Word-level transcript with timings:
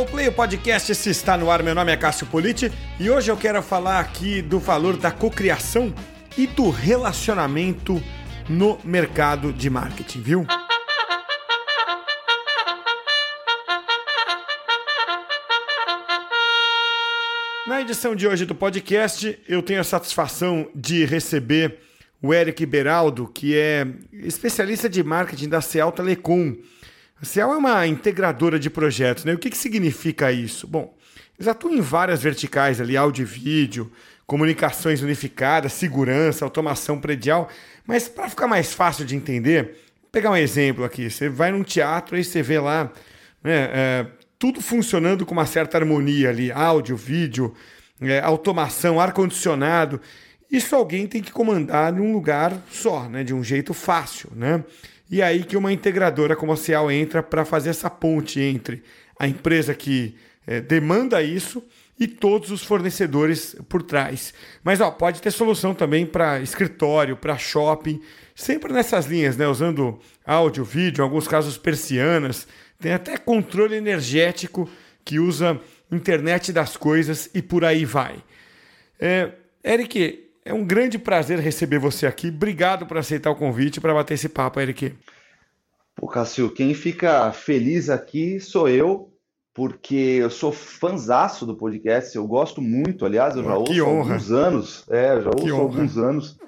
o 0.00 0.06
play, 0.06 0.28
o 0.28 0.32
podcast 0.32 0.94
se 0.94 1.10
está 1.10 1.36
no 1.36 1.50
ar. 1.50 1.62
Meu 1.62 1.74
nome 1.74 1.92
é 1.92 1.96
Cássio 1.96 2.26
Politi 2.26 2.72
e 2.98 3.10
hoje 3.10 3.30
eu 3.30 3.36
quero 3.36 3.62
falar 3.62 4.00
aqui 4.00 4.40
do 4.40 4.58
valor 4.58 4.96
da 4.96 5.10
cocriação 5.10 5.92
e 6.38 6.46
do 6.46 6.70
relacionamento 6.70 8.02
no 8.48 8.78
mercado 8.82 9.52
de 9.52 9.68
marketing, 9.68 10.22
viu? 10.22 10.46
Na 17.66 17.82
edição 17.82 18.16
de 18.16 18.26
hoje 18.26 18.46
do 18.46 18.54
podcast, 18.54 19.38
eu 19.46 19.62
tenho 19.62 19.80
a 19.80 19.84
satisfação 19.84 20.70
de 20.74 21.04
receber 21.04 21.78
o 22.22 22.32
Eric 22.32 22.64
Beraldo, 22.64 23.26
que 23.26 23.54
é 23.54 23.86
especialista 24.14 24.88
de 24.88 25.04
marketing 25.04 25.50
da 25.50 25.60
Ceal 25.60 25.92
Telecom. 25.92 26.56
A 27.20 27.24
Cial 27.24 27.52
é 27.52 27.56
uma 27.58 27.86
integradora 27.86 28.58
de 28.58 28.70
projetos, 28.70 29.24
né? 29.24 29.34
O 29.34 29.38
que, 29.38 29.50
que 29.50 29.56
significa 29.56 30.32
isso? 30.32 30.66
Bom, 30.66 30.96
eles 31.38 31.46
atuam 31.46 31.74
em 31.74 31.80
várias 31.80 32.22
verticais 32.22 32.80
ali, 32.80 32.96
áudio 32.96 33.22
e 33.22 33.26
vídeo, 33.26 33.92
comunicações 34.26 35.02
unificadas, 35.02 35.74
segurança, 35.74 36.46
automação 36.46 36.98
predial. 36.98 37.50
Mas 37.86 38.08
para 38.08 38.30
ficar 38.30 38.46
mais 38.46 38.72
fácil 38.72 39.04
de 39.04 39.14
entender, 39.14 39.64
vou 40.00 40.10
pegar 40.10 40.30
um 40.30 40.36
exemplo 40.36 40.82
aqui. 40.82 41.10
Você 41.10 41.28
vai 41.28 41.52
num 41.52 41.62
teatro 41.62 42.16
e 42.16 42.24
você 42.24 42.42
vê 42.42 42.58
lá 42.58 42.90
né, 43.44 43.68
é, 43.70 44.06
tudo 44.38 44.62
funcionando 44.62 45.26
com 45.26 45.32
uma 45.32 45.46
certa 45.46 45.76
harmonia 45.76 46.30
ali, 46.30 46.50
áudio, 46.50 46.96
vídeo, 46.96 47.54
é, 48.00 48.20
automação, 48.20 48.98
ar-condicionado. 48.98 50.00
Isso 50.50 50.74
alguém 50.74 51.06
tem 51.06 51.20
que 51.20 51.32
comandar 51.32 51.92
num 51.92 52.14
lugar 52.14 52.56
só, 52.70 53.10
né, 53.10 53.22
de 53.22 53.34
um 53.34 53.44
jeito 53.44 53.74
fácil, 53.74 54.30
né? 54.34 54.64
E 55.10 55.20
aí 55.20 55.42
que 55.42 55.56
uma 55.56 55.72
integradora 55.72 56.36
comercial 56.36 56.90
entra 56.90 57.22
para 57.22 57.44
fazer 57.44 57.70
essa 57.70 57.90
ponte 57.90 58.40
entre 58.40 58.82
a 59.18 59.26
empresa 59.26 59.74
que 59.74 60.14
é, 60.46 60.60
demanda 60.60 61.22
isso 61.22 61.62
e 61.98 62.06
todos 62.06 62.50
os 62.50 62.62
fornecedores 62.62 63.56
por 63.68 63.82
trás. 63.82 64.32
Mas 64.62 64.80
ó, 64.80 64.90
pode 64.90 65.20
ter 65.20 65.30
solução 65.30 65.74
também 65.74 66.06
para 66.06 66.40
escritório, 66.40 67.16
para 67.16 67.36
shopping, 67.36 68.00
sempre 68.34 68.72
nessas 68.72 69.06
linhas, 69.06 69.36
né? 69.36 69.46
Usando 69.46 69.98
áudio, 70.24 70.64
vídeo, 70.64 71.02
em 71.02 71.04
alguns 71.04 71.28
casos 71.28 71.58
persianas, 71.58 72.46
tem 72.78 72.92
até 72.92 73.18
controle 73.18 73.74
energético 73.74 74.70
que 75.04 75.18
usa 75.18 75.60
internet 75.92 76.52
das 76.52 76.76
coisas 76.76 77.28
e 77.34 77.42
por 77.42 77.64
aí 77.64 77.84
vai. 77.84 78.22
É, 78.98 79.32
Eric, 79.64 80.29
é 80.50 80.54
um 80.54 80.64
grande 80.64 80.98
prazer 80.98 81.38
receber 81.38 81.78
você 81.78 82.06
aqui. 82.06 82.28
Obrigado 82.28 82.84
por 82.84 82.98
aceitar 82.98 83.30
o 83.30 83.36
convite 83.36 83.80
para 83.80 83.94
bater 83.94 84.14
esse 84.14 84.28
papo, 84.28 84.58
Eric. 84.58 84.92
Pô, 85.94 86.08
Cássio, 86.08 86.50
quem 86.50 86.74
fica 86.74 87.30
feliz 87.30 87.88
aqui 87.88 88.40
sou 88.40 88.68
eu, 88.68 89.12
porque 89.54 89.94
eu 89.94 90.28
sou 90.28 90.50
fanzaço 90.50 91.46
do 91.46 91.56
podcast, 91.56 92.16
eu 92.16 92.26
gosto 92.26 92.60
muito, 92.60 93.06
aliás, 93.06 93.36
eu 93.36 93.44
já 93.44 93.56
ouço 93.56 93.84
há 93.84 93.88
alguns 93.88 94.32
anos. 94.32 94.84
É, 94.90 95.20
já 95.20 95.30
ouço 95.30 95.54
há 95.54 95.58
alguns 95.58 95.96
anos. 95.96 96.38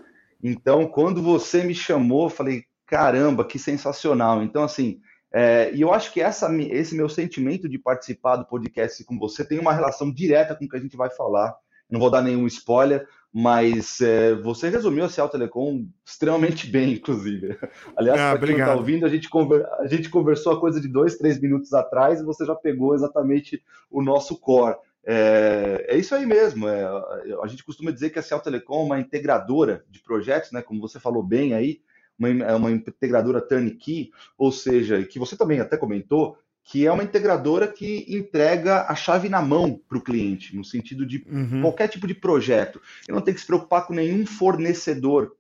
Então, 0.43 0.89
quando 0.89 1.23
você 1.23 1.63
me 1.63 1.75
chamou, 1.75 2.25
eu 2.25 2.31
falei, 2.31 2.65
caramba, 2.87 3.45
que 3.45 3.59
sensacional. 3.59 4.43
Então, 4.43 4.65
assim, 4.65 4.99
é, 5.33 5.71
e 5.73 5.81
eu 5.81 5.95
acho 5.95 6.13
que 6.13 6.21
essa, 6.21 6.53
esse 6.61 6.97
meu 6.97 7.09
sentimento 7.09 7.69
de 7.69 7.79
participar 7.79 8.35
do 8.35 8.47
podcast 8.47 9.05
com 9.05 9.17
você 9.17 9.45
tem 9.45 9.61
uma 9.61 9.73
relação 9.73 10.13
direta 10.13 10.57
com 10.57 10.65
o 10.65 10.69
que 10.69 10.77
a 10.77 10.81
gente 10.81 10.97
vai 10.97 11.09
falar. 11.11 11.55
Não 11.89 12.01
vou 12.01 12.11
dar 12.11 12.23
nenhum 12.23 12.47
spoiler, 12.47 13.07
mas 13.33 14.01
é, 14.03 14.35
você 14.35 14.69
resumiu 14.69 15.05
a 15.05 15.09
Cial 15.09 15.29
Telecom 15.29 15.87
extremamente 16.05 16.67
bem, 16.67 16.93
inclusive. 16.93 17.57
Aliás, 17.97 18.21
ah, 18.21 18.37
para 18.37 18.47
quem 18.47 18.59
está 18.59 18.75
ouvindo, 18.75 19.07
a 19.07 19.09
gente, 19.09 19.31
conver... 19.31 19.65
a 19.79 19.87
gente 19.87 20.11
conversou 20.11 20.53
a 20.53 20.61
coisa 20.61 20.79
de 20.79 20.87
dois, 20.87 21.17
três 21.17 21.41
minutos 21.41 21.73
atrás 21.73 22.21
e 22.21 22.25
você 22.25 22.45
já 22.45 22.55
pegou 22.55 22.95
exatamente 22.95 23.63
o 23.91 24.03
nosso 24.03 24.39
core. 24.39 24.77
É, 25.05 25.87
é 25.89 25.97
isso 25.97 26.15
aí 26.15 26.27
mesmo. 26.27 26.69
É, 26.69 26.85
a 27.43 27.47
gente 27.47 27.65
costuma 27.65 27.91
dizer 27.91 28.11
que 28.11 28.19
a 28.19 28.23
Cial 28.23 28.41
Telecom 28.41 28.83
é 28.83 28.85
uma 28.85 29.01
integradora 29.01 29.83
de 29.89 30.01
projetos, 30.01 30.53
né, 30.53 30.61
como 30.61 30.81
você 30.81 31.01
falou 31.01 31.23
bem 31.23 31.55
aí, 31.55 31.81
uma, 32.19 32.29
é 32.29 32.55
uma 32.55 32.71
integradora 32.71 33.41
turnkey, 33.41 34.11
ou 34.37 34.53
seja, 34.53 35.03
que 35.05 35.19
você 35.19 35.37
também 35.37 35.59
até 35.59 35.79
comentou, 35.79 36.37
que 36.65 36.87
é 36.87 36.93
uma 36.93 37.03
integradora 37.03 37.67
que 37.67 38.07
entrega 38.09 38.87
a 38.89 38.95
chave 38.95 39.29
na 39.29 39.43
mão 39.43 39.81
para 39.89 39.99
o 39.99 40.03
cliente, 40.03 40.55
no 40.57 40.65
sentido 40.65 41.05
de 41.05 41.25
uhum. 41.29 41.61
qualquer 41.61 41.89
tipo 41.89 42.07
de 42.07 42.15
projeto. 42.15 42.81
Ele 43.07 43.17
não 43.17 43.23
tem 43.23 43.35
que 43.35 43.41
se 43.41 43.47
preocupar 43.47 43.87
com 43.87 43.95
nenhum 43.95 44.25
fornecedor, 44.25 45.35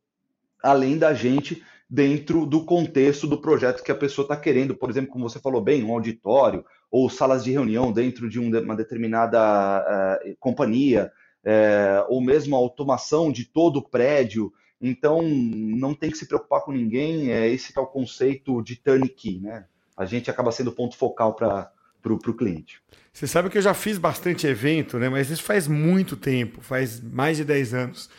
além 0.63 0.99
da 0.99 1.15
gente, 1.15 1.63
dentro 1.89 2.45
do 2.47 2.65
contexto 2.65 3.27
do 3.27 3.41
projeto 3.41 3.83
que 3.83 3.93
a 3.93 3.97
pessoa 3.97 4.25
está 4.25 4.37
querendo. 4.37 4.75
Por 4.75 4.91
exemplo, 4.91 5.11
como 5.11 5.29
você 5.29 5.39
falou 5.39 5.61
bem, 5.61 5.85
um 5.85 5.93
auditório 5.93 6.65
ou 6.91 7.09
salas 7.09 7.45
de 7.45 7.53
reunião 7.53 7.93
dentro 7.93 8.29
de 8.29 8.39
uma 8.39 8.77
determinada 8.77 9.39
uh, 9.81 10.37
companhia, 10.41 11.11
uh, 11.45 12.07
ou 12.09 12.21
mesmo 12.21 12.57
a 12.57 12.59
automação 12.59 13.31
de 13.31 13.45
todo 13.45 13.79
o 13.79 13.89
prédio. 13.89 14.53
Então, 14.81 15.23
não 15.23 15.95
tem 15.95 16.11
que 16.11 16.19
se 16.19 16.27
preocupar 16.27 16.63
com 16.63 16.73
ninguém. 16.73 17.31
É 17.31 17.49
esse 17.49 17.73
é 17.77 17.81
o 17.81 17.87
conceito 17.87 18.61
de 18.63 18.77
turnkey, 18.77 19.41
né? 19.41 19.67
A 20.03 20.07
gente 20.07 20.31
acaba 20.31 20.53
sendo 20.53 20.73
ponto 20.73 20.97
focal 20.97 21.35
para 21.35 21.71
o 22.05 22.35
cliente. 22.35 22.81
Você 23.13 23.27
sabe 23.27 23.51
que 23.51 23.59
eu 23.59 23.63
já 23.63 23.75
fiz 23.75 23.99
bastante 23.99 24.47
evento, 24.47 24.99
né? 24.99 25.09
mas 25.09 25.31
isso 25.31 25.43
faz 25.43 25.69
muito 25.69 26.17
tempo, 26.17 26.61
faz 26.63 27.01
mais 27.01 27.37
de 27.37 27.45
10 27.45 27.75
anos. 27.75 28.11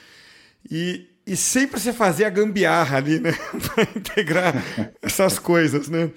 E, 0.70 1.10
e 1.26 1.36
sempre 1.36 1.80
você 1.80 1.92
fazia 1.92 2.28
a 2.28 2.30
gambiarra 2.30 2.98
ali, 2.98 3.20
né? 3.20 3.32
para 3.76 3.84
integrar 3.96 4.54
essas 5.02 5.40
coisas, 5.40 5.90
né? 5.90 6.12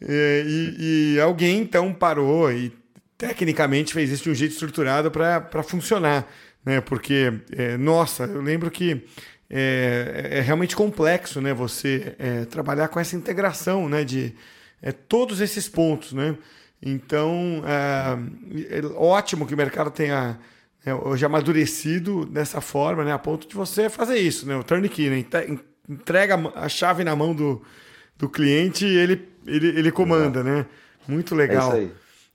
É, 0.00 0.42
e, 0.44 1.14
e, 1.14 1.20
alguém 1.20 1.60
então 1.60 1.92
parou 1.94 2.50
e 2.50 2.72
tecnicamente 3.16 3.94
fez 3.94 4.10
isso 4.10 4.24
de 4.24 4.30
um 4.30 4.34
jeito 4.34 4.50
estruturado 4.50 5.12
para 5.12 5.62
funcionar, 5.62 6.26
né? 6.64 6.80
Porque, 6.80 7.32
é, 7.52 7.76
nossa, 7.76 8.24
eu 8.24 8.40
lembro 8.40 8.68
que 8.68 9.04
é, 9.48 10.30
é, 10.38 10.40
realmente 10.40 10.74
complexo, 10.74 11.40
né? 11.40 11.52
Você 11.52 12.16
é, 12.18 12.44
trabalhar 12.46 12.88
com 12.88 12.98
essa 12.98 13.14
integração, 13.14 13.88
né? 13.88 14.02
De, 14.02 14.34
é, 14.82 14.90
todos 14.90 15.40
esses 15.40 15.68
pontos, 15.68 16.12
né? 16.12 16.36
Então, 16.82 17.62
é, 17.64 18.78
é 18.78 18.86
ótimo 18.96 19.46
que 19.46 19.54
o 19.54 19.56
mercado 19.56 19.90
tenha 19.90 20.38
é, 20.84 20.92
hoje 20.92 21.24
amadurecido 21.24 22.26
dessa 22.26 22.60
forma, 22.60 23.04
né? 23.04 23.12
A 23.12 23.18
ponto 23.18 23.48
de 23.48 23.54
você 23.54 23.88
fazer 23.88 24.18
isso, 24.18 24.46
né? 24.46 24.56
O 24.56 24.64
turnkey, 24.64 25.08
né? 25.08 25.24
Entrega 25.88 26.36
a 26.56 26.68
chave 26.68 27.04
na 27.04 27.14
mão 27.14 27.34
do, 27.34 27.62
do 28.18 28.28
cliente 28.28 28.84
e 28.84 28.96
ele, 28.96 29.28
ele, 29.46 29.68
ele 29.68 29.92
comanda, 29.92 30.42
né? 30.42 30.66
Muito 31.06 31.34
legal. 31.34 31.76
É 31.76 31.88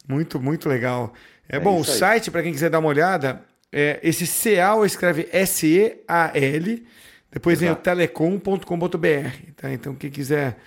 muito, 0.08 0.40
muito 0.40 0.70
legal. 0.70 1.14
É, 1.50 1.58
é 1.58 1.60
bom, 1.60 1.80
o 1.80 1.84
site, 1.84 2.32
para 2.32 2.42
quem 2.42 2.54
quiser 2.54 2.70
dar 2.70 2.80
uma 2.80 2.90
olhada, 2.90 3.44
é 3.72 4.00
esse 4.02 4.26
CEAL 4.26 4.86
escreve 4.86 5.28
S-E-A-L, 5.32 6.86
depois 7.30 7.62
Exato. 7.62 7.66
vem 7.66 7.72
o 7.72 7.76
telecom.com.br, 7.76 9.52
tá? 9.58 9.74
Então, 9.74 9.94
quem 9.94 10.10
quiser 10.10 10.58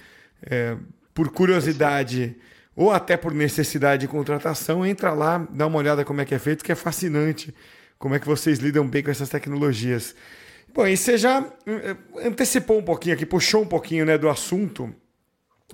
é, 0.43 0.77
por 1.15 1.31
curiosidade 1.31 2.37
ou 2.75 2.91
até 2.91 3.16
por 3.16 3.34
necessidade 3.34 4.03
de 4.03 4.09
contratação, 4.09 4.87
entra 4.87 5.12
lá, 5.12 5.47
dá 5.50 5.66
uma 5.66 5.78
olhada 5.78 6.04
como 6.04 6.21
é 6.21 6.25
que 6.25 6.34
é 6.34 6.38
feito, 6.38 6.65
que 6.65 6.72
é 6.72 6.75
fascinante 6.75 7.54
como 7.98 8.15
é 8.15 8.19
que 8.19 8.26
vocês 8.26 8.59
lidam 8.59 8.88
bem 8.88 9.03
com 9.03 9.10
essas 9.10 9.28
tecnologias. 9.28 10.15
Bom, 10.72 10.87
e 10.87 10.97
você 10.97 11.19
já 11.19 11.44
eh, 11.66 11.97
antecipou 12.25 12.78
um 12.78 12.82
pouquinho 12.82 13.15
aqui, 13.15 13.26
puxou 13.26 13.62
um 13.62 13.66
pouquinho 13.66 14.06
né, 14.06 14.16
do 14.16 14.28
assunto, 14.28 14.94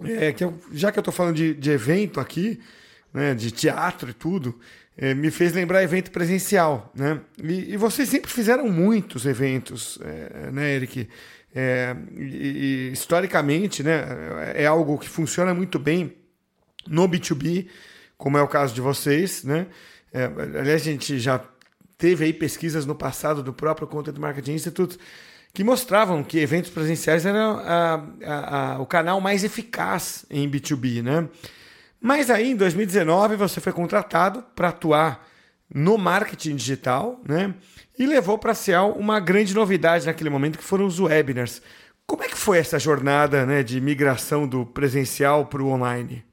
é, 0.02 0.32
que 0.32 0.42
eu, 0.42 0.58
já 0.72 0.91
que 0.91 0.98
eu 0.98 1.02
estou 1.02 1.14
falando 1.14 1.36
de, 1.36 1.54
de, 1.54 1.70
evento 1.70 2.18
aqui, 2.18 2.60
né, 3.14 3.32
de 3.34 3.53
teatro 3.53 4.10
e 4.10 4.12
tudo, 4.12 4.58
é, 4.97 5.14
me 5.14 5.30
fez 5.30 5.53
lembrar 5.53 5.82
evento 5.84 6.10
presencial. 6.10 6.92
Né? 6.97 7.20
E, 7.41 7.74
e 7.74 7.76
vocês 7.76 8.08
sempre 8.08 8.30
fizeram 8.30 8.68
muitos 8.68 9.24
eventos, 9.24 9.98
é, 10.03 10.50
né, 10.50 10.74
Eric? 10.74 11.08
É, 11.55 11.97
e, 12.17 12.91
historicamente, 12.93 13.83
né, 13.83 14.04
é 14.54 14.66
algo 14.66 14.98
que 14.98 15.09
funciona 15.09 15.54
muito 15.54 15.78
bem 15.78 16.16
no 16.87 17.09
B2B, 17.09 17.69
como 18.16 18.37
é 18.39 18.43
o 18.43 18.48
caso 18.48 18.75
de 18.75 18.81
vocês, 18.81 19.43
né? 19.45 19.66
É, 20.13 20.25
aliás, 20.25 20.83
a 20.83 20.84
gente 20.84 21.19
já 21.19 21.41
teve 21.98 22.25
aí 22.25 22.33
pesquisas 22.33 22.87
no 22.87 22.95
passado 22.95 23.43
do 23.43 23.53
próprio 23.53 23.87
Content 23.87 24.16
Marketing 24.19 24.53
Institute 24.53 24.98
que 25.53 25.65
mostravam 25.65 26.22
que 26.22 26.39
eventos 26.39 26.71
presenciais 26.71 27.25
eram 27.25 27.59
a, 27.59 28.07
a, 28.25 28.75
a, 28.75 28.78
o 28.78 28.84
canal 28.84 29.21
mais 29.22 29.42
eficaz 29.42 30.27
em 30.31 30.49
B2B, 30.51 31.03
né? 31.03 31.28
Mas 31.99 32.28
aí, 32.28 32.51
em 32.51 32.57
2019, 32.57 33.37
você 33.37 33.59
foi 33.59 33.72
contratado 33.72 34.45
para 34.54 34.69
atuar 34.69 35.27
no 35.75 35.97
marketing 35.97 36.57
digital, 36.57 37.21
né? 37.27 37.54
E 37.98 38.07
levou 38.07 38.39
para 38.39 38.53
a 38.53 38.54
Cial 38.54 38.93
uma 38.93 39.19
grande 39.21 39.54
novidade 39.54 40.07
naquele 40.07 40.31
momento, 40.31 40.59
que 40.59 40.65
foram 40.65 40.87
os 40.87 41.01
webinars. 41.01 41.63
Como 42.07 42.22
é 42.22 42.28
que 42.28 42.37
foi 42.37 42.59
essa 42.59 42.78
jornada 42.78 43.45
né, 43.45 43.63
de 43.63 43.81
migração 43.81 44.47
do 44.47 44.65
presencial 44.65 45.47
para 45.47 45.63
o 45.63 45.69
online? 45.69 46.25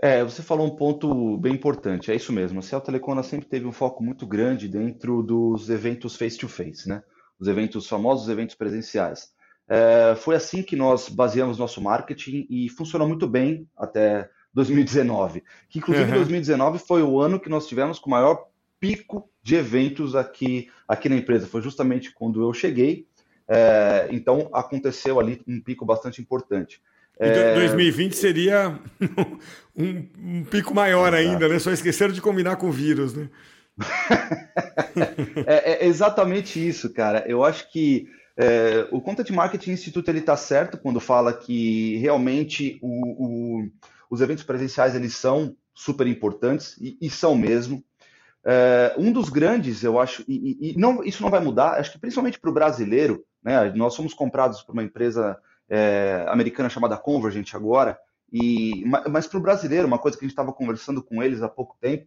É, 0.00 0.22
você 0.22 0.42
falou 0.42 0.66
um 0.66 0.76
ponto 0.76 1.38
bem 1.38 1.54
importante, 1.54 2.10
é 2.10 2.14
isso 2.14 2.32
mesmo. 2.32 2.58
A 2.58 2.62
Cial 2.62 2.80
Telecom 2.80 3.20
sempre 3.22 3.48
teve 3.48 3.66
um 3.66 3.72
foco 3.72 4.04
muito 4.04 4.26
grande 4.26 4.68
dentro 4.68 5.22
dos 5.22 5.70
eventos 5.70 6.16
face-to-face, 6.16 6.84
-face, 6.84 6.88
né? 6.88 7.02
Os 7.38 7.48
eventos 7.48 7.86
famosos, 7.88 8.24
os 8.24 8.30
eventos 8.30 8.54
presenciais. 8.54 9.34
É, 9.68 10.14
foi 10.16 10.36
assim 10.36 10.62
que 10.62 10.76
nós 10.76 11.08
baseamos 11.08 11.58
nosso 11.58 11.82
marketing 11.82 12.46
e 12.48 12.68
funcionou 12.68 13.08
muito 13.08 13.26
bem 13.26 13.68
até 13.76 14.28
2019. 14.54 15.42
Que 15.68 15.78
inclusive 15.78 16.10
uhum. 16.10 16.16
2019 16.16 16.78
foi 16.78 17.02
o 17.02 17.20
ano 17.20 17.40
que 17.40 17.48
nós 17.48 17.66
tivemos 17.66 17.98
com 17.98 18.08
o 18.08 18.12
maior 18.12 18.46
pico 18.80 19.28
de 19.42 19.56
eventos 19.56 20.14
aqui, 20.14 20.70
aqui 20.86 21.08
na 21.08 21.16
empresa. 21.16 21.46
Foi 21.46 21.62
justamente 21.62 22.12
quando 22.12 22.42
eu 22.42 22.52
cheguei. 22.52 23.06
É, 23.48 24.08
então 24.10 24.50
aconteceu 24.52 25.20
ali 25.20 25.40
um 25.46 25.60
pico 25.60 25.84
bastante 25.84 26.20
importante. 26.20 26.80
É... 27.18 27.54
2020 27.54 28.14
seria 28.14 28.78
um, 29.74 30.08
um 30.18 30.44
pico 30.44 30.74
maior 30.74 31.14
Exato. 31.14 31.16
ainda, 31.16 31.48
né? 31.48 31.58
Só 31.58 31.70
esqueceram 31.70 32.12
de 32.12 32.20
combinar 32.20 32.56
com 32.56 32.68
o 32.68 32.72
vírus, 32.72 33.14
né? 33.14 33.30
é, 35.46 35.84
é, 35.84 35.86
exatamente 35.86 36.66
isso, 36.66 36.92
cara. 36.92 37.24
Eu 37.26 37.44
acho 37.44 37.70
que 37.70 38.08
é, 38.36 38.86
o 38.90 39.00
Content 39.00 39.30
Marketing 39.30 39.72
Institute 39.72 40.08
ele 40.10 40.18
está 40.18 40.36
certo 40.36 40.76
quando 40.76 41.00
fala 41.00 41.32
que 41.32 41.96
realmente 41.98 42.78
o, 42.82 43.60
o, 43.60 43.68
os 44.10 44.20
eventos 44.20 44.44
presenciais 44.44 44.94
eles 44.94 45.14
são 45.14 45.56
super 45.74 46.06
importantes 46.06 46.76
e, 46.80 46.98
e 47.00 47.08
são 47.10 47.34
mesmo. 47.36 47.82
É, 48.48 48.94
um 48.96 49.10
dos 49.10 49.28
grandes, 49.28 49.82
eu 49.82 49.98
acho, 49.98 50.24
e, 50.28 50.70
e, 50.70 50.78
não, 50.78 51.02
isso 51.02 51.20
não 51.20 51.30
vai 51.30 51.40
mudar, 51.40 51.80
acho 51.80 51.90
que 51.90 51.98
principalmente 51.98 52.38
para 52.38 52.48
o 52.48 52.54
brasileiro, 52.54 53.24
né? 53.42 53.72
Nós 53.74 53.94
somos 53.94 54.14
comprados 54.14 54.62
por 54.62 54.72
uma 54.72 54.84
empresa 54.84 55.36
é, 55.68 56.24
americana 56.28 56.68
chamada 56.68 56.96
Convergent 56.96 57.54
agora, 57.54 57.98
e, 58.32 58.84
mas 59.10 59.26
para 59.26 59.38
o 59.38 59.42
brasileiro, 59.42 59.88
uma 59.88 59.98
coisa 59.98 60.16
que 60.16 60.24
a 60.24 60.26
gente 60.26 60.32
estava 60.32 60.52
conversando 60.52 61.02
com 61.02 61.20
eles 61.24 61.42
há 61.42 61.48
pouco 61.48 61.76
tempo, 61.80 62.06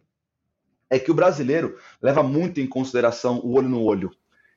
é 0.88 0.98
que 0.98 1.10
o 1.10 1.14
brasileiro 1.14 1.76
leva 2.00 2.22
muito 2.22 2.58
em 2.58 2.66
consideração 2.66 3.38
o 3.40 3.52
olho 3.52 3.68
no 3.68 3.82
olho. 3.82 4.10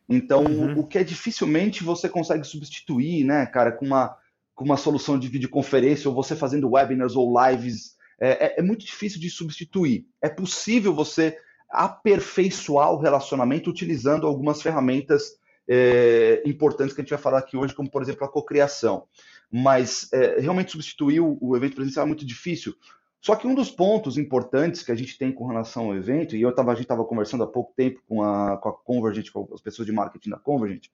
Então, 0.08 0.46
uhum. 0.46 0.80
o 0.80 0.88
que 0.88 0.98
é 0.98 1.04
dificilmente 1.04 1.84
você 1.84 2.08
consegue 2.08 2.46
substituir, 2.46 3.26
né, 3.26 3.46
cara, 3.46 3.74
com 3.74 3.86
uma, 3.86 4.18
com 4.56 4.64
uma 4.64 4.78
solução 4.78 5.20
de 5.20 5.28
videoconferência, 5.28 6.10
ou 6.10 6.16
você 6.16 6.34
fazendo 6.34 6.72
webinars 6.72 7.18
ou 7.18 7.34
lives, 7.46 7.98
é, 8.22 8.46
é, 8.46 8.60
é 8.60 8.62
muito 8.62 8.86
difícil 8.86 9.20
de 9.20 9.30
substituir. 9.30 10.08
É 10.22 10.30
possível 10.30 10.94
você 10.94 11.38
aperfeiçoar 11.74 12.92
o 12.92 13.00
relacionamento 13.00 13.70
utilizando 13.70 14.28
algumas 14.28 14.62
ferramentas 14.62 15.38
é, 15.68 16.44
importantes 16.46 16.94
que 16.94 17.02
a 17.02 17.04
gente 17.04 17.10
vai 17.10 17.20
falar 17.20 17.40
aqui 17.40 17.58
hoje, 17.58 17.74
como 17.74 17.90
por 17.90 18.02
exemplo 18.02 18.24
a 18.26 18.30
cocriação. 18.30 19.06
Mas 19.52 20.12
é, 20.14 20.40
realmente 20.40 20.72
substituir 20.72 21.20
o, 21.20 21.38
o, 21.42 21.58
evento 21.58 21.76
presencial 21.76 22.06
é 22.06 22.08
muito 22.08 22.26
difícil. 22.26 22.76
Só 23.20 23.36
que 23.36 23.48
um 23.48 23.56
dos 23.56 23.72
pontos 23.72 24.18
importantes 24.18 24.84
que 24.84 24.92
a 24.92 24.96
gente 24.96 25.18
tem 25.18 25.32
com 25.32 25.48
relação 25.48 25.86
ao 25.86 25.96
evento, 25.96 26.36
e 26.36 26.42
eu 26.42 26.54
tava, 26.54 26.72
a 26.72 26.76
gente 26.76 26.84
estava 26.84 27.06
conversando 27.06 27.44
há 27.44 27.48
pouco 27.48 27.74
tempo 27.76 28.02
com 28.08 28.22
a, 28.22 28.58
com 28.58 28.70
a 28.70 28.74
Convergent, 28.74 29.32
com 29.32 29.50
as 29.54 29.62
pessoas 29.62 29.86
de 29.86 29.92
marketing 29.94 30.30
da 30.30 30.38
Convergent, 30.38 30.88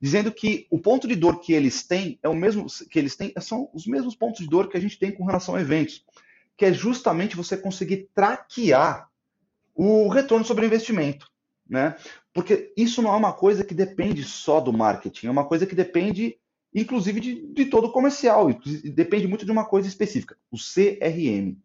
dizendo 0.00 0.30
que 0.32 0.66
o 0.70 0.78
ponto 0.78 1.08
de 1.08 1.14
dor 1.14 1.40
que 1.40 1.52
eles 1.52 1.86
têm 1.86 2.18
é 2.22 2.28
o 2.28 2.34
mesmo 2.34 2.66
que 2.90 2.98
eles 2.98 3.16
têm, 3.16 3.32
são 3.40 3.70
os 3.72 3.86
mesmos 3.86 4.14
pontos 4.14 4.40
de 4.40 4.48
dor 4.48 4.68
que 4.68 4.76
a 4.76 4.80
gente 4.80 4.98
tem 4.98 5.12
com 5.12 5.24
relação 5.24 5.54
a 5.54 5.60
eventos, 5.60 6.04
que 6.56 6.64
é 6.64 6.72
justamente 6.72 7.36
você 7.36 7.56
conseguir 7.56 8.08
traquear 8.14 9.07
o 9.78 10.08
retorno 10.08 10.44
sobre 10.44 10.66
investimento 10.66 11.26
né? 11.68 11.96
Porque 12.32 12.72
isso 12.76 13.02
não 13.02 13.12
é 13.12 13.16
uma 13.16 13.32
coisa 13.32 13.62
que 13.62 13.74
depende 13.74 14.24
só 14.24 14.60
do 14.60 14.72
marketing, 14.72 15.26
é 15.26 15.30
uma 15.30 15.44
coisa 15.44 15.66
que 15.66 15.74
depende, 15.74 16.36
inclusive, 16.74 17.20
de, 17.20 17.46
de 17.52 17.66
todo 17.66 17.88
o 17.88 17.92
comercial, 17.92 18.48
depende 18.94 19.28
muito 19.28 19.44
de 19.44 19.50
uma 19.50 19.66
coisa 19.66 19.86
específica, 19.86 20.36
o 20.50 20.56
CRM. 20.56 21.56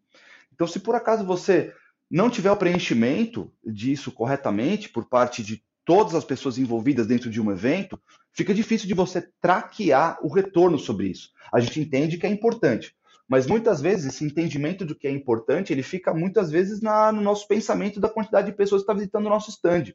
Então, 0.52 0.66
se 0.66 0.78
por 0.78 0.94
acaso 0.94 1.24
você 1.24 1.72
não 2.10 2.28
tiver 2.28 2.50
o 2.50 2.56
preenchimento 2.56 3.50
disso 3.64 4.12
corretamente 4.12 4.88
por 4.88 5.06
parte 5.06 5.42
de 5.42 5.64
todas 5.84 6.14
as 6.14 6.24
pessoas 6.24 6.58
envolvidas 6.58 7.06
dentro 7.06 7.30
de 7.30 7.40
um 7.40 7.50
evento, 7.50 8.00
fica 8.32 8.54
difícil 8.54 8.86
de 8.86 8.94
você 8.94 9.28
traquear 9.40 10.18
o 10.22 10.28
retorno 10.28 10.78
sobre 10.78 11.08
isso. 11.08 11.30
A 11.52 11.60
gente 11.60 11.80
entende 11.80 12.18
que 12.18 12.26
é 12.26 12.30
importante, 12.30 12.94
mas 13.28 13.46
muitas 13.46 13.80
vezes 13.80 14.06
esse 14.06 14.24
entendimento 14.24 14.84
do 14.84 14.94
que 14.94 15.06
é 15.06 15.10
importante, 15.10 15.72
ele 15.72 15.82
fica 15.82 16.12
muitas 16.12 16.50
vezes 16.50 16.80
na, 16.80 17.10
no 17.10 17.22
nosso 17.22 17.48
pensamento 17.48 17.98
da 17.98 18.08
quantidade 18.08 18.50
de 18.50 18.56
pessoas 18.56 18.82
que 18.82 18.84
está 18.84 18.92
visitando 18.92 19.26
o 19.26 19.30
nosso 19.30 19.50
stand. 19.50 19.94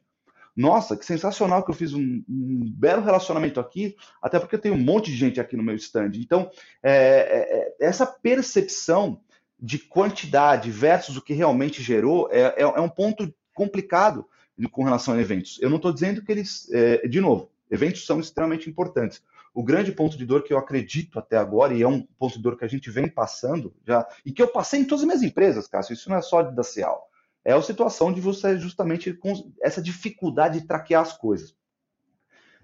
Nossa, 0.56 0.96
que 0.96 1.06
sensacional 1.06 1.64
que 1.64 1.70
eu 1.70 1.74
fiz 1.74 1.92
um, 1.94 2.24
um, 2.28 2.72
belo 2.76 3.02
relacionamento 3.02 3.60
aqui, 3.60 3.94
até 4.20 4.38
porque 4.38 4.56
eu 4.56 4.60
tenho 4.60 4.74
um 4.74 4.82
monte 4.82 5.10
de 5.10 5.16
gente 5.16 5.40
aqui 5.40 5.56
no 5.56 5.62
meu 5.62 5.76
stand. 5.76 6.10
Então, 6.16 6.50
é, 6.82 6.92
é, 6.92 7.84
é 7.84 7.86
essa 7.86 8.04
percepção 8.04 9.20
de 9.58 9.78
quantidade 9.78 10.70
versus 10.70 11.16
o 11.16 11.22
que 11.22 11.34
realmente 11.34 11.82
gerou 11.82 12.28
é, 12.32 12.40
é, 12.40 12.62
é 12.62 12.80
um 12.80 12.88
ponto 12.88 13.32
complicado 13.54 14.26
com 14.72 14.84
relação 14.84 15.14
a 15.14 15.20
eventos. 15.20 15.58
Eu 15.60 15.70
não 15.70 15.76
estou 15.76 15.92
dizendo 15.92 16.22
que 16.22 16.32
eles, 16.32 16.68
é, 16.72 17.06
de 17.06 17.20
novo, 17.20 17.50
eventos 17.70 18.04
são 18.04 18.18
extremamente 18.20 18.68
importantes, 18.68 19.22
o 19.52 19.62
grande 19.62 19.92
ponto 19.92 20.16
de 20.16 20.24
dor 20.24 20.42
que 20.42 20.52
eu 20.52 20.58
acredito 20.58 21.18
até 21.18 21.36
agora, 21.36 21.74
e 21.74 21.82
é 21.82 21.88
um 21.88 22.02
ponto 22.18 22.36
de 22.36 22.42
dor 22.42 22.56
que 22.56 22.64
a 22.64 22.68
gente 22.68 22.90
vem 22.90 23.08
passando 23.08 23.74
já, 23.86 24.06
e 24.24 24.32
que 24.32 24.42
eu 24.42 24.48
passei 24.48 24.80
em 24.80 24.84
todas 24.84 25.02
as 25.02 25.06
minhas 25.06 25.22
empresas, 25.22 25.66
Cássio, 25.66 25.94
isso 25.94 26.08
não 26.08 26.16
é 26.16 26.22
só 26.22 26.42
da 26.42 26.62
Cial, 26.62 27.08
é 27.44 27.52
a 27.52 27.62
situação 27.62 28.12
de 28.12 28.20
você 28.20 28.58
justamente 28.58 29.12
com 29.12 29.32
essa 29.62 29.82
dificuldade 29.82 30.60
de 30.60 30.66
traquear 30.66 31.02
as 31.02 31.16
coisas. 31.16 31.54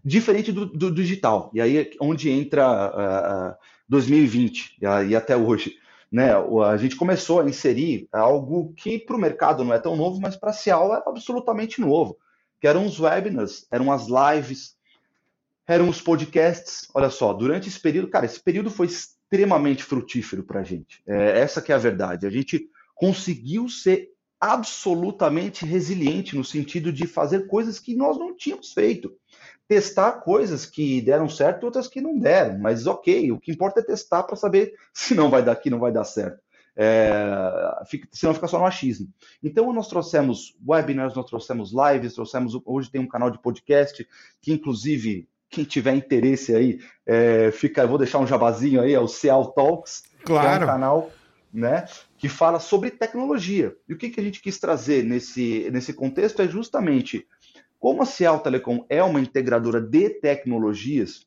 Diferente 0.04 0.52
do, 0.52 0.66
do 0.66 0.94
digital, 0.94 1.50
e 1.52 1.60
aí 1.60 1.78
é 1.78 1.90
onde 2.00 2.30
entra 2.30 3.56
uh, 3.56 3.56
2020 3.88 4.78
uh, 4.82 5.04
e 5.08 5.16
até 5.16 5.36
hoje. 5.36 5.74
Né, 6.12 6.30
a 6.32 6.76
gente 6.76 6.94
começou 6.94 7.40
a 7.40 7.48
inserir 7.48 8.08
algo 8.12 8.72
que 8.74 8.96
para 8.96 9.16
o 9.16 9.18
mercado 9.18 9.64
não 9.64 9.74
é 9.74 9.78
tão 9.78 9.96
novo, 9.96 10.20
mas 10.20 10.36
para 10.36 10.50
a 10.50 10.52
Cial 10.52 10.94
é 10.94 11.02
absolutamente 11.04 11.80
novo, 11.80 12.16
que 12.60 12.68
eram 12.68 12.86
os 12.86 13.00
webinars, 13.00 13.66
eram 13.72 13.90
as 13.90 14.06
lives, 14.06 14.76
eram 15.66 15.88
os 15.88 16.00
podcasts. 16.00 16.88
Olha 16.94 17.10
só, 17.10 17.32
durante 17.32 17.68
esse 17.68 17.80
período, 17.80 18.08
cara, 18.08 18.26
esse 18.26 18.40
período 18.40 18.70
foi 18.70 18.86
extremamente 18.86 19.82
frutífero 19.82 20.44
para 20.44 20.60
a 20.60 20.64
gente. 20.64 21.02
É, 21.06 21.40
essa 21.40 21.60
que 21.60 21.72
é 21.72 21.74
a 21.74 21.78
verdade. 21.78 22.26
A 22.26 22.30
gente 22.30 22.68
conseguiu 22.94 23.68
ser 23.68 24.10
absolutamente 24.40 25.64
resiliente 25.64 26.36
no 26.36 26.44
sentido 26.44 26.92
de 26.92 27.06
fazer 27.06 27.46
coisas 27.46 27.78
que 27.78 27.96
nós 27.96 28.18
não 28.18 28.36
tínhamos 28.36 28.72
feito. 28.72 29.12
Testar 29.66 30.20
coisas 30.20 30.64
que 30.64 31.00
deram 31.00 31.28
certo 31.28 31.64
outras 31.64 31.88
que 31.88 32.00
não 32.00 32.18
deram, 32.18 32.58
mas 32.58 32.86
ok, 32.86 33.32
o 33.32 33.40
que 33.40 33.50
importa 33.50 33.80
é 33.80 33.82
testar 33.82 34.22
para 34.22 34.36
saber 34.36 34.74
se 34.94 35.14
não 35.14 35.28
vai 35.28 35.42
dar 35.42 35.52
aqui, 35.52 35.70
não 35.70 35.80
vai 35.80 35.90
dar 35.90 36.04
certo. 36.04 36.40
É, 36.78 37.10
fica, 37.86 38.06
senão 38.12 38.34
fica 38.34 38.46
só 38.46 38.58
no 38.58 38.66
achismo. 38.66 39.08
Então, 39.42 39.72
nós 39.72 39.88
trouxemos 39.88 40.54
webinars, 40.66 41.14
nós 41.14 41.24
trouxemos 41.24 41.72
lives, 41.72 42.12
trouxemos. 42.12 42.52
Hoje 42.66 42.90
tem 42.90 43.00
um 43.00 43.08
canal 43.08 43.30
de 43.30 43.40
podcast 43.40 44.06
que, 44.42 44.52
inclusive, 44.52 45.26
quem 45.50 45.64
tiver 45.64 45.94
interesse 45.94 46.54
aí, 46.54 46.78
é, 47.06 47.50
fica, 47.50 47.86
vou 47.86 47.98
deixar 47.98 48.18
um 48.18 48.26
jabazinho 48.26 48.80
aí, 48.80 48.92
é 48.92 49.00
o 49.00 49.08
Cial 49.08 49.52
Talks, 49.52 50.02
claro. 50.24 50.48
que 50.48 50.54
é 50.54 50.64
um 50.64 50.66
canal 50.68 51.10
né, 51.52 51.86
que 52.18 52.28
fala 52.28 52.58
sobre 52.58 52.90
tecnologia. 52.90 53.74
E 53.88 53.94
o 53.94 53.98
que, 53.98 54.10
que 54.10 54.20
a 54.20 54.22
gente 54.22 54.42
quis 54.42 54.58
trazer 54.58 55.04
nesse, 55.04 55.70
nesse 55.70 55.92
contexto 55.92 56.42
é 56.42 56.48
justamente 56.48 57.26
como 57.78 58.02
a 58.02 58.06
Cial 58.06 58.40
Telecom 58.40 58.84
é 58.88 59.02
uma 59.02 59.20
integradora 59.20 59.80
de 59.80 60.10
tecnologias, 60.10 61.26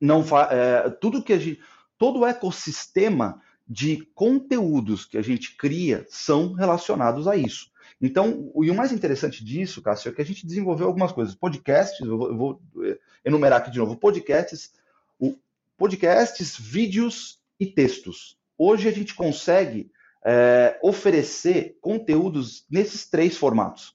não 0.00 0.24
é, 0.50 0.90
tudo 1.00 1.22
que 1.22 1.32
a 1.32 1.38
gente, 1.38 1.60
todo 1.98 2.20
o 2.20 2.26
ecossistema 2.26 3.40
de 3.66 4.06
conteúdos 4.14 5.04
que 5.04 5.16
a 5.16 5.22
gente 5.22 5.56
cria 5.56 6.06
são 6.08 6.52
relacionados 6.52 7.26
a 7.26 7.36
isso. 7.36 7.72
Então, 8.00 8.52
e 8.62 8.70
o 8.70 8.74
mais 8.74 8.92
interessante 8.92 9.44
disso, 9.44 9.80
Cássio, 9.80 10.10
é 10.10 10.12
que 10.12 10.20
a 10.20 10.24
gente 10.24 10.46
desenvolveu 10.46 10.86
algumas 10.86 11.12
coisas. 11.12 11.34
Podcasts, 11.34 12.00
eu 12.00 12.18
vou, 12.18 12.28
eu 12.28 12.36
vou 12.36 12.62
eh, 12.84 12.98
enumerar 13.24 13.60
aqui 13.60 13.70
de 13.70 13.78
novo, 13.78 13.96
podcasts, 13.96 14.72
o, 15.18 15.34
podcasts, 15.76 16.56
vídeos 16.58 17.40
e 17.58 17.66
textos. 17.66 18.38
Hoje 18.56 18.88
a 18.88 18.92
gente 18.92 19.14
consegue 19.14 19.90
é, 20.24 20.78
oferecer 20.82 21.76
conteúdos 21.80 22.64
nesses 22.70 23.08
três 23.08 23.36
formatos. 23.36 23.94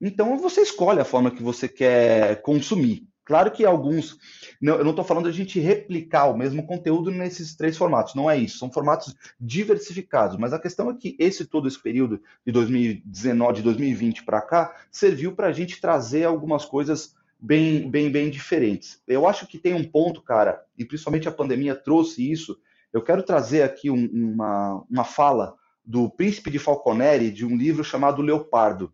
Então 0.00 0.36
você 0.38 0.60
escolhe 0.60 1.00
a 1.00 1.04
forma 1.04 1.30
que 1.30 1.42
você 1.42 1.68
quer 1.68 2.40
consumir. 2.42 3.06
Claro 3.28 3.50
que 3.50 3.62
alguns, 3.66 4.16
não, 4.58 4.76
eu 4.76 4.84
não 4.84 4.92
estou 4.92 5.04
falando 5.04 5.24
de 5.24 5.30
a 5.30 5.34
gente 5.34 5.60
replicar 5.60 6.28
o 6.28 6.36
mesmo 6.36 6.66
conteúdo 6.66 7.10
nesses 7.10 7.54
três 7.54 7.76
formatos, 7.76 8.14
não 8.14 8.30
é 8.30 8.38
isso, 8.38 8.56
são 8.56 8.72
formatos 8.72 9.14
diversificados, 9.38 10.38
mas 10.38 10.54
a 10.54 10.58
questão 10.58 10.88
é 10.88 10.94
que 10.94 11.14
esse 11.18 11.44
todo 11.44 11.68
esse 11.68 11.78
período 11.78 12.22
de 12.46 12.50
2019, 12.50 13.56
de 13.56 13.62
2020 13.64 14.24
para 14.24 14.40
cá, 14.40 14.74
serviu 14.90 15.32
para 15.32 15.48
a 15.48 15.52
gente 15.52 15.78
trazer 15.78 16.24
algumas 16.24 16.64
coisas 16.64 17.14
bem, 17.38 17.88
bem, 17.90 18.10
bem 18.10 18.30
diferentes. 18.30 19.00
Eu 19.06 19.26
acho 19.26 19.46
que 19.46 19.58
tem 19.58 19.74
um 19.74 19.84
ponto, 19.84 20.20
cara, 20.22 20.64
e 20.76 20.84
principalmente 20.84 21.28
a 21.28 21.32
pandemia 21.32 21.74
trouxe 21.74 22.30
isso. 22.30 22.58
Eu 22.92 23.02
quero 23.02 23.22
trazer 23.22 23.62
aqui 23.62 23.90
um, 23.90 24.06
uma, 24.12 24.84
uma 24.90 25.04
fala 25.04 25.54
do 25.84 26.10
Príncipe 26.10 26.50
de 26.50 26.58
Falconeri 26.58 27.30
de 27.30 27.46
um 27.46 27.56
livro 27.56 27.84
chamado 27.84 28.22
Leopardo, 28.22 28.92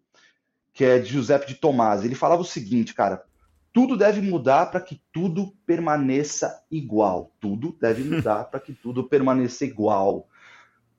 que 0.73 0.85
é 0.85 0.99
de 0.99 1.11
Giuseppe 1.11 1.47
de 1.47 1.55
Tomasi. 1.55 2.07
Ele 2.07 2.15
falava 2.15 2.43
o 2.43 2.47
seguinte, 2.47 2.93
cara: 2.93 3.25
tudo 3.73 3.97
deve 3.97 4.21
mudar 4.21 4.67
para 4.67 4.81
que 4.81 5.01
tudo 5.13 5.53
permaneça 5.67 6.63
igual. 6.71 7.33
Tudo 7.41 7.77
deve 7.81 8.05
mudar 8.09 8.45
para 8.45 8.61
que 8.61 8.73
tudo 8.73 9.09
permaneça 9.09 9.65
igual. 9.65 10.29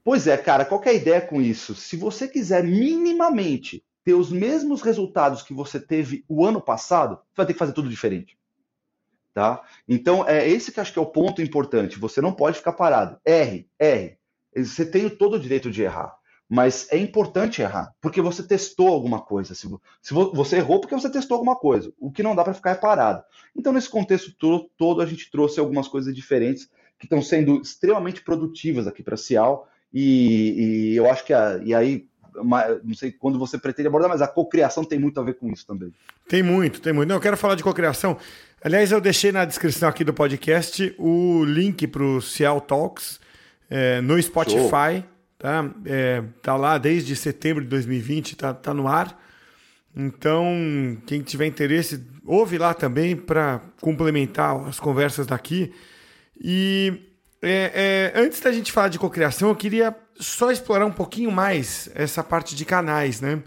Pois 0.03 0.27
é, 0.27 0.37
cara, 0.37 0.65
qual 0.65 0.83
é 0.83 0.89
a 0.89 0.93
ideia 0.93 1.21
com 1.21 1.41
isso? 1.41 1.73
Se 1.73 1.95
você 1.95 2.27
quiser 2.27 2.63
minimamente 2.63 3.83
ter 4.05 4.13
os 4.13 4.31
mesmos 4.31 4.83
resultados 4.83 5.41
que 5.41 5.53
você 5.53 5.79
teve 5.79 6.23
o 6.29 6.45
ano 6.45 6.61
passado, 6.61 7.15
você 7.15 7.37
vai 7.37 7.45
ter 7.47 7.53
que 7.53 7.59
fazer 7.59 7.73
tudo 7.73 7.89
diferente. 7.89 8.37
Tá? 9.33 9.63
Então, 9.89 10.25
é 10.25 10.47
esse 10.47 10.71
que 10.71 10.79
acho 10.79 10.93
que 10.93 10.99
é 10.99 11.01
o 11.01 11.07
ponto 11.07 11.41
importante. 11.41 11.99
Você 11.99 12.21
não 12.21 12.31
pode 12.31 12.57
ficar 12.57 12.71
parado. 12.71 13.19
R, 13.25 13.67
R. 13.77 14.17
Você 14.55 14.85
tem 14.85 15.09
todo 15.09 15.33
o 15.33 15.39
direito 15.39 15.71
de 15.71 15.81
errar. 15.81 16.15
Mas 16.47 16.87
é 16.91 16.97
importante 16.97 17.63
errar, 17.63 17.95
porque 17.99 18.21
você 18.21 18.43
testou 18.43 18.89
alguma 18.89 19.19
coisa. 19.19 19.55
Se, 19.55 19.67
se 19.99 20.13
você 20.13 20.57
errou 20.57 20.79
porque 20.79 20.93
você 20.93 21.09
testou 21.09 21.35
alguma 21.35 21.55
coisa. 21.55 21.91
O 21.99 22.11
que 22.11 22.21
não 22.21 22.35
dá 22.35 22.43
para 22.43 22.53
ficar 22.53 22.71
é 22.71 22.75
parado. 22.75 23.23
Então, 23.55 23.73
nesse 23.73 23.89
contexto 23.89 24.31
todo, 24.37 24.69
todo, 24.77 25.01
a 25.01 25.05
gente 25.07 25.31
trouxe 25.31 25.59
algumas 25.59 25.87
coisas 25.87 26.15
diferentes 26.15 26.69
que 26.99 27.07
estão 27.07 27.21
sendo 27.23 27.59
extremamente 27.59 28.21
produtivas 28.21 28.85
aqui 28.85 29.01
para 29.01 29.15
a 29.15 29.17
Cial. 29.17 29.67
E, 29.91 30.91
e, 30.91 30.95
eu 30.95 31.09
acho 31.09 31.25
que 31.25 31.33
a, 31.33 31.57
e 31.63 31.73
aí 31.73 32.07
não 32.43 32.93
sei 32.93 33.11
quando 33.11 33.39
você 33.39 33.57
pretende 33.57 33.87
abordar, 33.87 34.09
mas 34.09 34.21
a 34.21 34.27
cocriação 34.27 34.83
tem 34.83 34.99
muito 34.99 35.19
a 35.19 35.23
ver 35.23 35.35
com 35.35 35.51
isso 35.51 35.65
também. 35.65 35.93
Tem 36.27 36.43
muito, 36.43 36.81
tem 36.81 36.93
muito. 36.93 37.09
Não, 37.09 37.15
eu 37.15 37.21
quero 37.21 37.37
falar 37.37 37.55
de 37.55 37.63
cocriação. 37.63 38.17
Aliás, 38.63 38.91
eu 38.91 38.99
deixei 38.99 39.31
na 39.31 39.45
descrição 39.45 39.87
aqui 39.87 40.03
do 40.03 40.13
podcast 40.13 40.95
o 40.97 41.43
link 41.45 41.87
para 41.87 42.03
o 42.03 42.21
Cial 42.21 42.59
Talks 42.59 43.19
é, 43.69 44.01
no 44.01 44.21
Spotify. 44.21 45.01
Show. 45.01 45.15
Tá? 45.37 45.69
É, 45.85 46.23
tá 46.41 46.55
lá 46.55 46.77
desde 46.77 47.15
setembro 47.15 47.63
de 47.63 47.69
2020, 47.69 48.35
tá, 48.35 48.53
tá 48.53 48.73
no 48.73 48.87
ar. 48.87 49.21
Então, 49.95 50.97
quem 51.05 51.21
tiver 51.21 51.45
interesse, 51.45 52.03
ouve 52.25 52.57
lá 52.57 52.73
também 52.73 53.15
para 53.15 53.61
complementar 53.79 54.55
as 54.67 54.79
conversas 54.79 55.27
daqui. 55.27 55.71
E 56.41 57.11
é, 57.41 58.11
é, 58.15 58.19
antes 58.19 58.39
da 58.41 58.51
gente 58.51 58.71
falar 58.71 58.89
de 58.89 58.99
cocriação, 58.99 59.49
eu 59.49 59.55
queria 59.55 59.95
só 60.19 60.51
explorar 60.51 60.85
um 60.85 60.91
pouquinho 60.91 61.31
mais 61.31 61.89
essa 61.93 62.23
parte 62.23 62.55
de 62.55 62.65
canais, 62.65 63.21
né? 63.21 63.41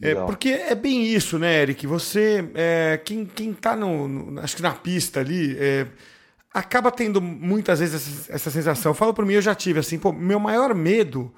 É, 0.00 0.14
porque 0.14 0.50
é 0.50 0.74
bem 0.74 1.06
isso, 1.06 1.38
né, 1.38 1.62
Eric? 1.62 1.86
Você, 1.86 2.50
é, 2.54 3.00
quem, 3.02 3.24
quem 3.24 3.52
tá 3.54 3.74
no, 3.74 4.06
no, 4.06 4.40
acho 4.40 4.56
que 4.56 4.62
na 4.62 4.72
pista 4.72 5.20
ali, 5.20 5.56
é, 5.58 5.86
acaba 6.52 6.90
tendo 6.90 7.20
muitas 7.20 7.80
vezes 7.80 7.94
essa, 7.94 8.32
essa 8.32 8.50
sensação. 8.50 8.90
Eu 8.90 8.94
falo 8.94 9.14
por 9.14 9.24
mim, 9.24 9.34
eu 9.34 9.42
já 9.42 9.54
tive 9.54 9.80
assim, 9.80 9.98
pô, 9.98 10.12
meu 10.12 10.38
maior 10.38 10.74
medo 10.74 11.32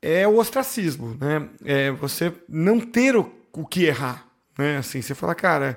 é 0.00 0.28
o 0.28 0.36
ostracismo, 0.38 1.16
né? 1.20 1.48
É 1.64 1.90
você 1.90 2.32
não 2.48 2.78
ter 2.80 3.16
o, 3.16 3.32
o 3.52 3.66
que 3.66 3.84
errar, 3.84 4.26
né? 4.56 4.78
Assim, 4.78 5.02
você 5.02 5.14
fala, 5.14 5.34
cara, 5.34 5.76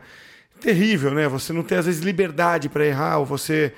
terrível, 0.60 1.12
né? 1.14 1.28
Você 1.28 1.52
não 1.52 1.64
ter 1.64 1.76
às 1.76 1.88
vezes 1.88 2.02
liberdade 2.02 2.70
para 2.70 2.86
errar 2.86 3.18
ou 3.18 3.26
você 3.26 3.74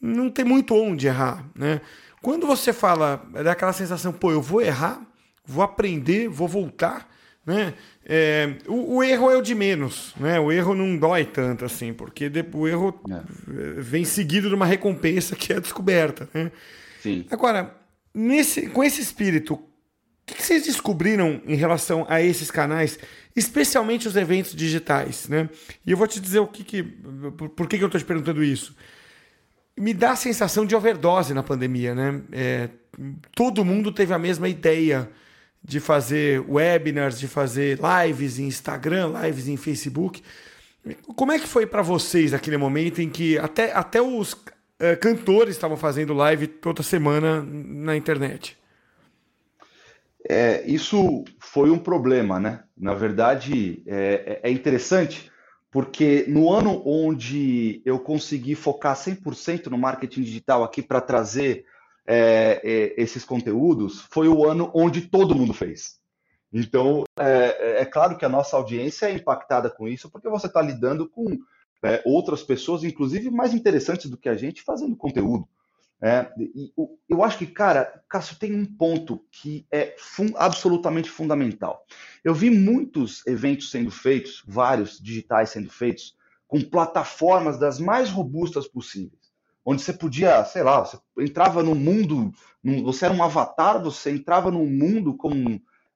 não 0.00 0.30
ter 0.30 0.44
muito 0.44 0.74
onde 0.74 1.06
errar, 1.06 1.44
né? 1.54 1.80
Quando 2.22 2.46
você 2.46 2.72
fala, 2.72 3.28
é 3.34 3.42
daquela 3.42 3.72
sensação, 3.72 4.12
pô, 4.12 4.30
eu 4.30 4.40
vou 4.40 4.62
errar, 4.62 5.04
vou 5.44 5.62
aprender, 5.62 6.28
vou 6.28 6.46
voltar, 6.46 7.10
né? 7.44 7.74
É, 8.04 8.54
o, 8.68 8.96
o, 8.96 9.02
erro 9.02 9.28
é 9.28 9.36
o 9.36 9.42
de 9.42 9.54
menos, 9.54 10.14
né? 10.18 10.38
O 10.38 10.52
erro 10.52 10.74
não 10.74 10.96
dói 10.96 11.24
tanto 11.24 11.64
assim, 11.64 11.92
porque 11.92 12.30
o 12.54 12.68
erro 12.68 13.00
é. 13.10 13.80
vem 13.80 14.04
seguido 14.04 14.48
de 14.48 14.54
uma 14.54 14.66
recompensa 14.66 15.34
que 15.34 15.52
é 15.52 15.56
a 15.56 15.60
descoberta, 15.60 16.28
né? 16.32 16.52
Sim. 17.00 17.26
Agora, 17.28 17.76
nesse, 18.14 18.68
com 18.68 18.84
esse 18.84 19.00
espírito, 19.00 19.54
o 19.54 19.60
que, 20.24 20.34
que 20.34 20.42
vocês 20.42 20.64
descobriram 20.64 21.42
em 21.44 21.56
relação 21.56 22.06
a 22.08 22.22
esses 22.22 22.50
canais, 22.50 22.96
especialmente 23.34 24.06
os 24.06 24.14
eventos 24.14 24.54
digitais, 24.54 25.28
né? 25.28 25.48
E 25.84 25.90
eu 25.90 25.96
vou 25.96 26.06
te 26.06 26.20
dizer 26.20 26.38
o 26.38 26.46
que, 26.46 26.62
que 26.62 26.82
por, 27.36 27.48
por 27.48 27.66
que, 27.66 27.78
que 27.78 27.82
eu 27.82 27.88
estou 27.88 28.00
te 28.00 28.06
perguntando 28.06 28.44
isso. 28.44 28.76
Me 29.76 29.94
dá 29.94 30.12
a 30.12 30.16
sensação 30.16 30.66
de 30.66 30.76
overdose 30.76 31.32
na 31.32 31.42
pandemia, 31.42 31.94
né? 31.94 32.20
É, 32.32 32.68
todo 33.34 33.64
mundo 33.64 33.90
teve 33.90 34.12
a 34.12 34.18
mesma 34.18 34.48
ideia 34.48 35.08
de 35.64 35.80
fazer 35.80 36.44
webinars, 36.48 37.18
de 37.18 37.28
fazer 37.28 37.78
lives 37.78 38.38
em 38.38 38.46
Instagram, 38.46 39.12
lives 39.24 39.48
em 39.48 39.56
Facebook. 39.56 40.22
Como 41.14 41.32
é 41.32 41.38
que 41.38 41.46
foi 41.46 41.66
para 41.66 41.82
vocês 41.82 42.34
aquele 42.34 42.56
momento 42.56 43.00
em 43.00 43.08
que 43.08 43.38
até, 43.38 43.72
até 43.72 44.02
os 44.02 44.32
uh, 44.32 44.96
cantores 45.00 45.54
estavam 45.54 45.76
fazendo 45.76 46.12
live 46.12 46.48
toda 46.48 46.82
semana 46.82 47.42
na 47.42 47.96
internet? 47.96 48.58
É, 50.28 50.62
isso 50.66 51.24
foi 51.38 51.70
um 51.70 51.78
problema, 51.78 52.38
né? 52.38 52.60
Na 52.76 52.94
verdade, 52.94 53.82
é, 53.86 54.40
é 54.42 54.50
interessante 54.50 55.31
porque 55.72 56.26
no 56.28 56.52
ano 56.52 56.82
onde 56.84 57.80
eu 57.86 57.98
consegui 57.98 58.54
focar 58.54 58.94
100% 58.94 59.68
no 59.68 59.78
marketing 59.78 60.20
digital 60.20 60.62
aqui 60.62 60.82
para 60.82 61.00
trazer 61.00 61.64
é, 62.06 62.60
é, 62.62 63.02
esses 63.02 63.24
conteúdos, 63.24 64.02
foi 64.10 64.28
o 64.28 64.46
ano 64.46 64.70
onde 64.74 65.00
todo 65.00 65.34
mundo 65.34 65.54
fez. 65.54 65.98
Então, 66.52 67.04
é, 67.18 67.80
é, 67.80 67.84
claro 67.86 68.18
que 68.18 68.24
a 68.24 68.28
nossa 68.28 68.54
audiência 68.54 69.06
é 69.06 69.14
impactada 69.14 69.70
com 69.70 69.88
isso, 69.88 70.10
porque 70.10 70.28
você 70.28 70.46
está 70.46 70.60
lidando 70.60 71.08
com 71.08 71.38
é, 71.82 72.02
outras 72.04 72.42
pessoas, 72.42 72.84
inclusive 72.84 73.30
mais 73.30 73.54
interessantes 73.54 74.10
do 74.10 74.18
que 74.18 74.28
a 74.28 74.34
gente, 74.34 74.62
fazendo 74.62 74.94
conteúdo. 74.94 75.48
É, 76.02 76.32
e, 76.38 76.72
eu 77.08 77.22
acho 77.22 77.38
que, 77.38 77.46
cara, 77.46 78.02
Cássio, 78.08 78.36
tem 78.36 78.54
um 78.54 78.66
ponto 78.66 79.24
que 79.30 79.66
é 79.70 79.94
fun 79.96 80.30
absolutamente 80.34 81.08
fundamental. 81.08 81.86
Eu 82.24 82.34
vi 82.34 82.50
muitos 82.50 83.24
eventos 83.26 83.70
sendo 83.70 83.90
feitos, 83.90 84.42
vários 84.46 84.98
digitais 84.98 85.50
sendo 85.50 85.70
feitos, 85.70 86.16
com 86.48 86.60
plataformas 86.60 87.58
das 87.58 87.78
mais 87.78 88.10
robustas 88.10 88.66
possíveis 88.66 89.22
onde 89.64 89.82
você 89.82 89.92
podia, 89.92 90.44
sei 90.44 90.62
lá, 90.62 90.84
você 90.84 90.98
entrava 91.18 91.62
no 91.62 91.74
mundo, 91.74 92.32
você 92.82 93.04
era 93.04 93.14
um 93.14 93.22
avatar, 93.22 93.82
você 93.82 94.10
entrava 94.10 94.50
num 94.50 94.66
mundo 94.66 95.16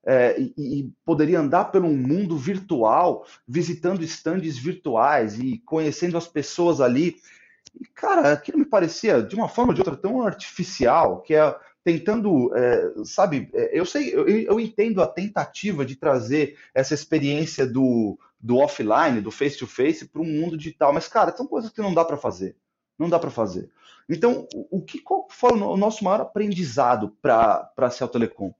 é, 0.05 0.41
e, 0.41 0.53
e, 0.57 0.93
poderia 1.05 1.41
andar 1.41 1.67
pelo 1.67 1.89
mundo 1.89 2.39
virtual, 2.39 3.27
visitando 3.47 4.05
estandes 4.05 4.57
virtuais 4.57 5.39
e 5.39 5.59
conhecendo 5.59 6.17
as 6.17 6.29
pessoas 6.29 6.81
ali. 6.81 7.17
E, 7.81 7.85
cara, 7.87 8.33
aquilo 8.33 8.59
me 8.59 8.65
parecia, 8.65 9.23
de 9.23 9.35
uma 9.35 9.49
forma 9.49 9.71
ou 9.71 9.75
de 9.75 9.81
outra, 9.81 9.97
tão 9.97 10.23
artificial, 10.23 11.21
que 11.21 11.35
é 11.35 11.55
tentando, 11.85 12.53
é, 12.57 12.93
sabe, 13.05 13.49
é, 13.55 13.79
eu 13.79 13.87
sei, 13.87 14.13
eu, 14.13 14.27
eu, 14.27 14.59
entendo 14.59 15.01
a 15.01 15.07
tentativa 15.07 15.87
de 15.87 15.95
trazer 15.95 16.59
essa 16.75 16.95
experiência 16.95 17.65
do, 17.65 18.19
do 18.41 18.57
offline, 18.57 19.21
do 19.21 19.31
face-to-face, 19.31 20.09
para 20.09 20.21
um 20.21 20.25
mundo 20.25 20.57
digital, 20.57 20.93
mas, 20.93 21.07
cara, 21.07 21.37
são 21.37 21.47
coisas 21.47 21.71
que 21.71 21.81
não 21.81 21.95
dá 21.95 22.05
para 22.05 22.17
fazer. 22.17 22.57
Não 22.99 23.09
dá 23.09 23.21
para 23.21 23.31
fazer. 23.31 23.71
Então, 24.09 24.49
o 24.53 24.83
que 24.83 24.99
qual 24.99 25.29
foi 25.31 25.53
o 25.53 25.77
nosso 25.77 26.03
maior 26.03 26.21
aprendizado 26.21 27.17
para 27.23 27.71
a 27.77 27.91
Cell 27.91 28.09
Telecom? 28.09 28.53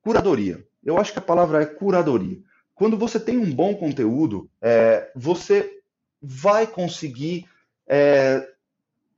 Curadoria. 0.00 0.66
Eu 0.82 0.96
acho 0.98 1.12
que 1.12 1.18
a 1.18 1.22
palavra 1.22 1.62
é 1.62 1.66
curadoria. 1.66 2.38
Quando 2.74 2.96
você 2.96 3.20
tem 3.20 3.36
um 3.36 3.54
bom 3.54 3.74
conteúdo, 3.74 4.50
é, 4.62 5.10
você 5.14 5.80
vai 6.20 6.66
conseguir 6.66 7.46
é, 7.88 8.46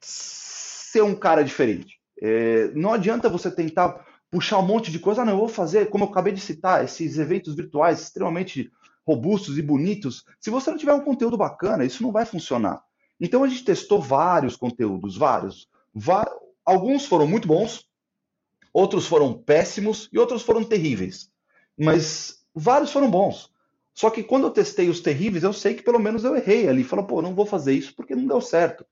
ser 0.01 1.03
um 1.03 1.15
cara 1.15 1.43
diferente. 1.43 1.99
É, 2.21 2.69
não 2.75 2.93
adianta 2.93 3.29
você 3.29 3.51
tentar 3.51 4.05
puxar 4.31 4.59
um 4.59 4.67
monte 4.67 4.91
de 4.91 4.99
coisa. 4.99 5.23
Ah, 5.23 5.25
não, 5.25 5.33
eu 5.33 5.39
vou 5.39 5.49
fazer, 5.49 5.89
como 5.89 6.05
eu 6.05 6.09
acabei 6.09 6.33
de 6.33 6.41
citar, 6.41 6.85
esses 6.85 7.19
eventos 7.19 7.55
virtuais 7.55 8.01
extremamente 8.01 8.71
robustos 9.07 9.57
e 9.59 9.63
bonitos. 9.63 10.25
Se 10.41 10.51
você 10.51 10.71
não 10.71 10.79
tiver 10.79 10.95
um 10.95 11.05
conteúdo 11.05 11.37
bacana, 11.37 11.85
isso 11.85 12.03
não 12.03 12.11
vai 12.11 12.25
funcionar. 12.25 12.83
Então 13.21 13.45
a 13.45 13.49
gente 13.49 13.65
testou 13.65 14.01
vários 14.01 14.57
conteúdos, 14.57 15.17
vários. 15.17 15.69
Alguns 16.65 17.07
foram 17.07 17.27
muito 17.27 17.47
bons, 17.47 17.87
outros 18.73 19.07
foram 19.07 19.33
péssimos 19.33 20.09
e 20.13 20.19
outros 20.19 20.43
foram 20.43 20.65
terríveis. 20.65 21.31
Mas 21.79 22.45
vários 22.55 22.91
foram 22.91 23.11
bons. 23.11 23.51
Só 23.97 24.11
que 24.11 24.23
quando 24.23 24.47
eu 24.47 24.51
testei 24.51 24.91
os 24.91 25.01
terríveis, 25.01 25.43
eu 25.43 25.55
sei 25.55 25.73
que 25.73 25.83
pelo 25.83 25.99
menos 25.99 26.23
eu 26.23 26.37
errei 26.37 26.69
ali. 26.69 26.85
Falou, 26.85 27.07
pô, 27.07 27.23
não 27.23 27.35
vou 27.35 27.47
fazer 27.47 27.73
isso 27.73 27.95
porque 27.97 28.15
não 28.15 28.27
deu 28.27 28.43
certo. 28.43 28.85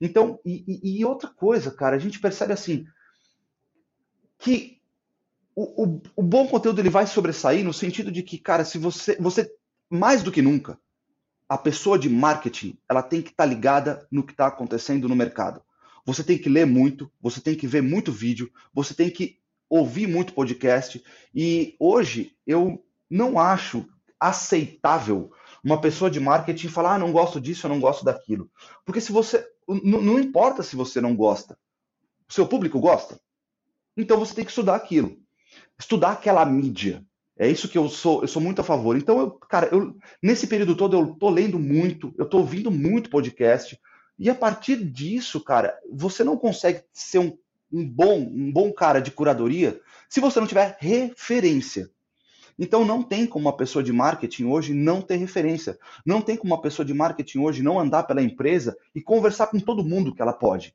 Então, 0.00 0.38
e, 0.46 1.00
e 1.00 1.04
outra 1.04 1.28
coisa, 1.28 1.72
cara, 1.72 1.96
a 1.96 1.98
gente 1.98 2.20
percebe 2.20 2.52
assim 2.52 2.86
que 4.38 4.80
o, 5.56 5.84
o, 5.84 6.02
o, 6.14 6.22
bom 6.22 6.46
conteúdo 6.46 6.80
ele 6.80 6.88
vai 6.88 7.04
sobressair 7.04 7.64
no 7.64 7.72
sentido 7.72 8.12
de 8.12 8.22
que, 8.22 8.38
cara, 8.38 8.64
se 8.64 8.78
você, 8.78 9.16
você 9.16 9.52
mais 9.90 10.22
do 10.22 10.30
que 10.30 10.40
nunca, 10.40 10.78
a 11.48 11.58
pessoa 11.58 11.98
de 11.98 12.08
marketing 12.08 12.78
ela 12.88 13.02
tem 13.02 13.22
que 13.22 13.30
estar 13.30 13.44
tá 13.44 13.50
ligada 13.50 14.06
no 14.08 14.22
que 14.22 14.32
está 14.32 14.46
acontecendo 14.46 15.08
no 15.08 15.16
mercado. 15.16 15.62
Você 16.06 16.22
tem 16.22 16.38
que 16.38 16.48
ler 16.48 16.64
muito, 16.64 17.10
você 17.20 17.40
tem 17.40 17.56
que 17.56 17.66
ver 17.66 17.82
muito 17.82 18.12
vídeo, 18.12 18.52
você 18.72 18.94
tem 18.94 19.10
que 19.10 19.40
ouvir 19.68 20.06
muito 20.06 20.32
podcast. 20.32 21.02
E 21.34 21.74
hoje 21.80 22.36
eu 22.46 22.84
não 23.10 23.36
acho 23.36 23.88
aceitável 24.28 25.30
uma 25.62 25.80
pessoa 25.80 26.10
de 26.10 26.20
marketing 26.20 26.68
falar: 26.68 26.94
ah, 26.94 26.98
não 26.98 27.12
gosto 27.12 27.40
disso, 27.40 27.66
eu 27.66 27.70
não 27.70 27.80
gosto 27.80 28.04
daquilo. 28.04 28.50
Porque 28.84 29.00
se 29.00 29.12
você. 29.12 29.46
Não 29.66 30.18
importa 30.18 30.62
se 30.62 30.76
você 30.76 31.00
não 31.00 31.16
gosta, 31.16 31.58
o 32.28 32.32
seu 32.32 32.46
público 32.46 32.78
gosta. 32.78 33.18
Então 33.96 34.18
você 34.18 34.34
tem 34.34 34.44
que 34.44 34.50
estudar 34.50 34.74
aquilo. 34.74 35.16
Estudar 35.78 36.12
aquela 36.12 36.44
mídia. 36.44 37.02
É 37.36 37.48
isso 37.48 37.68
que 37.68 37.78
eu 37.78 37.88
sou, 37.88 38.22
eu 38.22 38.28
sou 38.28 38.42
muito 38.42 38.60
a 38.60 38.64
favor. 38.64 38.96
Então, 38.96 39.18
eu, 39.18 39.30
cara, 39.32 39.68
eu, 39.72 39.96
nesse 40.22 40.46
período 40.46 40.76
todo 40.76 40.96
eu 40.96 41.16
tô 41.16 41.30
lendo 41.30 41.58
muito, 41.58 42.14
eu 42.16 42.26
tô 42.26 42.38
ouvindo 42.38 42.70
muito 42.70 43.10
podcast, 43.10 43.76
e 44.18 44.30
a 44.30 44.34
partir 44.34 44.84
disso, 44.84 45.42
cara, 45.42 45.76
você 45.90 46.22
não 46.22 46.36
consegue 46.36 46.82
ser 46.92 47.18
um, 47.18 47.36
um 47.72 47.88
bom, 47.88 48.20
um 48.20 48.52
bom 48.52 48.72
cara 48.72 49.00
de 49.00 49.10
curadoria 49.10 49.80
se 50.08 50.20
você 50.20 50.38
não 50.38 50.46
tiver 50.46 50.76
referência. 50.78 51.90
Então 52.58 52.84
não 52.84 53.02
tem 53.02 53.26
como 53.26 53.46
uma 53.46 53.56
pessoa 53.56 53.82
de 53.82 53.92
marketing 53.92 54.44
hoje 54.44 54.74
não 54.74 55.02
ter 55.02 55.16
referência. 55.16 55.78
Não 56.04 56.20
tem 56.20 56.36
como 56.36 56.54
uma 56.54 56.62
pessoa 56.62 56.86
de 56.86 56.94
marketing 56.94 57.38
hoje 57.38 57.62
não 57.62 57.78
andar 57.78 58.04
pela 58.04 58.22
empresa 58.22 58.76
e 58.94 59.00
conversar 59.00 59.48
com 59.48 59.58
todo 59.60 59.84
mundo 59.84 60.14
que 60.14 60.22
ela 60.22 60.32
pode. 60.32 60.74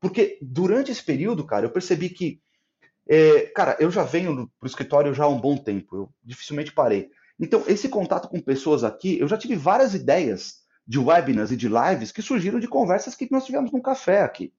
Porque 0.00 0.38
durante 0.40 0.90
esse 0.90 1.04
período, 1.04 1.44
cara, 1.44 1.66
eu 1.66 1.70
percebi 1.70 2.08
que 2.10 2.40
É, 3.10 3.46
cara, 3.54 3.76
eu 3.80 3.90
já 3.90 4.04
venho 4.04 4.50
para 4.60 4.66
o 4.66 4.68
escritório 4.68 5.14
já 5.14 5.24
há 5.24 5.28
um 5.28 5.40
bom 5.40 5.56
tempo, 5.56 5.96
eu 5.96 6.08
dificilmente 6.22 6.72
parei. 6.72 7.10
Então, 7.40 7.64
esse 7.66 7.88
contato 7.88 8.28
com 8.28 8.40
pessoas 8.40 8.84
aqui, 8.84 9.18
eu 9.18 9.26
já 9.26 9.38
tive 9.38 9.56
várias 9.56 9.94
ideias 9.94 10.62
de 10.86 10.98
webinars 10.98 11.50
e 11.50 11.56
de 11.56 11.68
lives 11.68 12.12
que 12.12 12.20
surgiram 12.22 12.60
de 12.60 12.68
conversas 12.68 13.14
que 13.14 13.30
nós 13.30 13.46
tivemos 13.46 13.72
num 13.72 13.80
café 13.80 14.22
aqui. 14.22 14.52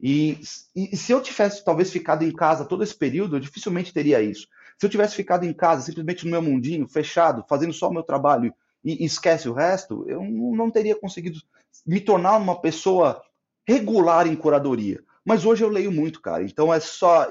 E, 0.00 0.38
e, 0.74 0.96
se 0.96 1.12
eu 1.12 1.20
tivesse 1.22 1.64
talvez 1.64 1.90
ficado 1.90 2.24
em 2.24 2.32
casa 2.32 2.64
todo 2.64 2.82
esse 2.82 2.94
período, 2.94 3.36
eu 3.36 3.40
dificilmente 3.40 3.92
teria 3.92 4.20
isso. 4.20 4.48
Se 4.82 4.86
eu 4.86 4.90
tivesse 4.90 5.14
ficado 5.14 5.44
em 5.44 5.52
casa, 5.52 5.82
simplesmente 5.82 6.24
no 6.24 6.32
meu 6.32 6.42
mundinho, 6.42 6.88
fechado, 6.88 7.44
fazendo 7.48 7.72
só 7.72 7.88
o 7.88 7.92
meu 7.92 8.02
trabalho 8.02 8.52
e, 8.84 9.04
esquece 9.04 9.48
o 9.48 9.52
resto, 9.52 10.04
eu 10.08 10.20
não, 10.24 10.72
teria 10.72 10.98
conseguido 10.98 11.38
me 11.86 12.00
tornar 12.00 12.36
uma 12.36 12.60
pessoa 12.60 13.22
regular 13.64 14.26
em 14.26 14.34
curadoria. 14.34 15.00
Mas 15.24 15.44
hoje 15.44 15.62
eu 15.62 15.68
leio 15.68 15.92
muito, 15.92 16.20
cara. 16.20 16.42
Então 16.42 16.74
é 16.74 16.80
só. 16.80 17.28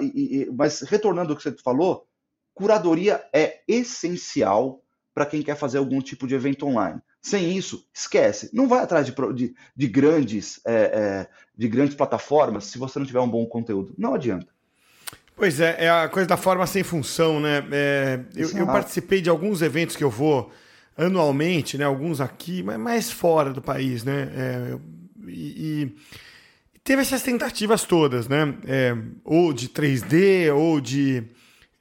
Mas 0.57 0.79
retornando 0.79 1.33
ao 1.33 1.37
que 1.37 1.43
você 1.43 1.51
falou, 1.61 2.07
curadoria 2.53 3.21
é 3.33 3.59
essencial 3.67 4.81
para 5.13 5.25
quem 5.25 5.43
quer 5.43 5.57
fazer 5.57 5.77
algum 5.77 5.99
tipo 5.99 6.25
de 6.25 6.35
evento 6.35 6.65
online. 6.65 7.01
Sem 7.21 7.57
isso, 7.57 7.85
esquece. 7.93 8.49
Não 8.53 8.65
vai 8.65 8.81
atrás 8.81 9.05
de, 9.05 9.13
de, 9.33 9.53
de 9.75 9.87
grandes, 9.89 10.61
é, 10.65 10.73
é, 10.73 11.29
de 11.53 11.67
grandes 11.67 11.95
plataformas 11.95 12.63
se 12.67 12.77
você 12.77 12.97
não 12.97 13.05
tiver 13.05 13.19
um 13.19 13.29
bom 13.29 13.45
conteúdo. 13.45 13.93
Não 13.97 14.13
adianta. 14.13 14.47
Pois 15.41 15.59
é, 15.59 15.85
é 15.85 15.89
a 15.89 16.07
coisa 16.07 16.27
da 16.27 16.37
forma 16.37 16.67
sem 16.67 16.83
função, 16.83 17.39
né? 17.39 17.63
É, 17.71 18.19
eu, 18.35 18.51
eu, 18.51 18.67
participei 18.67 19.21
de 19.21 19.27
alguns 19.27 19.63
eventos 19.63 19.95
que 19.95 20.03
eu 20.03 20.09
vou 20.11 20.51
anualmente, 20.95 21.79
né? 21.79 21.83
Alguns 21.83 22.21
aqui, 22.21 22.61
mas 22.61 22.77
mais 22.77 23.11
fora 23.11 23.51
do 23.51 23.59
país, 23.59 24.03
né? 24.03 24.29
É, 24.35 24.77
e, 25.27 25.31
e, 25.33 25.95
teve 26.83 27.01
essas 27.01 27.23
tentativas 27.23 27.83
todas, 27.85 28.27
né? 28.27 28.53
É, 28.67 28.95
ou 29.23 29.51
de 29.51 29.67
3D, 29.69 30.55
ou 30.55 30.79
de, 30.79 31.23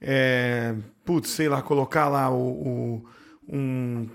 é, 0.01 0.73
putz, 1.05 1.29
sei 1.29 1.47
lá, 1.47 1.61
colocar 1.61 2.09
lá 2.09 2.31
o, 2.31 2.39
o 2.41 3.05
um 3.47 4.09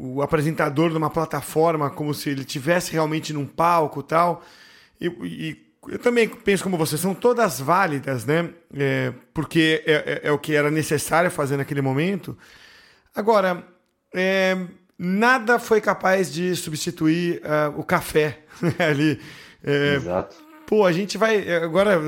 o 0.00 0.22
apresentador 0.22 0.90
de 0.90 0.96
uma 0.96 1.10
plataforma 1.10 1.90
como 1.90 2.14
se 2.14 2.30
ele 2.30 2.44
tivesse 2.44 2.92
realmente 2.92 3.32
num 3.32 3.46
palco 3.46 4.00
tal. 4.00 4.44
E, 5.00 5.08
e 5.24 5.65
eu 5.88 5.98
também 5.98 6.28
penso 6.28 6.62
como 6.62 6.76
você, 6.76 6.96
são 6.96 7.14
todas 7.14 7.60
válidas, 7.60 8.24
né? 8.24 8.50
É, 8.74 9.12
porque 9.32 9.82
é, 9.86 9.92
é, 9.92 10.20
é, 10.28 10.32
o 10.32 10.38
que 10.38 10.54
era 10.54 10.70
necessário 10.70 11.30
fazer 11.30 11.56
naquele 11.56 11.80
momento. 11.80 12.36
Agora, 13.14 13.64
é, 14.14 14.56
nada 14.98 15.58
foi 15.58 15.80
capaz 15.80 16.32
de 16.32 16.54
substituir 16.56 17.40
uh, 17.42 17.78
o 17.78 17.84
café 17.84 18.40
ali. 18.78 19.20
É, 19.64 19.94
Exato. 19.94 20.36
Pô, 20.66 20.84
a 20.84 20.92
gente 20.92 21.16
vai. 21.16 21.48
Agora, 21.62 22.00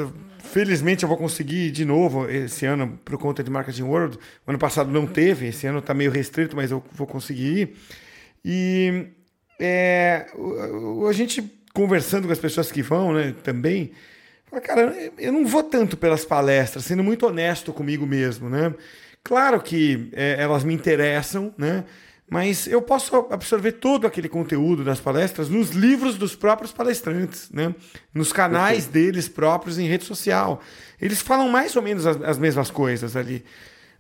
Felizmente 0.48 1.02
eu 1.02 1.08
vou 1.08 1.18
conseguir 1.18 1.70
de 1.70 1.84
novo 1.84 2.28
esse 2.28 2.64
ano 2.64 2.98
por 3.04 3.18
conta 3.18 3.44
de 3.44 3.50
Marketing 3.50 3.82
World. 3.82 4.18
O 4.46 4.50
ano 4.50 4.58
passado 4.58 4.90
não 4.90 5.06
teve, 5.06 5.48
esse 5.48 5.66
ano 5.66 5.80
está 5.80 5.92
meio 5.92 6.10
restrito, 6.10 6.56
mas 6.56 6.70
eu 6.70 6.82
vou 6.92 7.06
conseguir 7.06 7.58
ir. 7.58 7.76
E 8.42 9.08
é, 9.60 10.26
a 11.06 11.12
gente 11.12 11.42
conversando 11.78 12.26
com 12.26 12.32
as 12.32 12.40
pessoas 12.40 12.72
que 12.72 12.82
vão, 12.82 13.12
né, 13.12 13.32
também, 13.44 13.92
fala, 14.50 14.60
cara, 14.60 15.12
eu 15.16 15.32
não 15.32 15.46
vou 15.46 15.62
tanto 15.62 15.96
pelas 15.96 16.24
palestras, 16.24 16.84
sendo 16.84 17.04
muito 17.04 17.24
honesto 17.24 17.72
comigo 17.72 18.04
mesmo, 18.04 18.50
né? 18.50 18.74
Claro 19.22 19.60
que 19.60 20.08
é, 20.12 20.42
elas 20.42 20.64
me 20.64 20.74
interessam, 20.74 21.54
né? 21.56 21.84
mas 22.28 22.66
eu 22.66 22.82
posso 22.82 23.14
absorver 23.30 23.72
todo 23.72 24.08
aquele 24.08 24.28
conteúdo 24.28 24.82
das 24.82 24.98
palestras 24.98 25.48
nos 25.48 25.70
livros 25.70 26.16
dos 26.18 26.34
próprios 26.34 26.72
palestrantes, 26.72 27.48
né? 27.50 27.72
nos 28.12 28.32
canais 28.32 28.86
deles 28.86 29.28
próprios 29.28 29.78
em 29.78 29.86
rede 29.86 30.04
social. 30.04 30.60
Eles 31.00 31.22
falam 31.22 31.48
mais 31.48 31.76
ou 31.76 31.80
menos 31.80 32.06
as, 32.06 32.20
as 32.22 32.38
mesmas 32.38 32.70
coisas 32.70 33.16
ali. 33.16 33.44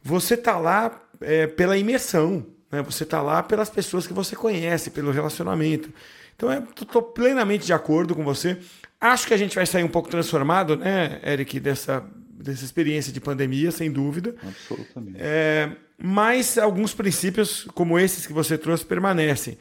Você 0.02 0.34
está 0.34 0.58
lá 0.58 1.00
é, 1.20 1.46
pela 1.46 1.78
imersão, 1.78 2.44
né? 2.72 2.82
você 2.82 3.04
está 3.04 3.22
lá 3.22 3.42
pelas 3.42 3.70
pessoas 3.70 4.06
que 4.06 4.12
você 4.12 4.34
conhece, 4.34 4.90
pelo 4.90 5.10
relacionamento. 5.10 5.90
Então, 6.38 6.52
eu 6.52 6.62
estou 6.80 7.02
plenamente 7.02 7.66
de 7.66 7.72
acordo 7.72 8.14
com 8.14 8.22
você. 8.22 8.56
Acho 9.00 9.26
que 9.26 9.34
a 9.34 9.36
gente 9.36 9.56
vai 9.56 9.66
sair 9.66 9.82
um 9.82 9.88
pouco 9.88 10.08
transformado, 10.08 10.76
né, 10.76 11.20
Eric, 11.24 11.58
dessa, 11.58 12.08
dessa 12.30 12.64
experiência 12.64 13.12
de 13.12 13.20
pandemia, 13.20 13.72
sem 13.72 13.90
dúvida. 13.90 14.36
Absolutamente. 14.46 15.18
É, 15.18 15.68
mas 16.00 16.56
alguns 16.56 16.94
princípios, 16.94 17.66
como 17.74 17.98
esses 17.98 18.24
que 18.24 18.32
você 18.32 18.56
trouxe, 18.56 18.84
permanecem. 18.84 19.58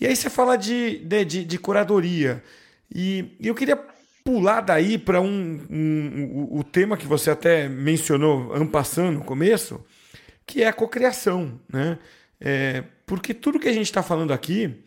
E 0.00 0.06
aí 0.06 0.16
você 0.16 0.28
fala 0.28 0.56
de, 0.56 0.98
de, 0.98 1.24
de, 1.24 1.44
de 1.44 1.58
curadoria. 1.58 2.42
E, 2.92 3.36
e 3.38 3.46
eu 3.46 3.54
queria 3.54 3.78
pular 4.24 4.62
daí 4.62 4.98
para 4.98 5.20
um, 5.20 5.60
um, 5.70 6.48
um, 6.50 6.58
o 6.58 6.64
tema 6.64 6.96
que 6.96 7.06
você 7.06 7.30
até 7.30 7.68
mencionou 7.68 8.52
ampassando 8.52 9.20
no 9.20 9.24
começo, 9.24 9.80
que 10.44 10.64
é 10.64 10.66
a 10.66 10.72
cocriação. 10.72 11.60
Né? 11.72 12.00
É, 12.40 12.82
porque 13.06 13.32
tudo 13.32 13.60
que 13.60 13.68
a 13.68 13.72
gente 13.72 13.86
está 13.86 14.02
falando 14.02 14.32
aqui 14.32 14.82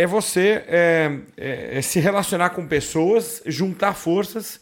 é 0.00 0.06
você 0.06 0.64
é, 0.66 1.18
é, 1.36 1.78
é, 1.78 1.82
se 1.82 2.00
relacionar 2.00 2.50
com 2.50 2.66
pessoas, 2.66 3.42
juntar 3.44 3.92
forças 3.92 4.58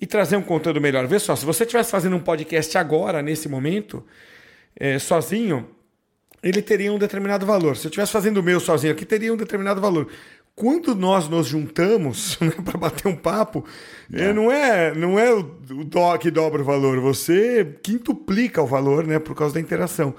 e 0.00 0.04
trazer 0.04 0.34
um 0.34 0.42
conteúdo 0.42 0.80
melhor. 0.80 1.06
Vê 1.06 1.20
só, 1.20 1.36
se 1.36 1.46
você 1.46 1.62
estivesse 1.62 1.92
fazendo 1.92 2.16
um 2.16 2.20
podcast 2.20 2.76
agora, 2.76 3.22
nesse 3.22 3.48
momento, 3.48 4.04
é, 4.74 4.98
sozinho, 4.98 5.68
ele 6.42 6.60
teria 6.60 6.92
um 6.92 6.98
determinado 6.98 7.46
valor. 7.46 7.76
Se 7.76 7.86
eu 7.86 7.88
estivesse 7.90 8.10
fazendo 8.10 8.38
o 8.38 8.42
meu 8.42 8.58
sozinho 8.58 8.92
aqui, 8.92 9.06
teria 9.06 9.32
um 9.32 9.36
determinado 9.36 9.80
valor. 9.80 10.08
Quando 10.56 10.92
nós 10.96 11.28
nos 11.28 11.46
juntamos 11.46 12.36
né, 12.42 12.50
para 12.64 12.76
bater 12.76 13.06
um 13.06 13.14
papo, 13.14 13.64
é. 14.12 14.24
É, 14.24 14.32
não 14.32 14.50
é 14.50 14.92
não 14.92 15.16
é 15.16 15.32
o, 15.32 15.38
o 15.70 15.84
dó 15.84 16.18
que 16.18 16.32
dobra 16.32 16.62
o 16.62 16.64
valor, 16.64 16.98
você 16.98 17.78
quintuplica 17.80 18.60
o 18.60 18.66
valor 18.66 19.06
né, 19.06 19.20
por 19.20 19.36
causa 19.36 19.54
da 19.54 19.60
interação. 19.60 20.16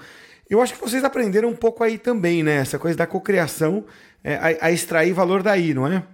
Eu 0.48 0.60
acho 0.60 0.74
que 0.74 0.80
vocês 0.80 1.04
aprenderam 1.04 1.48
um 1.48 1.56
pouco 1.56 1.82
aí 1.82 1.96
também, 1.96 2.42
né? 2.42 2.56
Essa 2.56 2.78
coisa 2.78 2.96
da 2.96 3.06
cocriação, 3.06 3.86
a, 4.24 4.66
a 4.66 4.72
extrair 4.72 5.12
valor 5.12 5.42
daí, 5.42 5.74
não 5.74 5.86
é? 5.86 6.06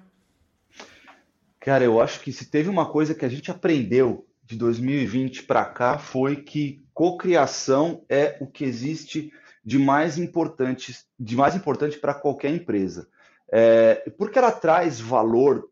Cara, 1.60 1.84
eu 1.84 2.00
acho 2.00 2.20
que 2.20 2.32
se 2.32 2.46
teve 2.46 2.68
uma 2.68 2.86
coisa 2.86 3.14
que 3.14 3.24
a 3.24 3.28
gente 3.28 3.50
aprendeu 3.50 4.26
de 4.44 4.56
2020 4.56 5.42
para 5.42 5.64
cá 5.64 5.98
foi 5.98 6.36
que 6.36 6.82
cocriação 6.94 8.02
é 8.08 8.38
o 8.40 8.46
que 8.46 8.64
existe 8.64 9.30
de 9.62 9.78
mais 9.78 10.16
importante, 10.16 10.96
de 11.20 11.36
mais 11.36 11.54
importante 11.54 11.98
para 11.98 12.14
qualquer 12.14 12.50
empresa. 12.50 13.08
É, 13.52 14.10
porque 14.16 14.38
ela 14.38 14.50
traz 14.50 14.98
valor 14.98 15.68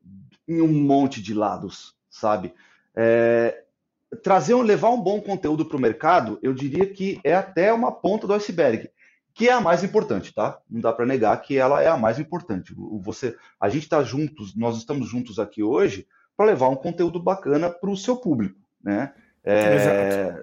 em 0.46 0.60
um 0.60 0.68
monte 0.68 1.22
de 1.22 1.32
lados, 1.32 1.94
sabe? 2.10 2.52
É, 2.94 3.62
trazer, 4.22 4.54
levar 4.56 4.90
um 4.90 5.00
bom 5.00 5.20
conteúdo 5.20 5.64
para 5.64 5.76
o 5.76 5.80
mercado, 5.80 6.38
eu 6.42 6.52
diria 6.52 6.86
que 6.86 7.18
é 7.24 7.34
até 7.34 7.72
uma 7.72 7.90
ponta 7.90 8.26
do 8.26 8.34
iceberg, 8.34 8.90
que 9.36 9.50
é 9.50 9.52
a 9.52 9.60
mais 9.60 9.84
importante, 9.84 10.32
tá? 10.32 10.58
Não 10.68 10.80
dá 10.80 10.90
para 10.94 11.04
negar 11.04 11.36
que 11.42 11.58
ela 11.58 11.82
é 11.82 11.88
a 11.88 11.96
mais 11.98 12.18
importante. 12.18 12.74
Você, 13.02 13.36
a 13.60 13.68
gente 13.68 13.82
está 13.82 14.02
juntos, 14.02 14.56
nós 14.56 14.78
estamos 14.78 15.10
juntos 15.10 15.38
aqui 15.38 15.62
hoje 15.62 16.08
para 16.34 16.46
levar 16.46 16.70
um 16.70 16.74
conteúdo 16.74 17.22
bacana 17.22 17.68
para 17.68 17.90
o 17.90 17.96
seu 17.98 18.16
público, 18.16 18.58
né? 18.82 19.12
É, 19.44 20.42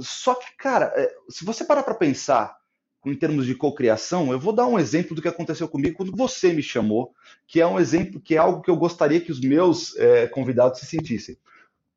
só 0.00 0.34
que, 0.34 0.54
cara, 0.58 0.92
é, 0.94 1.10
se 1.30 1.46
você 1.46 1.64
parar 1.64 1.82
para 1.82 1.94
pensar 1.94 2.58
em 3.06 3.16
termos 3.16 3.46
de 3.46 3.54
cocriação, 3.54 4.30
eu 4.30 4.38
vou 4.38 4.52
dar 4.52 4.66
um 4.66 4.78
exemplo 4.78 5.16
do 5.16 5.22
que 5.22 5.28
aconteceu 5.28 5.66
comigo 5.66 5.96
quando 5.96 6.14
você 6.14 6.52
me 6.52 6.62
chamou, 6.62 7.14
que 7.46 7.58
é 7.58 7.66
um 7.66 7.80
exemplo 7.80 8.20
que 8.20 8.34
é 8.34 8.38
algo 8.38 8.60
que 8.60 8.70
eu 8.70 8.76
gostaria 8.76 9.20
que 9.20 9.32
os 9.32 9.40
meus 9.40 9.96
é, 9.96 10.26
convidados 10.26 10.80
se 10.80 10.84
sentissem. 10.84 11.38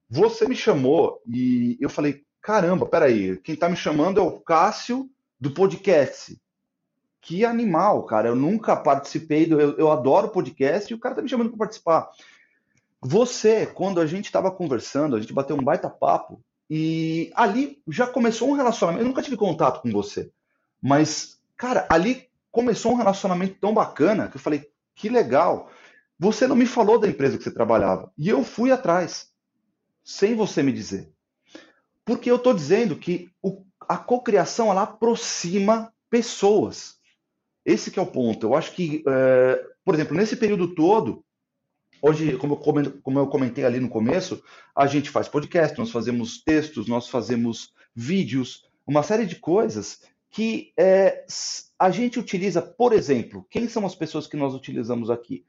Você 0.09 0.47
me 0.47 0.55
chamou 0.55 1.21
e 1.27 1.77
eu 1.81 1.89
falei, 1.89 2.23
caramba, 2.41 2.85
peraí, 2.85 3.35
quem 3.37 3.55
está 3.55 3.67
me 3.67 3.75
chamando 3.75 4.21
é 4.21 4.23
o 4.23 4.39
Cássio 4.39 5.09
do 5.39 5.51
podcast. 5.51 6.39
Que 7.21 7.45
animal, 7.45 8.03
cara. 8.03 8.29
Eu 8.29 8.35
nunca 8.35 8.75
participei 8.75 9.45
do. 9.45 9.59
Eu, 9.59 9.77
eu 9.77 9.91
adoro 9.91 10.29
podcast 10.29 10.91
e 10.91 10.95
o 10.95 10.99
cara 10.99 11.13
está 11.13 11.21
me 11.21 11.29
chamando 11.29 11.49
para 11.49 11.59
participar. 11.59 12.09
Você, 13.01 13.65
quando 13.65 14.01
a 14.01 14.05
gente 14.05 14.25
estava 14.25 14.51
conversando, 14.51 15.15
a 15.15 15.21
gente 15.21 15.33
bateu 15.33 15.55
um 15.55 15.63
baita 15.63 15.89
papo 15.89 16.41
e 16.69 17.31
ali 17.33 17.81
já 17.87 18.05
começou 18.05 18.49
um 18.49 18.53
relacionamento. 18.53 19.03
Eu 19.03 19.07
nunca 19.07 19.21
tive 19.21 19.37
contato 19.37 19.81
com 19.81 19.91
você, 19.91 20.31
mas, 20.81 21.39
cara, 21.55 21.87
ali 21.89 22.29
começou 22.51 22.91
um 22.91 22.97
relacionamento 22.97 23.55
tão 23.59 23.73
bacana 23.73 24.27
que 24.27 24.37
eu 24.37 24.41
falei: 24.41 24.69
que 24.95 25.09
legal. 25.09 25.69
Você 26.21 26.45
não 26.45 26.55
me 26.55 26.65
falou 26.65 26.99
da 26.99 27.07
empresa 27.07 27.37
que 27.37 27.43
você 27.45 27.51
trabalhava 27.51 28.11
e 28.17 28.27
eu 28.27 28.43
fui 28.43 28.71
atrás, 28.71 29.31
sem 30.03 30.35
você 30.35 30.61
me 30.61 30.73
dizer. 30.73 31.09
Porque 32.03 32.29
eu 32.29 32.35
estou 32.35 32.53
dizendo 32.53 32.97
que 32.97 33.29
o, 33.41 33.63
a 33.89 33.97
cocriação 33.97 34.69
ela 34.71 34.83
aproxima 34.83 35.91
pessoas. 36.09 36.97
Esse 37.65 37.97
é 37.97 38.01
o 38.01 38.07
ponto. 38.07 38.45
Eu 38.47 38.55
acho 38.55 38.71
que, 38.73 39.03
é, 39.05 39.65
por 39.83 39.95
exemplo, 39.95 40.15
nesse 40.15 40.37
período 40.37 40.73
todo, 40.73 41.25
Hoje, 42.01 42.37
como 42.37 42.53
eu, 42.53 43.01
como 43.01 43.19
eu 43.19 43.27
comentei 43.27 43.65
ali 43.65 43.79
no 43.79 43.89
começo, 43.89 44.41
a 44.73 44.87
gente 44.87 45.09
faz 45.09 45.27
podcast, 45.27 45.77
nós 45.77 45.91
fazemos 45.91 46.41
textos, 46.41 46.87
nós 46.87 47.09
fazemos 47.09 47.73
vídeos, 47.93 48.65
uma 48.87 49.03
série 49.03 49.25
de 49.25 49.35
coisas 49.35 50.01
que 50.31 50.71
é, 50.77 51.25
a 51.77 51.89
gente 51.89 52.17
utiliza, 52.17 52.61
por 52.61 52.93
exemplo, 52.93 53.45
quem 53.49 53.67
são 53.67 53.85
as 53.85 53.95
pessoas 53.95 54.27
que 54.27 54.37
nós 54.37 54.53
utilizamos 54.53 55.09
aqui? 55.09 55.43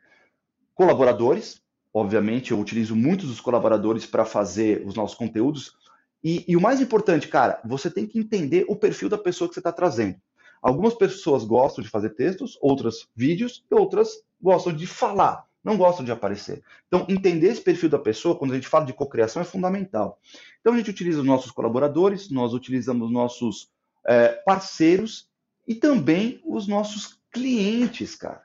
Colaboradores, 0.74 1.62
obviamente, 1.94 2.50
eu 2.50 2.58
utilizo 2.58 2.96
muitos 2.96 3.28
dos 3.28 3.40
colaboradores 3.40 4.04
para 4.04 4.24
fazer 4.24 4.82
os 4.84 4.94
nossos 4.94 5.16
conteúdos. 5.16 5.76
E, 6.22 6.44
e, 6.46 6.56
o 6.56 6.60
mais 6.60 6.80
importante, 6.80 7.28
cara, 7.28 7.60
você 7.64 7.90
tem 7.90 8.06
que 8.06 8.18
entender 8.18 8.64
o 8.68 8.76
perfil 8.76 9.08
da 9.08 9.16
pessoa 9.16 9.48
que 9.48 9.54
você 9.54 9.60
está 9.60 9.72
trazendo. 9.72 10.16
Algumas 10.60 10.94
pessoas 10.94 11.44
gostam 11.44 11.82
de 11.82 11.88
fazer 11.88 12.10
textos, 12.10 12.58
outras 12.60 13.08
vídeos, 13.16 13.64
e 13.70 13.74
outras 13.74 14.22
gostam 14.40 14.72
de 14.72 14.86
falar, 14.86 15.46
não 15.64 15.76
gostam 15.76 16.04
de 16.04 16.12
aparecer. 16.12 16.62
Então, 16.86 17.06
entender 17.08 17.48
esse 17.48 17.62
perfil 17.62 17.88
da 17.88 17.98
pessoa, 17.98 18.36
quando 18.36 18.52
a 18.52 18.54
gente 18.54 18.68
fala 18.68 18.84
de 18.84 18.92
cocriação, 18.92 19.40
é 19.40 19.44
fundamental. 19.44 20.18
Então, 20.60 20.74
a 20.74 20.76
gente 20.76 20.90
utiliza 20.90 21.20
os 21.20 21.26
nossos 21.26 21.50
colaboradores, 21.50 22.30
nós 22.30 22.52
utilizamos 22.52 23.10
nossos 23.10 23.70
é, 24.06 24.28
parceiros 24.44 25.28
e 25.66 25.74
também 25.74 26.40
os 26.44 26.66
nossos 26.66 27.18
clientes, 27.30 28.14
cara. 28.14 28.42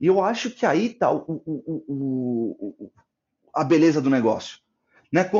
E 0.00 0.06
eu 0.06 0.22
acho 0.22 0.50
que 0.50 0.66
aí 0.66 0.86
está 0.86 1.10
o, 1.10 1.42
o, 1.46 1.84
o, 1.88 2.90
a 3.52 3.64
beleza 3.64 4.00
do 4.00 4.10
negócio. 4.10 4.58
Né? 5.16 5.30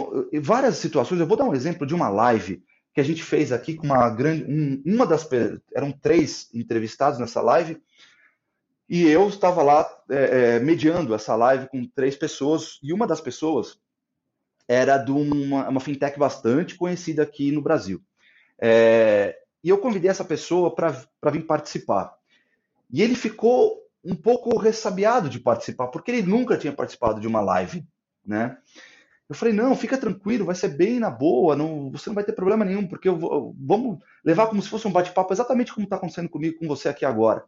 Várias 0.41 0.79
situações, 0.79 1.21
eu 1.21 1.27
vou 1.27 1.37
dar 1.37 1.45
um 1.45 1.55
exemplo 1.55 1.87
de 1.87 1.95
uma 1.95 2.09
live 2.09 2.65
que 2.95 3.01
a 3.01 3.05
gente 3.05 3.23
fez 3.23 3.53
aqui 3.53 3.75
com 3.75 3.85
uma 3.85 4.09
grande. 4.09 4.45
Um, 4.45 4.83
uma 4.87 5.07
das. 5.07 5.29
Eram 5.75 5.93
três 5.93 6.49
entrevistados 6.55 7.19
nessa 7.19 7.43
live, 7.43 7.79
e 8.89 9.07
eu 9.07 9.29
estava 9.29 9.63
lá 9.63 9.87
é, 10.09 10.55
é, 10.55 10.61
mediando 10.61 11.15
essa 11.15 11.37
live 11.37 11.69
com 11.69 11.87
três 11.95 12.17
pessoas, 12.17 12.79
e 12.83 12.91
uma 12.91 13.07
das 13.07 13.21
pessoas 13.21 13.79
era 14.67 14.97
de 14.97 15.13
uma, 15.13 15.69
uma 15.69 15.81
fintech 15.81 16.19
bastante 16.19 16.75
conhecida 16.75 17.23
aqui 17.23 17.53
no 17.53 17.61
Brasil. 17.61 18.01
É, 18.59 19.39
e 19.63 19.69
eu 19.69 19.77
convidei 19.77 20.11
essa 20.11 20.25
pessoa 20.25 20.75
para 20.75 21.31
vir 21.31 21.45
participar. 21.45 22.15
E 22.91 23.03
ele 23.03 23.15
ficou 23.15 23.79
um 24.03 24.15
pouco 24.15 24.57
ressabiado 24.57 25.29
de 25.29 25.39
participar, 25.39 25.89
porque 25.89 26.11
ele 26.11 26.23
nunca 26.23 26.57
tinha 26.57 26.73
participado 26.73 27.21
de 27.21 27.27
uma 27.27 27.43
live, 27.43 27.87
né? 28.25 28.57
Eu 29.29 29.35
falei, 29.35 29.53
não, 29.53 29.75
fica 29.75 29.99
tranquilo, 29.99 30.45
vai 30.45 30.55
ser 30.55 30.69
bem 30.69 31.01
na 31.01 31.11
boa, 31.11 31.57
não, 31.57 31.91
você 31.91 32.09
não 32.09 32.15
vai 32.15 32.23
ter 32.23 32.33
problema 32.33 32.65
nenhum, 32.65 32.87
porque 32.87 33.09
eu 33.09 33.55
vamos 33.59 33.99
levar 34.25 34.47
como 34.47 34.63
se 34.63 34.69
fosse 34.69 34.87
um 34.87 34.93
bate-papo 34.93 35.33
exatamente 35.33 35.75
como 35.75 35.85
está 35.85 35.97
acontecendo 35.97 36.29
comigo, 36.29 36.59
com 36.59 36.69
você 36.69 36.89
aqui 36.89 37.05
agora. 37.05 37.45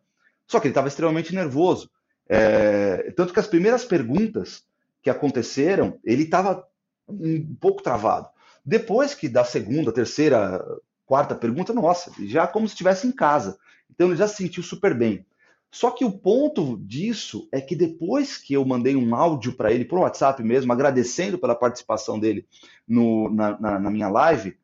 Só 0.47 0.59
que 0.59 0.67
ele 0.67 0.73
estava 0.73 0.89
extremamente 0.89 1.35
nervoso. 1.35 1.89
É, 2.29 3.13
tanto 3.13 3.33
que 3.33 3.39
as 3.39 3.47
primeiras 3.47 3.85
perguntas 3.85 4.65
que 5.03 5.09
aconteceram, 5.09 5.99
ele 6.05 6.25
estava 6.25 6.67
um 7.09 7.55
pouco 7.61 7.83
travado. 7.83 8.29
Depois 8.65 9.15
que 9.15 9.29
da 9.29 9.45
segunda, 9.45 9.93
terceira, 9.93 10.63
quarta 11.07 11.35
pergunta, 11.35 11.73
nossa, 11.73 12.13
já 12.27 12.47
como 12.47 12.67
se 12.67 12.75
estivesse 12.75 13.07
em 13.07 13.13
casa. 13.13 13.59
Então 13.91 14.09
ele 14.09 14.17
já 14.17 14.27
se 14.27 14.37
sentiu 14.37 14.63
super 14.63 14.95
bem. 14.95 15.25
Só 15.71 15.91
que 15.91 16.05
o 16.05 16.11
ponto 16.11 16.79
disso 16.79 17.47
é 17.53 17.61
que 17.61 17.77
depois 17.77 18.39
que 18.39 18.55
eu 18.55 18.65
mandei 18.65 18.97
um 18.97 19.15
áudio 19.15 19.53
para 19.53 19.73
ele, 19.73 19.85
por 19.85 19.99
WhatsApp 19.99 20.43
mesmo, 20.43 20.73
agradecendo 20.73 21.39
pela 21.39 21.55
participação 21.55 22.19
dele 22.19 22.47
no, 22.87 23.29
na, 23.31 23.61
na, 23.61 23.79
na 23.79 23.91
minha 23.91 24.09
live, 24.09 24.57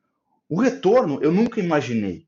o 0.48 0.60
retorno 0.60 1.22
eu 1.22 1.30
nunca 1.30 1.60
imaginei. 1.60 2.26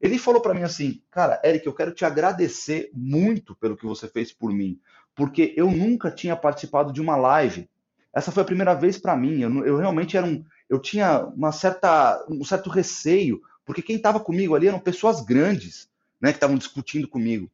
Ele 0.00 0.18
falou 0.18 0.40
para 0.40 0.54
mim 0.54 0.62
assim, 0.62 1.02
cara, 1.10 1.40
Eric, 1.44 1.66
eu 1.66 1.74
quero 1.74 1.92
te 1.92 2.04
agradecer 2.04 2.90
muito 2.92 3.54
pelo 3.54 3.76
que 3.76 3.86
você 3.86 4.08
fez 4.08 4.32
por 4.32 4.50
mim, 4.52 4.80
porque 5.14 5.52
eu 5.56 5.70
nunca 5.70 6.10
tinha 6.10 6.36
participado 6.36 6.92
de 6.92 7.00
uma 7.00 7.16
live. 7.16 7.68
Essa 8.12 8.32
foi 8.32 8.42
a 8.42 8.46
primeira 8.46 8.74
vez 8.74 8.98
para 8.98 9.16
mim. 9.16 9.40
Eu, 9.40 9.64
eu, 9.64 9.76
realmente 9.76 10.16
era 10.16 10.26
um, 10.26 10.44
eu 10.68 10.78
tinha 10.78 11.24
uma 11.26 11.52
certa, 11.52 12.24
um 12.28 12.42
certo 12.44 12.70
receio, 12.70 13.40
porque 13.64 13.82
quem 13.82 13.96
estava 13.96 14.18
comigo 14.18 14.54
ali 14.54 14.68
eram 14.68 14.78
pessoas 14.78 15.20
grandes, 15.20 15.88
né, 16.20 16.30
que 16.30 16.36
estavam 16.36 16.56
discutindo 16.56 17.06
comigo. 17.06 17.50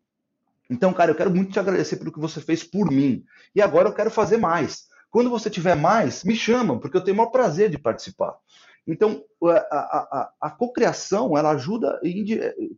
Então, 0.69 0.93
cara, 0.93 1.11
eu 1.11 1.15
quero 1.15 1.31
muito 1.31 1.53
te 1.53 1.61
agradecer 1.61 1.97
pelo 1.97 2.13
que 2.13 2.19
você 2.19 2.41
fez 2.41 2.65
por 2.65 2.91
mim. 2.91 3.25
E 3.55 3.63
agora 3.63 3.89
eu 3.89 3.95
quero 3.95 4.11
fazer 4.11 4.37
mais. 4.37 4.87
Quando 5.11 5.31
você 5.31 5.49
tiver 5.49 5.77
mais, 5.77 6.25
me 6.25 6.35
chama, 6.35 6.79
porque 6.79 6.97
eu 6.97 7.01
tenho 7.05 7.15
o 7.15 7.19
maior 7.19 7.31
prazer 7.31 7.71
de 7.71 7.79
participar. 7.79 8.37
Então, 8.87 9.25
a, 9.43 9.51
a, 9.51 9.79
a, 9.81 10.33
a 10.43 10.51
cocriação, 10.51 11.37
ela 11.37 11.51
ajuda, 11.51 12.01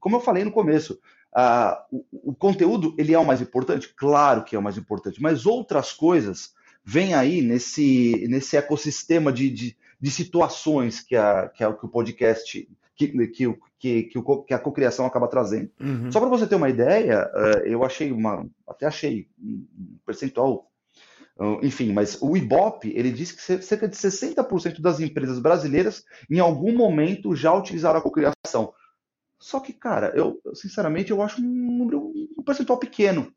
como 0.01 0.17
eu 0.17 0.21
falei 0.21 0.45
no 0.45 0.53
começo, 0.53 0.99
a, 1.35 1.85
o, 1.91 2.05
o, 2.31 2.35
conteúdo, 2.35 2.95
ele 2.97 3.13
é 3.13 3.19
o 3.19 3.25
mais 3.25 3.41
importante? 3.41 3.93
Claro 3.95 4.45
que 4.45 4.57
é 4.57 4.59
o 4.59 4.63
mais 4.63 4.79
importante, 4.79 5.21
mas 5.21 5.45
outras 5.45 5.93
coisas 5.93 6.55
vêm 6.83 7.13
aí 7.13 7.43
nesse, 7.43 8.27
nesse 8.29 8.57
ecossistema 8.57 9.31
de, 9.31 9.51
de, 9.51 9.77
de 10.01 10.11
situações 10.11 11.01
que, 11.01 11.15
a, 11.15 11.49
que, 11.49 11.63
a, 11.63 11.73
que 11.73 11.85
o 11.85 11.89
podcast 11.89 12.69
que, 12.97 13.29
que, 13.29 13.59
que, 13.79 14.05
que 14.47 14.55
a 14.55 14.59
cocriação 14.59 15.07
acaba 15.07 15.29
trazendo. 15.29 15.71
Uhum. 15.81 16.11
Só 16.11 16.21
para 16.21 16.29
você 16.29 16.47
ter 16.47 16.57
uma 16.57 16.69
ideia, 16.69 17.31
eh, 17.35 17.63
eu 17.67 17.85
achei 17.85 18.11
uma. 18.11 18.47
Até 18.67 18.87
achei 18.87 19.29
um 19.41 19.67
percentual. 20.05 20.69
Ah, 21.39 21.59
enfim, 21.63 21.93
mas 21.93 22.19
o 22.21 22.37
Ibope, 22.37 22.93
ele 22.95 23.13
diz 23.13 23.31
que 23.31 23.63
cerca 23.63 23.89
de 23.89 23.97
60% 23.97 24.81
das 24.81 24.99
empresas 24.99 25.39
brasileiras, 25.39 26.05
em 26.29 26.41
algum 26.41 26.77
momento, 26.77 27.37
já 27.37 27.55
utilizaram 27.55 28.01
a 28.01 28.03
cocriação. 28.03 28.73
Só 29.39 29.61
que, 29.61 29.73
cara, 29.73 30.13
eu 30.17 30.41
sinceramente 30.55 31.13
eu 31.13 31.23
acho 31.23 31.41
um 31.41 31.45
número, 31.45 32.13
um 32.37 32.43
percentual 32.43 32.79
pequeno, 32.79 33.33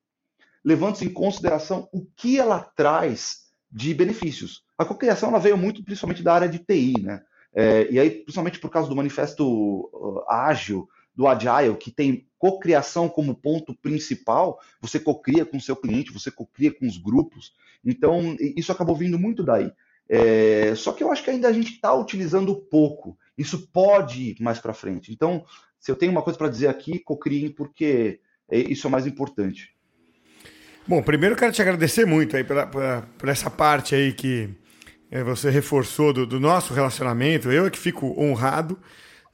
levando-se 0.65 1.05
em 1.05 1.13
consideração 1.13 1.87
o 1.93 2.03
que 2.15 2.39
ela 2.39 2.59
traz 2.75 3.51
de 3.71 3.93
benefícios. 3.93 4.63
A 4.77 4.83
cocriação 4.83 5.29
ela 5.29 5.39
veio 5.39 5.55
muito 5.55 5.83
principalmente 5.83 6.23
da 6.23 6.33
área 6.33 6.49
de 6.49 6.57
TI, 6.57 6.99
né? 6.99 7.21
É, 7.53 7.91
e 7.91 7.99
aí, 7.99 8.09
principalmente 8.09 8.59
por 8.59 8.69
causa 8.69 8.87
do 8.87 8.95
manifesto 8.95 9.89
uh, 9.93 10.23
ágil, 10.27 10.87
do 11.13 11.27
Agile, 11.27 11.75
que 11.75 11.91
tem 11.91 12.25
cocriação 12.37 13.07
como 13.07 13.35
ponto 13.35 13.75
principal, 13.75 14.59
você 14.79 14.99
cocria 14.99 15.45
com 15.45 15.59
seu 15.59 15.75
cliente, 15.75 16.13
você 16.13 16.31
cocria 16.31 16.73
com 16.73 16.87
os 16.87 16.97
grupos. 16.97 17.53
Então, 17.85 18.35
isso 18.39 18.71
acabou 18.71 18.95
vindo 18.95 19.19
muito 19.19 19.43
daí. 19.43 19.71
É, 20.09 20.73
só 20.75 20.91
que 20.91 21.03
eu 21.03 21.11
acho 21.11 21.23
que 21.23 21.29
ainda 21.29 21.47
a 21.47 21.53
gente 21.53 21.73
está 21.73 21.93
utilizando 21.93 22.55
pouco. 22.55 23.17
Isso 23.37 23.67
pode 23.71 24.31
ir 24.31 24.41
mais 24.41 24.59
para 24.59 24.73
frente. 24.73 25.11
Então, 25.11 25.45
se 25.79 25.91
eu 25.91 25.95
tenho 25.95 26.11
uma 26.11 26.21
coisa 26.21 26.37
para 26.37 26.49
dizer 26.49 26.67
aqui, 26.67 26.99
cocriem, 26.99 27.49
porque 27.49 28.19
é, 28.49 28.59
isso 28.59 28.87
é 28.87 28.89
mais 28.89 29.05
importante. 29.05 29.75
Bom, 30.87 31.01
primeiro 31.03 31.35
quero 31.35 31.53
te 31.53 31.61
agradecer 31.61 32.05
muito 32.05 32.35
aí 32.35 32.43
pela, 32.43 32.65
por 32.65 33.29
essa 33.29 33.49
parte 33.49 33.93
aí 33.93 34.11
que 34.13 34.49
é, 35.11 35.21
você 35.23 35.49
reforçou 35.49 36.13
do, 36.13 36.25
do, 36.25 36.39
nosso 36.39 36.73
relacionamento. 36.73 37.51
Eu 37.51 37.65
é 37.65 37.69
que 37.69 37.77
fico 37.77 38.15
honrado, 38.17 38.79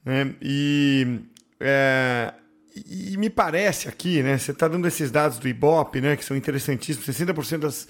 né? 0.03 0.33
E, 0.41 1.19
é, 1.59 2.33
e 2.75 3.15
me 3.15 3.29
parece 3.29 3.87
aqui, 3.87 4.23
né? 4.23 4.39
Você 4.39 4.51
está 4.51 4.67
dando 4.67 4.87
esses 4.87 5.11
dados 5.11 5.37
do 5.37 5.47
Ibope, 5.47 6.01
né? 6.01 6.17
Que 6.17 6.25
são 6.25 6.35
interessantíssimos. 6.35 7.07
60% 7.07 7.59
das 7.59 7.87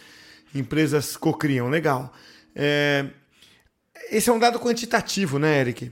empresas 0.54 1.16
cocriam, 1.16 1.70
legal. 1.70 2.14
É, 2.54 3.06
esse 4.12 4.30
é 4.30 4.34
um 4.34 4.40
dado 4.40 4.60
quantitativo, 4.60 5.40
né, 5.40 5.62
Eric? 5.62 5.90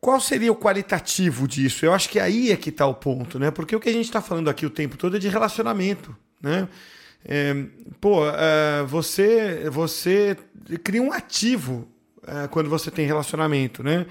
Qual 0.00 0.20
seria 0.20 0.50
o 0.52 0.56
qualitativo 0.56 1.46
disso? 1.46 1.86
Eu 1.86 1.92
acho 1.92 2.08
que 2.08 2.18
aí 2.18 2.50
é 2.50 2.56
que 2.56 2.70
está 2.70 2.86
o 2.86 2.94
ponto, 2.94 3.38
né? 3.38 3.52
Porque 3.52 3.74
o 3.74 3.80
que 3.80 3.88
a 3.88 3.92
gente 3.92 4.06
está 4.06 4.20
falando 4.20 4.50
aqui 4.50 4.66
o 4.66 4.70
tempo 4.70 4.96
todo 4.96 5.16
é 5.16 5.20
de 5.20 5.28
relacionamento, 5.28 6.16
né? 6.42 6.68
É, 7.24 7.54
pô, 8.00 8.26
é, 8.26 8.82
você, 8.84 9.68
você 9.70 10.36
cria 10.82 11.02
um 11.02 11.12
ativo 11.12 11.88
é, 12.26 12.48
quando 12.48 12.70
você 12.70 12.90
tem 12.90 13.06
relacionamento, 13.06 13.82
né? 13.82 14.06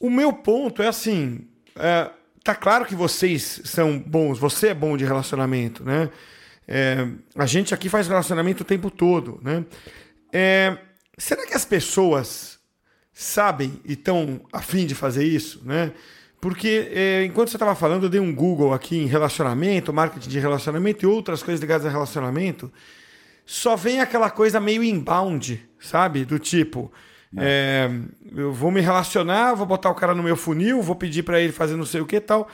O 0.00 0.10
meu 0.10 0.32
ponto 0.32 0.82
é 0.82 0.88
assim, 0.88 1.46
é, 1.76 2.10
tá 2.42 2.54
claro 2.54 2.84
que 2.84 2.94
vocês 2.94 3.60
são 3.64 3.98
bons, 3.98 4.38
você 4.38 4.68
é 4.68 4.74
bom 4.74 4.96
de 4.96 5.04
relacionamento, 5.04 5.84
né? 5.84 6.10
É, 6.66 7.08
a 7.36 7.46
gente 7.46 7.74
aqui 7.74 7.88
faz 7.88 8.08
relacionamento 8.08 8.62
o 8.62 8.66
tempo 8.66 8.90
todo, 8.90 9.40
né? 9.42 9.64
É, 10.32 10.76
será 11.18 11.46
que 11.46 11.54
as 11.54 11.64
pessoas 11.64 12.58
sabem 13.12 13.80
e 13.84 13.92
estão 13.92 14.40
afim 14.52 14.86
de 14.86 14.94
fazer 14.94 15.24
isso, 15.24 15.62
né? 15.64 15.92
Porque 16.42 16.90
é, 16.92 17.24
enquanto 17.24 17.50
você 17.50 17.56
estava 17.56 17.76
falando, 17.76 18.02
eu 18.02 18.08
dei 18.08 18.18
um 18.18 18.34
Google 18.34 18.74
aqui 18.74 18.98
em 18.98 19.06
relacionamento, 19.06 19.92
marketing 19.92 20.28
de 20.28 20.40
relacionamento 20.40 21.04
e 21.04 21.06
outras 21.06 21.40
coisas 21.40 21.60
ligadas 21.60 21.86
a 21.86 21.88
relacionamento. 21.88 22.68
Só 23.46 23.76
vem 23.76 24.00
aquela 24.00 24.28
coisa 24.28 24.58
meio 24.58 24.82
inbound, 24.82 25.64
sabe? 25.78 26.24
Do 26.24 26.40
tipo, 26.40 26.92
é. 27.36 27.88
É, 27.88 28.40
eu 28.40 28.52
vou 28.52 28.72
me 28.72 28.80
relacionar, 28.80 29.54
vou 29.54 29.64
botar 29.64 29.88
o 29.88 29.94
cara 29.94 30.16
no 30.16 30.22
meu 30.24 30.34
funil, 30.34 30.82
vou 30.82 30.96
pedir 30.96 31.22
para 31.22 31.40
ele 31.40 31.52
fazer 31.52 31.76
não 31.76 31.86
sei 31.86 32.00
o 32.00 32.06
que 32.06 32.18
tal. 32.20 32.48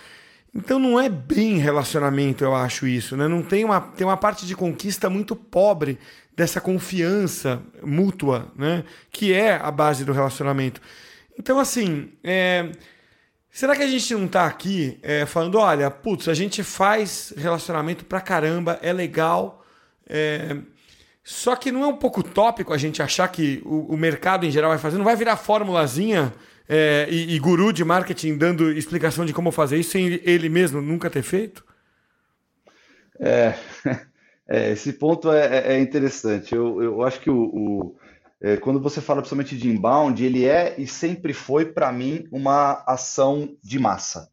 Então 0.54 0.78
não 0.78 1.00
é 1.00 1.08
bem 1.08 1.56
relacionamento, 1.56 2.44
eu 2.44 2.54
acho 2.54 2.86
isso, 2.86 3.16
né? 3.16 3.26
Não 3.26 3.42
tem 3.42 3.64
uma 3.64 3.80
tem 3.80 4.06
uma 4.06 4.18
parte 4.18 4.46
de 4.46 4.54
conquista 4.54 5.08
muito 5.08 5.34
pobre 5.34 5.98
dessa 6.36 6.60
confiança 6.60 7.62
mútua, 7.82 8.52
né? 8.54 8.84
Que 9.10 9.32
é 9.32 9.54
a 9.54 9.70
base 9.70 10.04
do 10.04 10.12
relacionamento. 10.12 10.78
Então 11.38 11.58
assim, 11.58 12.10
é, 12.22 12.70
Será 13.50 13.74
que 13.74 13.82
a 13.82 13.86
gente 13.86 14.14
não 14.14 14.28
tá 14.28 14.46
aqui 14.46 14.98
é, 15.02 15.26
falando, 15.26 15.58
olha, 15.58 15.90
putz, 15.90 16.28
a 16.28 16.34
gente 16.34 16.62
faz 16.62 17.32
relacionamento 17.36 18.04
pra 18.04 18.20
caramba, 18.20 18.78
é 18.82 18.92
legal, 18.92 19.64
é... 20.06 20.56
só 21.24 21.56
que 21.56 21.72
não 21.72 21.82
é 21.82 21.86
um 21.86 21.96
pouco 21.96 22.22
tópico 22.22 22.72
a 22.72 22.78
gente 22.78 23.02
achar 23.02 23.26
que 23.28 23.60
o, 23.64 23.94
o 23.94 23.96
mercado 23.96 24.46
em 24.46 24.50
geral 24.50 24.70
vai 24.70 24.78
fazer, 24.78 24.98
não 24.98 25.04
vai 25.04 25.16
virar 25.16 25.36
formulazinha 25.36 26.32
é, 26.68 27.08
e, 27.10 27.34
e, 27.34 27.38
guru 27.38 27.72
de 27.72 27.82
marketing 27.82 28.36
dando 28.36 28.70
explicação 28.70 29.24
de 29.24 29.32
como 29.32 29.50
fazer 29.50 29.78
isso 29.78 29.92
sem 29.92 30.20
ele 30.22 30.50
mesmo 30.50 30.82
nunca 30.82 31.08
ter 31.08 31.22
feito? 31.22 31.64
É, 33.18 33.54
é 34.46 34.72
esse 34.72 34.92
ponto 34.92 35.32
é, 35.32 35.46
é, 35.46 35.72
é, 35.72 35.80
interessante. 35.80 36.54
Eu, 36.54 36.82
eu 36.82 37.02
acho 37.02 37.20
que 37.20 37.30
o, 37.30 37.38
o 37.38 37.96
quando 38.60 38.80
você 38.80 39.00
fala 39.00 39.20
principalmente 39.20 39.56
de 39.56 39.68
inbound, 39.68 40.24
ele 40.24 40.44
é 40.44 40.80
e 40.80 40.86
sempre 40.86 41.32
foi, 41.32 41.66
para 41.66 41.90
mim, 41.92 42.26
uma 42.30 42.84
ação 42.86 43.56
de 43.62 43.78
massa. 43.78 44.30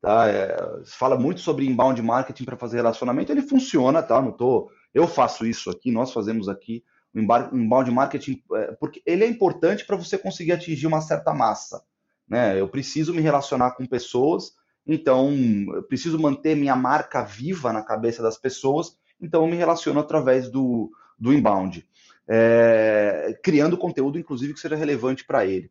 Tá? 0.00 0.28
É, 0.28 0.56
fala 0.86 1.18
muito 1.18 1.40
sobre 1.40 1.66
inbound 1.66 2.00
marketing 2.00 2.44
para 2.44 2.56
fazer 2.56 2.76
relacionamento, 2.76 3.30
ele 3.30 3.42
funciona, 3.42 4.02
tá? 4.02 4.20
Não 4.22 4.32
tô, 4.32 4.70
eu 4.94 5.06
faço 5.06 5.46
isso 5.46 5.68
aqui, 5.68 5.90
nós 5.92 6.12
fazemos 6.12 6.48
aqui 6.48 6.82
o 7.14 7.18
inbound 7.18 7.90
marketing, 7.90 8.42
é, 8.54 8.72
porque 8.72 9.02
ele 9.04 9.24
é 9.24 9.26
importante 9.26 9.84
para 9.84 9.96
você 9.96 10.16
conseguir 10.16 10.52
atingir 10.52 10.86
uma 10.86 11.00
certa 11.00 11.34
massa. 11.34 11.82
Né? 12.26 12.58
Eu 12.58 12.68
preciso 12.68 13.12
me 13.12 13.20
relacionar 13.20 13.72
com 13.72 13.84
pessoas, 13.84 14.52
então 14.86 15.30
eu 15.74 15.82
preciso 15.82 16.18
manter 16.18 16.56
minha 16.56 16.76
marca 16.76 17.22
viva 17.22 17.72
na 17.72 17.82
cabeça 17.82 18.22
das 18.22 18.38
pessoas, 18.38 18.96
então 19.20 19.42
eu 19.42 19.48
me 19.48 19.56
relaciono 19.56 20.00
através 20.00 20.48
do, 20.48 20.90
do 21.18 21.32
inbound, 21.32 21.86
é, 22.32 23.36
criando 23.42 23.76
conteúdo, 23.76 24.16
inclusive, 24.16 24.54
que 24.54 24.60
seja 24.60 24.76
relevante 24.76 25.24
para 25.24 25.44
ele. 25.44 25.68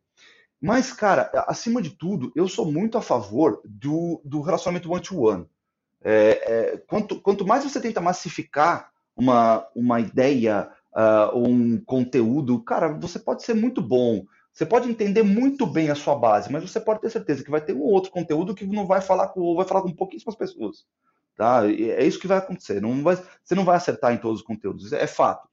Mas, 0.60 0.92
cara, 0.92 1.30
acima 1.48 1.80
de 1.80 1.88
tudo, 1.88 2.30
eu 2.36 2.46
sou 2.46 2.70
muito 2.70 2.98
a 2.98 3.02
favor 3.02 3.62
do, 3.64 4.20
do 4.22 4.42
relacionamento 4.42 4.92
one-to-one. 4.92 5.44
-one. 5.44 5.48
É, 6.02 6.12
é, 6.12 6.76
quanto, 6.86 7.18
quanto 7.20 7.46
mais 7.46 7.64
você 7.64 7.80
tenta 7.80 8.00
massificar 8.00 8.90
uma, 9.16 9.66
uma 9.74 10.00
ideia 10.00 10.70
uh, 10.94 11.38
um 11.38 11.80
conteúdo, 11.82 12.62
cara, 12.62 12.88
você 12.88 13.18
pode 13.18 13.42
ser 13.42 13.54
muito 13.54 13.80
bom, 13.80 14.24
você 14.52 14.66
pode 14.66 14.88
entender 14.88 15.22
muito 15.22 15.66
bem 15.66 15.90
a 15.90 15.94
sua 15.94 16.14
base, 16.14 16.52
mas 16.52 16.62
você 16.62 16.80
pode 16.80 17.00
ter 17.00 17.10
certeza 17.10 17.42
que 17.42 17.50
vai 17.50 17.60
ter 17.60 17.72
um 17.72 17.82
outro 17.82 18.10
conteúdo 18.10 18.54
que 18.54 18.66
não 18.66 18.86
vai 18.86 19.00
falar 19.00 19.28
com, 19.28 19.54
vai 19.54 19.66
falar 19.66 19.82
com 19.82 19.92
pouquíssimas 19.92 20.36
pessoas. 20.36 20.84
Tá? 21.36 21.62
é 21.66 22.04
isso 22.04 22.18
que 22.20 22.26
vai 22.26 22.36
acontecer. 22.36 22.82
Não 22.82 23.02
vai, 23.02 23.16
você 23.42 23.54
não 23.54 23.64
vai 23.64 23.76
acertar 23.76 24.12
em 24.12 24.18
todos 24.18 24.40
os 24.40 24.46
conteúdos, 24.46 24.92
é 24.92 25.06
fato. 25.06 25.48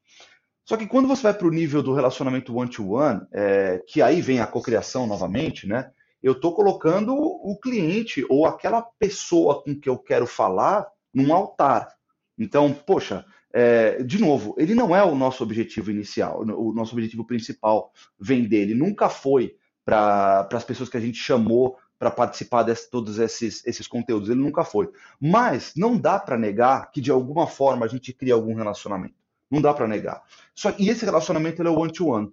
Só 0.67 0.75
que 0.75 0.85
quando 0.85 1.07
você 1.07 1.23
vai 1.23 1.33
para 1.33 1.47
o 1.47 1.51
nível 1.51 1.81
do 1.81 1.93
relacionamento 1.93 2.53
one-to-one, 2.53 3.21
-one, 3.21 3.27
é, 3.31 3.81
que 3.87 4.01
aí 4.01 4.21
vem 4.21 4.41
a 4.41 4.45
cocriação 4.45 5.07
novamente, 5.07 5.65
né? 5.65 5.91
Eu 6.21 6.33
estou 6.33 6.53
colocando 6.53 7.15
o 7.15 7.57
cliente 7.57 8.25
ou 8.29 8.45
aquela 8.45 8.81
pessoa 8.81 9.63
com 9.63 9.79
que 9.79 9.87
eu 9.87 9.97
quero 9.97 10.27
falar 10.27 10.85
num 11.13 11.33
altar. 11.33 11.95
Então, 12.37 12.73
poxa, 12.73 13.25
é, 13.53 14.03
de 14.03 14.19
novo, 14.19 14.55
ele 14.57 14.75
não 14.75 14.93
é 14.93 15.01
o 15.01 15.15
nosso 15.15 15.41
objetivo 15.41 15.89
inicial, 15.89 16.41
o 16.41 16.73
nosso 16.73 16.93
objetivo 16.93 17.25
principal 17.25 17.93
vem 18.19 18.43
dele, 18.43 18.75
nunca 18.75 19.07
foi 19.07 19.55
para 19.85 20.49
as 20.51 20.65
pessoas 20.65 20.89
que 20.89 20.97
a 20.97 21.01
gente 21.01 21.17
chamou 21.17 21.77
para 21.97 22.11
participar 22.11 22.63
de 22.63 22.75
todos 22.91 23.19
esses, 23.19 23.65
esses 23.65 23.87
conteúdos, 23.87 24.29
ele 24.29 24.41
nunca 24.41 24.65
foi. 24.65 24.89
Mas 25.17 25.71
não 25.77 25.97
dá 25.97 26.19
para 26.19 26.37
negar 26.37 26.91
que 26.91 26.99
de 26.99 27.09
alguma 27.09 27.47
forma 27.47 27.85
a 27.85 27.89
gente 27.89 28.11
cria 28.11 28.33
algum 28.33 28.53
relacionamento. 28.53 29.26
Não 29.49 29.61
dá 29.61 29.73
para 29.73 29.87
negar. 29.87 30.23
Só 30.53 30.73
e 30.77 30.89
esse 30.89 31.05
relacionamento 31.05 31.61
é 31.61 31.69
one-to-one. 31.69 32.31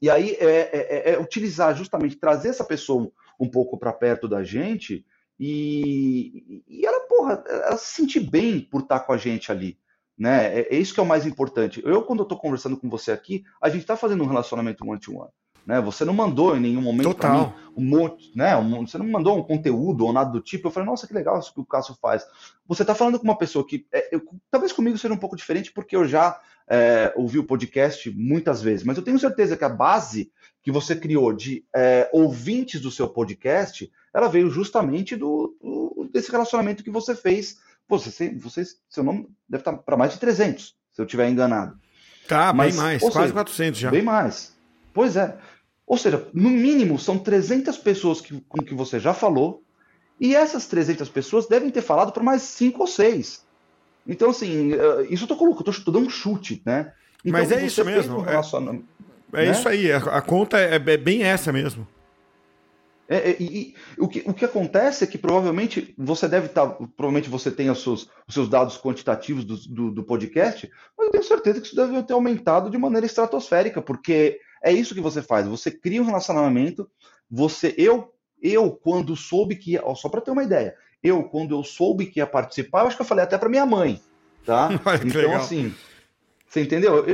E 0.00 0.10
aí 0.10 0.32
é, 0.32 0.44
é, 0.44 0.70
é, 0.72 1.12
é, 1.12 1.18
utilizar 1.20 1.74
justamente 1.74 2.16
trazer 2.16 2.48
essa 2.48 2.64
pessoa 2.64 3.10
um 3.40 3.48
pouco 3.48 3.78
para 3.78 3.92
perto 3.92 4.28
da 4.28 4.42
gente 4.42 5.04
e, 5.38 6.62
e 6.66 6.84
ela, 6.84 7.00
porra, 7.06 7.44
ela 7.46 7.76
se 7.76 7.94
sentir 7.94 8.20
bem 8.20 8.60
por 8.60 8.82
estar 8.82 9.00
com 9.00 9.12
a 9.12 9.16
gente 9.16 9.50
ali. 9.50 9.78
Né? 10.18 10.60
É, 10.60 10.74
é 10.74 10.78
isso 10.78 10.94
que 10.94 11.00
é 11.00 11.02
o 11.02 11.06
mais 11.06 11.26
importante. 11.26 11.82
Eu, 11.84 12.02
quando 12.02 12.22
estou 12.22 12.38
conversando 12.38 12.76
com 12.76 12.88
você 12.88 13.12
aqui, 13.12 13.44
a 13.60 13.68
gente 13.68 13.82
está 13.82 13.96
fazendo 13.96 14.22
um 14.24 14.26
relacionamento 14.26 14.86
one-to-one. 14.86 15.30
Né? 15.66 15.80
Você 15.80 16.04
não 16.04 16.14
mandou 16.14 16.56
em 16.56 16.60
nenhum 16.60 16.80
momento 16.80 17.14
para 17.14 17.32
mim 17.32 17.52
um 17.76 17.84
monte, 17.84 18.30
né? 18.36 18.56
Um, 18.56 18.86
você 18.86 18.96
não 18.96 19.06
mandou 19.06 19.36
um 19.36 19.42
conteúdo 19.42 20.06
ou 20.06 20.12
nada 20.12 20.30
do 20.30 20.40
tipo. 20.40 20.68
Eu 20.68 20.70
falei, 20.70 20.88
nossa, 20.88 21.06
que 21.06 21.12
legal 21.12 21.38
isso 21.38 21.52
que 21.52 21.60
o 21.60 21.64
Cássio 21.64 21.96
faz. 22.00 22.24
Você 22.66 22.82
está 22.82 22.94
falando 22.94 23.18
com 23.18 23.24
uma 23.24 23.36
pessoa 23.36 23.66
que, 23.66 23.86
é, 23.92 24.14
eu, 24.14 24.22
talvez 24.50 24.72
comigo 24.72 24.96
seja 24.96 25.12
um 25.12 25.18
pouco 25.18 25.36
diferente, 25.36 25.72
porque 25.72 25.96
eu 25.96 26.06
já 26.06 26.40
é, 26.68 27.12
ouvi 27.16 27.38
o 27.38 27.44
podcast 27.44 28.10
muitas 28.16 28.62
vezes, 28.62 28.84
mas 28.84 28.96
eu 28.96 29.02
tenho 29.02 29.18
certeza 29.18 29.56
que 29.56 29.64
a 29.64 29.68
base 29.68 30.30
que 30.62 30.70
você 30.70 30.96
criou 30.96 31.32
de 31.32 31.64
é, 31.74 32.08
ouvintes 32.12 32.80
do 32.80 32.90
seu 32.90 33.08
podcast, 33.08 33.90
ela 34.14 34.28
veio 34.28 34.50
justamente 34.50 35.16
do, 35.16 35.56
do, 35.60 36.08
desse 36.12 36.30
relacionamento 36.30 36.82
que 36.82 36.90
você 36.90 37.14
fez 37.14 37.58
você, 37.88 38.34
você, 38.34 38.64
seu 38.88 39.04
nome 39.04 39.28
deve 39.48 39.60
estar 39.60 39.72
para 39.74 39.96
mais 39.96 40.12
de 40.12 40.18
300, 40.18 40.74
se 40.92 41.00
eu 41.00 41.04
estiver 41.04 41.28
enganado. 41.28 41.78
Tá, 42.26 42.52
Mas, 42.52 42.74
bem 42.74 42.84
mais, 42.84 43.02
quase 43.02 43.18
seja, 43.18 43.32
400 43.32 43.80
já. 43.80 43.90
Bem 43.90 44.02
mais. 44.02 44.56
Pois 44.92 45.16
é. 45.16 45.36
Ou 45.86 45.96
seja, 45.96 46.26
no 46.34 46.50
mínimo 46.50 46.98
são 46.98 47.18
300 47.18 47.78
pessoas 47.78 48.20
que, 48.20 48.40
com 48.48 48.62
que 48.62 48.74
você 48.74 48.98
já 48.98 49.14
falou, 49.14 49.62
e 50.20 50.34
essas 50.34 50.66
300 50.66 51.08
pessoas 51.08 51.46
devem 51.46 51.70
ter 51.70 51.82
falado 51.82 52.12
para 52.12 52.22
mais 52.22 52.42
5 52.42 52.80
ou 52.80 52.86
6. 52.86 53.46
Então, 54.06 54.30
assim, 54.30 54.72
eh, 54.72 55.06
isso 55.10 55.24
eu 55.24 55.28
tô 55.28 55.36
colocando, 55.36 55.70
eu 55.70 55.84
tô 55.84 55.90
dando 55.90 56.06
um 56.06 56.10
chute, 56.10 56.62
né? 56.64 56.92
Então, 57.24 57.40
Mas 57.40 57.52
é 57.52 57.64
isso 57.64 57.84
mesmo. 57.84 58.20
Um 58.20 58.28
é, 58.28 58.34
é 58.34 59.46
né? 59.46 59.50
isso 59.50 59.68
aí, 59.68 59.92
a, 59.92 59.98
a 59.98 60.22
conta 60.22 60.58
é, 60.58 60.76
é 60.76 60.96
bem 60.96 61.22
essa 61.22 61.52
mesmo. 61.52 61.86
É, 63.08 63.30
é, 63.30 63.36
e, 63.38 63.44
e, 63.44 63.74
o, 63.98 64.08
que, 64.08 64.22
o 64.26 64.34
que 64.34 64.44
acontece 64.44 65.04
é 65.04 65.06
que 65.06 65.18
provavelmente 65.18 65.94
você 65.96 66.26
deve 66.26 66.46
estar, 66.46 66.66
tá, 66.66 66.86
provavelmente 66.96 67.30
você 67.30 67.50
tem 67.50 67.70
os 67.70 67.82
seus, 67.82 68.08
os 68.26 68.34
seus 68.34 68.48
dados 68.48 68.76
quantitativos 68.78 69.44
do, 69.44 69.56
do, 69.56 69.90
do, 69.92 70.02
podcast, 70.02 70.68
mas 70.98 71.06
eu 71.06 71.12
tenho 71.12 71.24
certeza 71.24 71.60
que 71.60 71.66
isso 71.68 71.76
deve 71.76 72.02
ter 72.02 72.14
aumentado 72.14 72.68
de 72.68 72.76
maneira 72.76 73.06
estratosférica, 73.06 73.80
porque 73.80 74.40
é 74.62 74.72
isso 74.72 74.94
que 74.94 75.00
você 75.00 75.22
faz. 75.22 75.46
Você 75.46 75.70
cria 75.70 76.02
um 76.02 76.06
relacionamento, 76.06 76.88
você, 77.30 77.74
eu, 77.76 78.12
eu 78.42 78.70
quando 78.70 79.16
soube 79.16 79.56
que 79.56 79.72
ia, 79.72 79.82
ó, 79.84 79.94
só 79.94 80.08
para 80.08 80.20
ter 80.20 80.30
uma 80.30 80.44
ideia, 80.44 80.74
eu 81.02 81.24
quando 81.24 81.54
eu 81.54 81.62
soube 81.62 82.06
que 82.06 82.20
ia 82.20 82.26
participar, 82.26 82.80
eu 82.80 82.86
acho 82.86 82.96
que 82.96 83.02
eu 83.02 83.06
falei 83.06 83.24
até 83.24 83.38
para 83.38 83.48
minha 83.48 83.66
mãe, 83.66 84.00
tá? 84.44 84.68
então 85.04 85.20
legal. 85.20 85.36
assim, 85.36 85.74
você 86.48 86.62
entendeu? 86.62 87.04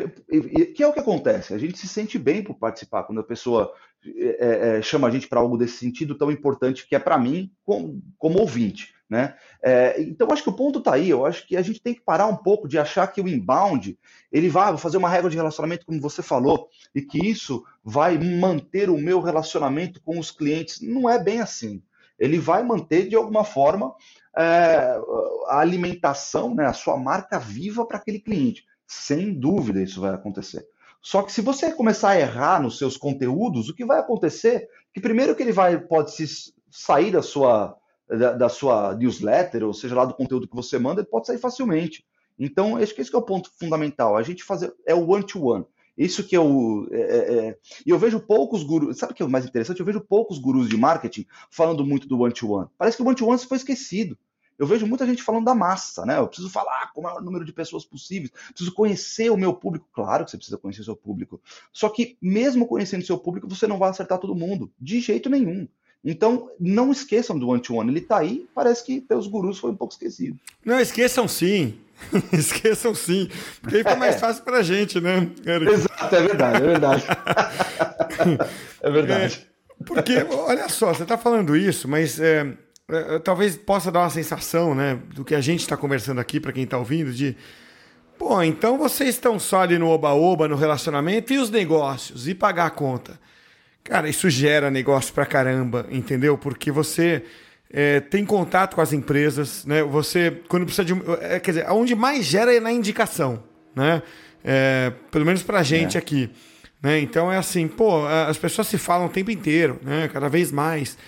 Que 0.74 0.82
é 0.82 0.86
o 0.86 0.92
que 0.92 1.00
acontece. 1.00 1.54
A 1.54 1.58
gente 1.58 1.78
se 1.78 1.88
sente 1.88 2.18
bem 2.18 2.42
por 2.42 2.54
participar 2.54 3.04
quando 3.04 3.20
a 3.20 3.24
pessoa 3.24 3.74
é, 4.04 4.78
é, 4.78 4.82
chama 4.82 5.08
a 5.08 5.10
gente 5.10 5.28
para 5.28 5.40
algo 5.40 5.56
desse 5.56 5.78
sentido 5.78 6.14
tão 6.14 6.30
importante 6.30 6.86
que 6.86 6.94
é 6.94 6.98
para 6.98 7.18
mim 7.18 7.50
como, 7.64 8.02
como, 8.18 8.38
ouvinte. 8.40 8.94
Né? 9.08 9.34
É, 9.62 10.00
então, 10.00 10.28
acho 10.32 10.42
que 10.42 10.48
o 10.48 10.54
ponto 10.54 10.78
está 10.78 10.94
aí. 10.94 11.10
Eu 11.10 11.26
acho 11.26 11.46
que 11.46 11.56
a 11.56 11.62
gente 11.62 11.80
tem 11.80 11.94
que 11.94 12.00
parar 12.00 12.26
um 12.26 12.36
pouco 12.36 12.66
de 12.66 12.78
achar 12.78 13.06
que 13.06 13.20
o 13.20 13.28
inbound 13.28 13.98
ele 14.32 14.48
vai 14.48 14.76
fazer 14.78 14.96
uma 14.96 15.08
regra 15.08 15.30
de 15.30 15.36
relacionamento, 15.36 15.84
como 15.84 16.00
você 16.00 16.22
falou, 16.22 16.68
e 16.94 17.02
que 17.02 17.18
isso 17.18 17.62
vai 17.84 18.18
manter 18.18 18.88
o 18.88 18.98
meu 18.98 19.20
relacionamento 19.20 20.00
com 20.02 20.18
os 20.18 20.30
clientes. 20.30 20.80
Não 20.80 21.08
é 21.08 21.22
bem 21.22 21.40
assim. 21.40 21.82
Ele 22.18 22.38
vai 22.38 22.62
manter, 22.62 23.08
de 23.08 23.16
alguma 23.16 23.44
forma, 23.44 23.94
é, 24.36 24.98
a 25.48 25.58
alimentação, 25.58 26.54
né, 26.54 26.66
a 26.66 26.72
sua 26.72 26.96
marca 26.96 27.38
viva 27.38 27.84
para 27.84 27.98
aquele 27.98 28.18
cliente. 28.18 28.64
Sem 28.86 29.32
dúvida 29.32 29.82
isso 29.82 30.00
vai 30.00 30.14
acontecer. 30.14 30.66
Só 31.02 31.22
que 31.22 31.32
se 31.32 31.40
você 31.40 31.72
começar 31.72 32.10
a 32.10 32.20
errar 32.20 32.62
nos 32.62 32.78
seus 32.78 32.96
conteúdos, 32.96 33.68
o 33.68 33.74
que 33.74 33.84
vai 33.84 33.98
acontecer? 33.98 34.54
É 34.54 34.68
que 34.94 35.00
primeiro 35.00 35.34
que 35.34 35.42
ele 35.42 35.52
vai 35.52 35.78
pode 35.78 36.12
se 36.12 36.54
sair 36.70 37.10
da 37.10 37.20
sua 37.20 37.76
da, 38.08 38.32
da, 38.34 38.48
sua 38.48 38.94
newsletter, 38.94 39.64
ou 39.64 39.72
seja 39.72 39.94
lá 39.94 40.04
do 40.04 40.14
conteúdo 40.14 40.46
que 40.46 40.54
você 40.54 40.78
manda, 40.78 41.00
ele 41.00 41.08
pode 41.08 41.26
sair 41.26 41.38
facilmente. 41.38 42.04
Então, 42.38 42.76
acho 42.76 42.94
que 42.94 43.00
esse 43.00 43.10
que 43.10 43.16
é 43.16 43.18
o 43.18 43.22
ponto 43.22 43.50
fundamental. 43.58 44.16
A 44.16 44.22
gente 44.22 44.44
fazer 44.44 44.72
é 44.86 44.94
o 44.94 45.08
one 45.08 45.24
to 45.24 45.46
one. 45.46 45.64
Isso 45.96 46.24
que 46.24 46.36
eu 46.36 46.88
é, 46.90 47.00
é, 47.00 47.34
é, 47.48 47.58
e 47.86 47.90
eu 47.90 47.98
vejo 47.98 48.20
poucos 48.20 48.62
gurus. 48.62 48.98
Sabe 48.98 49.12
o 49.12 49.16
que 49.16 49.22
é 49.22 49.26
o 49.26 49.30
mais 49.30 49.44
interessante? 49.44 49.80
Eu 49.80 49.86
vejo 49.86 50.00
poucos 50.00 50.38
gurus 50.38 50.68
de 50.68 50.76
marketing 50.76 51.26
falando 51.50 51.84
muito 51.84 52.06
do 52.06 52.20
one 52.20 52.32
to 52.32 52.50
one. 52.50 52.68
Parece 52.78 52.96
que 52.96 53.02
o 53.02 53.06
one 53.06 53.16
to 53.16 53.26
one 53.26 53.38
foi 53.38 53.56
esquecido 53.56 54.16
eu 54.58 54.66
vejo 54.66 54.86
muita 54.86 55.06
gente 55.06 55.22
falando 55.22 55.44
da 55.44 55.54
massa, 55.54 56.04
né? 56.04 56.18
Eu 56.18 56.26
preciso 56.26 56.50
falar 56.50 56.92
com 56.92 57.00
o 57.00 57.04
maior 57.04 57.22
número 57.22 57.44
de 57.44 57.52
pessoas 57.52 57.84
possíveis, 57.84 58.30
preciso 58.48 58.72
conhecer 58.72 59.30
o 59.30 59.36
meu 59.36 59.52
público. 59.54 59.88
Claro 59.92 60.24
que 60.24 60.30
você 60.30 60.36
precisa 60.36 60.58
conhecer 60.58 60.82
o 60.82 60.84
seu 60.84 60.96
público. 60.96 61.40
Só 61.72 61.88
que, 61.88 62.16
mesmo 62.20 62.66
conhecendo 62.66 63.02
o 63.02 63.06
seu 63.06 63.18
público, 63.18 63.48
você 63.48 63.66
não 63.66 63.78
vai 63.78 63.90
acertar 63.90 64.18
todo 64.18 64.34
mundo, 64.34 64.70
de 64.80 65.00
jeito 65.00 65.28
nenhum. 65.28 65.66
Então, 66.04 66.50
não 66.58 66.90
esqueçam 66.90 67.38
do 67.38 67.48
one-to-one. 67.48 67.90
Ele 67.90 68.00
está 68.00 68.18
aí, 68.18 68.48
parece 68.54 68.84
que 68.84 69.00
pelos 69.00 69.28
gurus 69.28 69.58
foi 69.58 69.70
um 69.70 69.76
pouco 69.76 69.92
esquecido. 69.92 70.36
Não, 70.64 70.80
esqueçam 70.80 71.28
sim. 71.28 71.78
esqueçam 72.32 72.94
sim. 72.94 73.28
Porque 73.60 73.76
aí 73.76 73.84
fica 73.84 73.96
mais 73.96 74.16
é. 74.16 74.18
fácil 74.18 74.42
para 74.42 74.58
a 74.58 74.62
gente, 74.62 75.00
né? 75.00 75.30
Exato, 75.70 76.14
é 76.14 76.22
verdade, 76.22 76.56
é 76.56 76.66
verdade. 76.66 77.04
é 78.82 78.90
verdade. 78.90 79.46
É, 79.80 79.84
porque, 79.84 80.16
olha 80.30 80.68
só, 80.68 80.92
você 80.92 81.04
está 81.04 81.16
falando 81.16 81.56
isso, 81.56 81.88
mas 81.88 82.18
é, 82.20 82.56
é, 82.90 83.18
talvez 83.18 83.56
possa 83.56 83.90
dar 83.90 84.00
uma 84.00 84.10
sensação, 84.10 84.74
né, 84.74 84.98
do 85.14 85.24
que 85.24 85.34
a 85.34 85.40
gente 85.40 85.60
está 85.60 85.76
conversando 85.76 86.20
aqui 86.20 86.40
para 86.40 86.52
quem 86.52 86.64
está 86.64 86.78
ouvindo, 86.78 87.12
de 87.12 87.36
pô, 88.18 88.42
então 88.42 88.78
vocês 88.78 89.10
estão 89.10 89.38
só 89.38 89.62
ali 89.62 89.78
no 89.78 89.88
oba-oba, 89.88 90.46
no 90.48 90.56
relacionamento 90.56 91.32
e 91.32 91.38
os 91.38 91.50
negócios 91.50 92.28
e 92.28 92.34
pagar 92.34 92.66
a 92.66 92.70
conta. 92.70 93.18
Cara, 93.84 94.08
isso 94.08 94.30
gera 94.30 94.70
negócio 94.70 95.12
pra 95.12 95.26
caramba, 95.26 95.86
entendeu? 95.90 96.38
Porque 96.38 96.70
você 96.70 97.24
é, 97.72 98.00
tem 98.00 98.24
contato 98.24 98.74
com 98.74 98.80
as 98.80 98.92
empresas, 98.92 99.64
né? 99.64 99.82
Você, 99.82 100.42
quando 100.48 100.64
precisa 100.64 100.84
de. 100.84 100.94
É, 101.20 101.40
quer 101.40 101.52
dizer, 101.52 101.70
onde 101.70 101.94
mais 101.94 102.24
gera 102.24 102.54
é 102.54 102.60
na 102.60 102.70
indicação, 102.70 103.42
né? 103.74 104.02
É, 104.44 104.92
pelo 105.10 105.24
menos 105.24 105.42
pra 105.42 105.62
gente 105.62 105.96
é. 105.96 105.98
aqui. 105.98 106.30
Né? 106.82 107.00
Então 107.00 107.30
é 107.32 107.38
assim, 107.38 107.66
pô, 107.66 108.06
as 108.06 108.36
pessoas 108.36 108.66
se 108.66 108.76
falam 108.76 109.06
o 109.06 109.08
tempo 109.08 109.30
inteiro, 109.30 109.80
né? 109.82 110.08
Cada 110.12 110.28
vez 110.28 110.52
mais. 110.52 110.98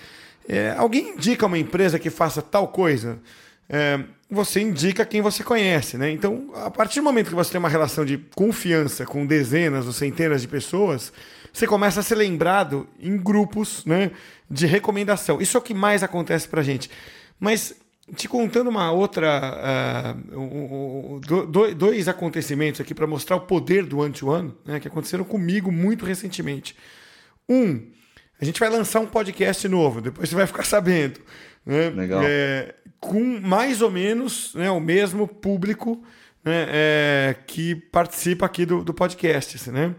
É, 0.47 0.75
alguém 0.77 1.15
indica 1.15 1.45
uma 1.45 1.57
empresa 1.57 1.97
que 1.99 2.09
faça 2.09 2.41
tal 2.41 2.67
coisa? 2.67 3.19
É, 3.67 3.99
você 4.29 4.59
indica 4.61 5.05
quem 5.05 5.21
você 5.21 5.43
conhece, 5.43 5.97
né? 5.97 6.11
Então, 6.11 6.51
a 6.55 6.69
partir 6.69 6.99
do 6.99 7.03
momento 7.03 7.29
que 7.29 7.35
você 7.35 7.51
tem 7.51 7.59
uma 7.59 7.69
relação 7.69 8.05
de 8.05 8.17
confiança 8.35 9.05
com 9.05 9.25
dezenas 9.25 9.85
ou 9.85 9.91
centenas 9.91 10.41
de 10.41 10.47
pessoas, 10.47 11.11
você 11.51 11.65
começa 11.65 11.99
a 12.01 12.03
ser 12.03 12.15
lembrado 12.15 12.87
em 12.99 13.17
grupos, 13.17 13.85
né, 13.85 14.11
de 14.49 14.65
recomendação. 14.65 15.41
Isso 15.41 15.55
é 15.55 15.59
o 15.59 15.63
que 15.63 15.73
mais 15.73 16.03
acontece 16.03 16.47
pra 16.47 16.61
gente. 16.61 16.89
Mas 17.39 17.75
te 18.15 18.27
contando 18.27 18.69
uma 18.69 18.91
outra 18.91 20.21
uh, 20.35 21.75
dois 21.75 22.07
acontecimentos 22.07 22.79
aqui 22.81 22.93
para 22.93 23.07
mostrar 23.07 23.35
o 23.37 23.41
poder 23.41 23.85
do 23.85 23.99
one-to-one, 23.99 24.53
né, 24.65 24.79
que 24.79 24.87
aconteceram 24.87 25.23
comigo 25.23 25.71
muito 25.71 26.05
recentemente. 26.05 26.75
Um, 27.49 27.87
a 28.39 28.45
gente 28.45 28.59
vai 28.59 28.69
lançar 28.69 28.99
um 28.99 29.07
podcast 29.07 29.67
novo, 29.67 30.01
depois 30.01 30.29
você 30.29 30.35
vai 30.35 30.47
ficar 30.47 30.63
sabendo. 30.63 31.19
Né? 31.65 31.89
Legal. 31.89 32.21
É, 32.23 32.75
com 32.99 33.39
mais 33.39 33.81
ou 33.81 33.89
menos 33.89 34.53
né, 34.55 34.69
o 34.69 34.79
mesmo 34.79 35.27
público 35.27 36.03
né, 36.43 36.67
é, 36.69 37.35
que 37.47 37.75
participa 37.75 38.45
aqui 38.45 38.65
do, 38.65 38.83
do 38.83 38.93
podcast. 38.93 39.55
Assim, 39.55 39.71
né? 39.71 39.95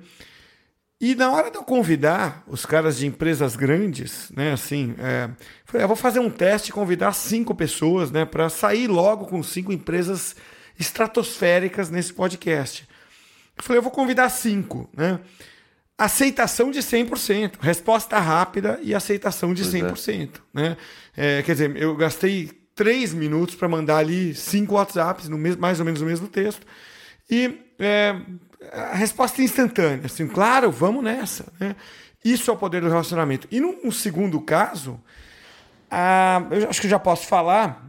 E 0.99 1.15
na 1.15 1.31
hora 1.31 1.51
de 1.51 1.59
eu 1.59 1.63
convidar 1.63 2.43
os 2.47 2.65
caras 2.65 2.97
de 2.97 3.07
empresas 3.07 3.55
grandes, 3.55 4.31
né, 4.35 4.53
assim, 4.53 4.95
é, 4.99 5.29
falei, 5.67 5.85
eu 5.85 5.89
vou 5.89 5.97
fazer 5.97 6.21
um 6.21 6.31
teste 6.31 6.71
e 6.71 6.73
convidar 6.73 7.13
cinco 7.13 7.55
pessoas, 7.55 8.11
né, 8.11 8.25
para 8.25 8.49
sair 8.49 8.87
logo 8.87 9.27
com 9.27 9.43
cinco 9.43 9.73
empresas 9.73 10.35
estratosféricas 10.79 11.91
nesse 11.91 12.15
podcast. 12.15 12.89
Eu 13.57 13.63
falei, 13.63 13.79
eu 13.79 13.83
vou 13.83 13.93
convidar 13.93 14.31
cinco, 14.31 14.89
né? 14.97 15.21
Aceitação 15.99 16.71
de 16.71 16.81
100%, 16.81 17.55
resposta 17.61 18.19
rápida 18.19 18.79
e 18.83 18.95
aceitação 18.95 19.55
de 19.55 19.65
100%. 19.65 20.29
É. 20.29 20.29
Né? 20.53 20.77
É, 21.17 21.43
quer 21.43 21.53
dizer, 21.53 21.77
eu 21.77 21.97
gastei 21.97 22.51
três 22.75 23.15
minutos 23.15 23.55
para 23.55 23.67
mandar 23.67 23.97
ali 23.97 24.35
cinco 24.35 24.75
WhatsApps, 24.75 25.29
no 25.29 25.39
mesmo, 25.39 25.61
mais 25.61 25.81
ou 25.81 25.87
menos 25.87 26.01
no 26.01 26.07
mesmo 26.07 26.29
texto, 26.29 26.67
e 27.31 27.59
é, 27.79 28.15
a 28.73 28.95
resposta 28.95 29.41
instantânea, 29.43 30.05
assim, 30.05 30.29
claro, 30.29 30.71
vamos 30.71 31.03
nessa. 31.03 31.51
Né? 31.59 31.75
Isso 32.23 32.51
é 32.51 32.55
o 32.55 32.57
poder 32.57 32.83
do 32.83 32.89
relacionamento. 32.89 33.49
E 33.51 33.61
num 33.61 33.91
segundo 33.91 34.41
caso, 34.41 35.01
a, 35.91 36.47
eu 36.51 36.69
acho 36.69 36.81
que 36.81 36.87
eu 36.87 36.91
já 36.91 36.99
posso 36.99 37.27
falar, 37.27 37.89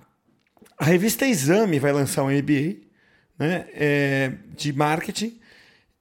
a 0.78 0.86
revista 0.86 1.26
Exame 1.26 1.80
vai 1.80 1.92
lançar 1.92 2.24
um 2.24 2.30
MBA 2.30 2.78
né, 3.38 3.68
é, 3.74 4.32
de 4.56 4.72
marketing 4.72 5.40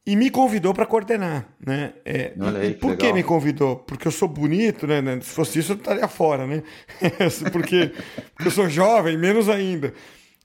e 0.07 0.15
me 0.15 0.31
convidou 0.31 0.73
para 0.73 0.87
coordenar, 0.87 1.49
né? 1.59 1.95
É, 2.05 2.33
aí, 2.63 2.75
por 2.75 2.97
que, 2.97 3.09
que 3.09 3.13
me 3.13 3.25
convidou? 3.25 3.77
Porque 3.77 4.07
eu 4.07 4.13
sou 4.13 4.29
bonito, 4.29 4.87
né? 4.87 5.03
Se 5.21 5.31
fosse 5.31 5.59
isso, 5.59 5.73
eu 5.73 5.77
estaria 5.77 6.07
fora, 6.07 6.47
né? 6.47 6.63
porque, 7.51 7.93
porque 8.35 8.47
eu 8.47 8.53
sou 8.53 8.69
jovem, 8.69 9.19
menos 9.19 9.49
ainda. 9.49 9.93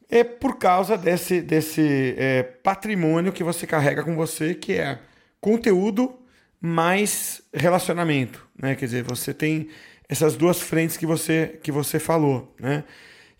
É 0.09 0.23
por 0.23 0.57
causa 0.57 0.97
desse, 0.97 1.41
desse 1.41 2.15
é, 2.17 2.41
patrimônio 2.41 3.31
que 3.31 3.43
você 3.43 3.67
carrega 3.67 4.03
com 4.03 4.15
você, 4.15 4.55
que 4.55 4.73
é 4.73 4.97
conteúdo 5.39 6.19
mais 6.59 7.43
relacionamento, 7.53 8.47
né? 8.59 8.73
Quer 8.73 8.85
dizer, 8.85 9.03
você 9.03 9.31
tem 9.31 9.69
essas 10.09 10.35
duas 10.35 10.59
frentes 10.59 10.97
que 10.97 11.05
você 11.05 11.59
que 11.61 11.71
você 11.71 11.99
falou, 11.99 12.55
né? 12.59 12.83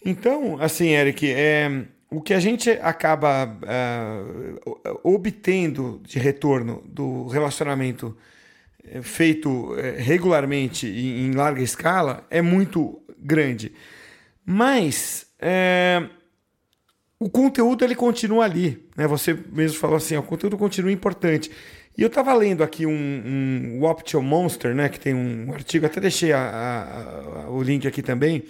Então, 0.06 0.58
assim, 0.62 0.90
Eric, 0.90 1.32
é 1.32 1.86
o 2.12 2.22
que 2.22 2.34
a 2.34 2.40
gente 2.42 2.70
acaba 2.70 3.46
uh, 3.48 5.00
obtendo 5.02 6.02
de 6.04 6.20
retorno 6.20 6.84
do 6.86 7.28
relacionamento 7.28 8.18
eh, 8.84 9.02
feito 9.02 9.50
uh, 9.50 9.76
regularmente 9.98 10.88
e 10.88 11.22
em 11.22 11.32
larga 11.32 11.62
escala 11.62 12.28
é 12.30 12.42
muito 12.42 13.02
grande. 13.18 13.72
Mas 14.46 15.26
uh, 15.42 16.10
o 17.18 17.30
conteúdo 17.30 17.86
ele 17.86 17.96
continua 17.96 18.44
ali. 18.44 18.86
Né? 18.98 19.08
Você 19.08 19.34
mesmo 19.50 19.80
falou 19.80 19.96
assim, 19.96 20.18
o 20.18 20.24
conteúdo 20.24 20.58
continua 20.58 20.92
importante. 20.92 21.50
E 21.98 22.02
eu 22.02 22.08
estava 22.08 22.34
lendo 22.34 22.62
aqui 22.62 22.86
um, 22.86 22.92
um 22.92 23.80
o 23.80 23.86
Option 23.86 24.22
Monster, 24.22 24.76
né, 24.76 24.90
que 24.90 25.00
tem 25.00 25.14
um 25.14 25.54
artigo, 25.54 25.86
até 25.86 26.02
deixei 26.02 26.34
a, 26.34 26.40
a, 26.40 27.44
a, 27.44 27.50
o 27.50 27.62
link 27.62 27.88
aqui 27.88 28.02
também, 28.02 28.44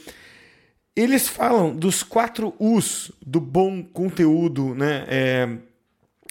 eles 0.96 1.28
falam 1.28 1.76
dos 1.76 2.04
quatro 2.04 2.54
U's 2.60 3.12
do 3.26 3.40
bom 3.40 3.84
conteúdo, 3.84 4.76
né? 4.76 5.06
É, 5.08 5.50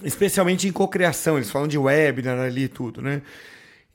especialmente 0.05 0.69
em 0.69 0.73
cocriação, 0.73 1.37
eles 1.37 1.51
falam 1.51 1.69
de 1.69 1.79
webinar 1.79 2.39
ali 2.39 2.65
e 2.65 2.69
tudo, 2.69 3.01
né? 3.01 3.23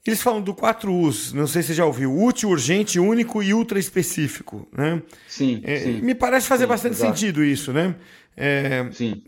Eles 0.05 0.21
falam 0.21 0.39
do 0.39 0.53
quatro 0.53 0.93
U's, 0.93 1.33
não 1.33 1.47
sei 1.47 1.63
se 1.63 1.69
você 1.69 1.73
já 1.73 1.85
ouviu, 1.85 2.15
útil, 2.15 2.49
urgente, 2.49 2.99
único 2.99 3.41
e 3.41 3.53
ultra 3.53 3.79
específico, 3.79 4.67
né? 4.71 5.01
Sim, 5.27 5.61
é, 5.63 5.79
sim 5.79 6.01
Me 6.01 6.13
parece 6.13 6.47
fazer 6.47 6.65
sim, 6.65 6.69
bastante 6.69 6.93
exato. 6.93 7.17
sentido 7.17 7.43
isso, 7.43 7.73
né? 7.73 7.95
É, 8.37 8.87
sim. 8.91 9.23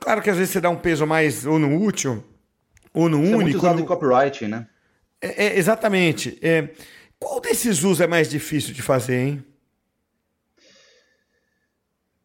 Claro 0.00 0.22
que 0.22 0.30
às 0.30 0.36
vezes 0.36 0.52
você 0.52 0.60
dá 0.60 0.70
um 0.70 0.76
peso 0.76 1.06
mais 1.06 1.44
ou 1.44 1.58
no 1.58 1.82
útil 1.82 2.24
ou 2.92 3.08
no 3.08 3.22
isso 3.22 3.34
único. 3.34 3.40
É 3.40 3.44
muito 3.44 3.58
usado 3.58 3.76
no... 3.76 3.82
em 3.82 3.86
copyright, 3.86 4.46
né? 4.46 4.66
É, 5.20 5.46
é 5.46 5.58
exatamente. 5.58 6.38
É, 6.40 6.68
qual 7.18 7.40
desses 7.40 7.82
U's 7.84 8.00
é 8.00 8.06
mais 8.06 8.30
difícil 8.30 8.72
de 8.72 8.80
fazer, 8.80 9.16
hein? 9.16 9.44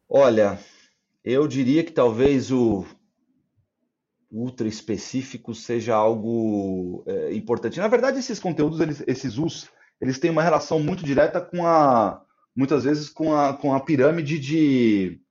Olha, 0.10 0.58
eu 1.24 1.48
diria 1.48 1.84
que 1.84 1.92
talvez 1.92 2.52
o 2.52 2.84
ultra 4.32 4.68
específico 4.68 5.54
seja 5.54 5.94
algo 5.96 7.04
é, 7.06 7.34
importante. 7.34 7.80
Na 7.80 7.88
verdade, 7.88 8.18
esses 8.18 8.40
conteúdos, 8.40 8.80
eles, 8.80 9.04
esses 9.06 9.38
US, 9.38 9.70
eles 10.02 10.18
têm 10.18 10.32
uma 10.32 10.42
relação 10.42 10.80
muito 10.80 11.04
direta 11.04 11.40
com 11.40 11.66
a, 11.66 12.24
muitas 12.56 12.86
vezes, 12.86 13.08
com 13.08 13.36
a, 13.36 13.54
com 13.54 13.72
a 13.74 13.80
pirâmide 13.80 14.40
de, 14.40 15.22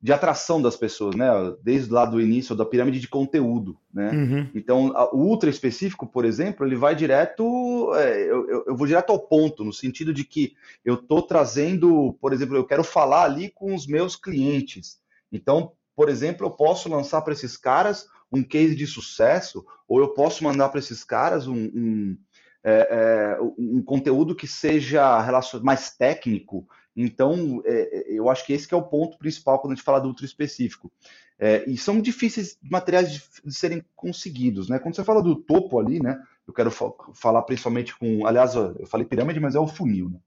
de 0.00 0.12
atração 0.12 0.60
das 0.60 0.76
pessoas, 0.76 1.16
né? 1.16 1.28
Desde 1.62 1.92
lá 1.92 2.04
do 2.04 2.20
início 2.20 2.54
da 2.54 2.66
pirâmide 2.66 3.00
de 3.00 3.08
conteúdo, 3.08 3.78
né? 3.92 4.10
Uhum. 4.10 4.50
Então, 4.54 4.92
o 5.12 5.18
ultra 5.18 5.48
específico, 5.48 6.06
por 6.06 6.24
exemplo, 6.24 6.66
ele 6.66 6.76
vai 6.76 6.94
direto, 6.94 7.92
é, 7.94 8.30
eu, 8.30 8.64
eu, 8.66 8.76
vou 8.76 8.86
direto 8.86 9.10
ao 9.10 9.18
ponto, 9.18 9.64
no 9.64 9.72
sentido 9.72 10.12
de 10.12 10.24
que 10.24 10.54
eu 10.84 10.94
estou 10.94 11.22
trazendo, 11.22 12.16
por 12.20 12.32
exemplo, 12.32 12.56
eu 12.56 12.64
quero 12.64 12.84
falar 12.84 13.24
ali 13.24 13.50
com 13.50 13.74
os 13.74 13.86
meus 13.86 14.16
clientes. 14.16 14.98
Então, 15.32 15.72
por 15.94 16.08
exemplo, 16.08 16.46
eu 16.46 16.50
posso 16.50 16.88
lançar 16.90 17.22
para 17.22 17.32
esses 17.32 17.56
caras 17.56 18.06
um 18.30 18.42
case 18.42 18.76
de 18.76 18.86
sucesso, 18.86 19.64
ou 19.88 19.98
eu 19.98 20.08
posso 20.08 20.44
mandar 20.44 20.68
para 20.68 20.78
esses 20.78 21.02
caras 21.02 21.46
um, 21.46 21.56
um, 21.56 22.18
é, 22.62 22.88
é, 22.90 23.38
um 23.58 23.82
conteúdo 23.82 24.34
que 24.34 24.46
seja 24.46 25.24
mais 25.62 25.96
técnico, 25.96 26.68
então, 26.96 27.62
é, 27.64 27.98
é, 27.98 28.12
eu 28.12 28.30
acho 28.30 28.46
que 28.46 28.54
esse 28.54 28.66
que 28.66 28.74
é 28.74 28.76
o 28.76 28.82
ponto 28.82 29.18
principal 29.18 29.58
quando 29.58 29.72
a 29.72 29.76
gente 29.76 29.84
fala 29.84 30.00
do 30.00 30.08
ultra 30.08 30.24
específico. 30.24 30.90
É, 31.38 31.68
e 31.68 31.76
são 31.76 32.00
difíceis 32.00 32.56
materiais 32.62 33.12
de, 33.12 33.22
de, 33.44 33.54
serem 33.54 33.84
conseguidos, 33.94 34.70
né? 34.70 34.78
Quando 34.78 34.96
você 34.96 35.04
fala 35.04 35.22
do 35.22 35.36
topo 35.36 35.78
ali, 35.78 36.00
né? 36.00 36.18
Eu 36.48 36.54
quero 36.54 36.70
fa 36.70 36.90
falar 37.12 37.42
principalmente 37.42 37.94
com, 37.98 38.26
aliás, 38.26 38.54
eu 38.54 38.86
falei 38.86 39.06
pirâmide, 39.06 39.38
mas 39.38 39.54
é 39.54 39.60
o 39.60 39.66
funil, 39.66 40.08
né? 40.08 40.18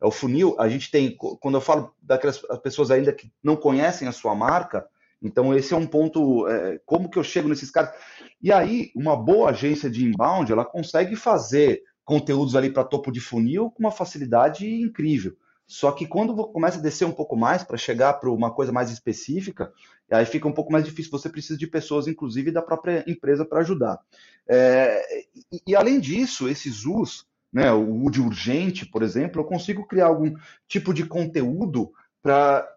É 0.00 0.06
o 0.06 0.10
funil, 0.10 0.56
a 0.58 0.68
gente 0.68 0.90
tem, 0.90 1.14
quando 1.16 1.56
eu 1.56 1.60
falo 1.60 1.94
daquelas 2.02 2.40
pessoas 2.62 2.90
ainda 2.90 3.12
que 3.12 3.30
não 3.42 3.56
conhecem 3.56 4.08
a 4.08 4.12
sua 4.12 4.34
marca, 4.34 4.86
então 5.22 5.54
esse 5.54 5.72
é 5.72 5.76
um 5.76 5.86
ponto, 5.86 6.48
é, 6.48 6.80
como 6.84 7.10
que 7.10 7.18
eu 7.18 7.24
chego 7.24 7.48
nesses 7.48 7.70
caras? 7.70 7.94
E 8.42 8.52
aí, 8.52 8.90
uma 8.94 9.16
boa 9.16 9.50
agência 9.50 9.90
de 9.90 10.04
inbound, 10.04 10.50
ela 10.50 10.64
consegue 10.64 11.16
fazer 11.16 11.82
conteúdos 12.04 12.54
ali 12.54 12.70
para 12.70 12.84
topo 12.84 13.10
de 13.10 13.20
funil 13.20 13.70
com 13.70 13.82
uma 13.82 13.90
facilidade 13.90 14.66
incrível. 14.66 15.36
Só 15.66 15.92
que 15.92 16.06
quando 16.06 16.36
começa 16.48 16.78
a 16.78 16.82
descer 16.82 17.06
um 17.06 17.12
pouco 17.12 17.36
mais 17.36 17.62
para 17.62 17.76
chegar 17.76 18.14
para 18.14 18.30
uma 18.30 18.50
coisa 18.50 18.70
mais 18.70 18.90
específica, 18.90 19.72
aí 20.10 20.26
fica 20.26 20.46
um 20.46 20.52
pouco 20.52 20.70
mais 20.70 20.84
difícil. 20.84 21.10
Você 21.10 21.28
precisa 21.28 21.58
de 21.58 21.66
pessoas, 21.66 22.06
inclusive 22.06 22.50
da 22.50 22.60
própria 22.60 23.02
empresa, 23.06 23.44
para 23.44 23.60
ajudar. 23.60 23.98
É, 24.46 25.24
e, 25.50 25.62
e, 25.68 25.76
além 25.76 25.98
disso, 26.00 26.48
esses 26.48 26.84
US, 26.84 27.26
né, 27.52 27.72
o 27.72 28.10
de 28.10 28.20
urgente, 28.20 28.84
por 28.84 29.02
exemplo, 29.02 29.40
eu 29.40 29.44
consigo 29.44 29.86
criar 29.86 30.06
algum 30.06 30.34
tipo 30.68 30.92
de 30.92 31.06
conteúdo 31.06 31.92
para 32.22 32.68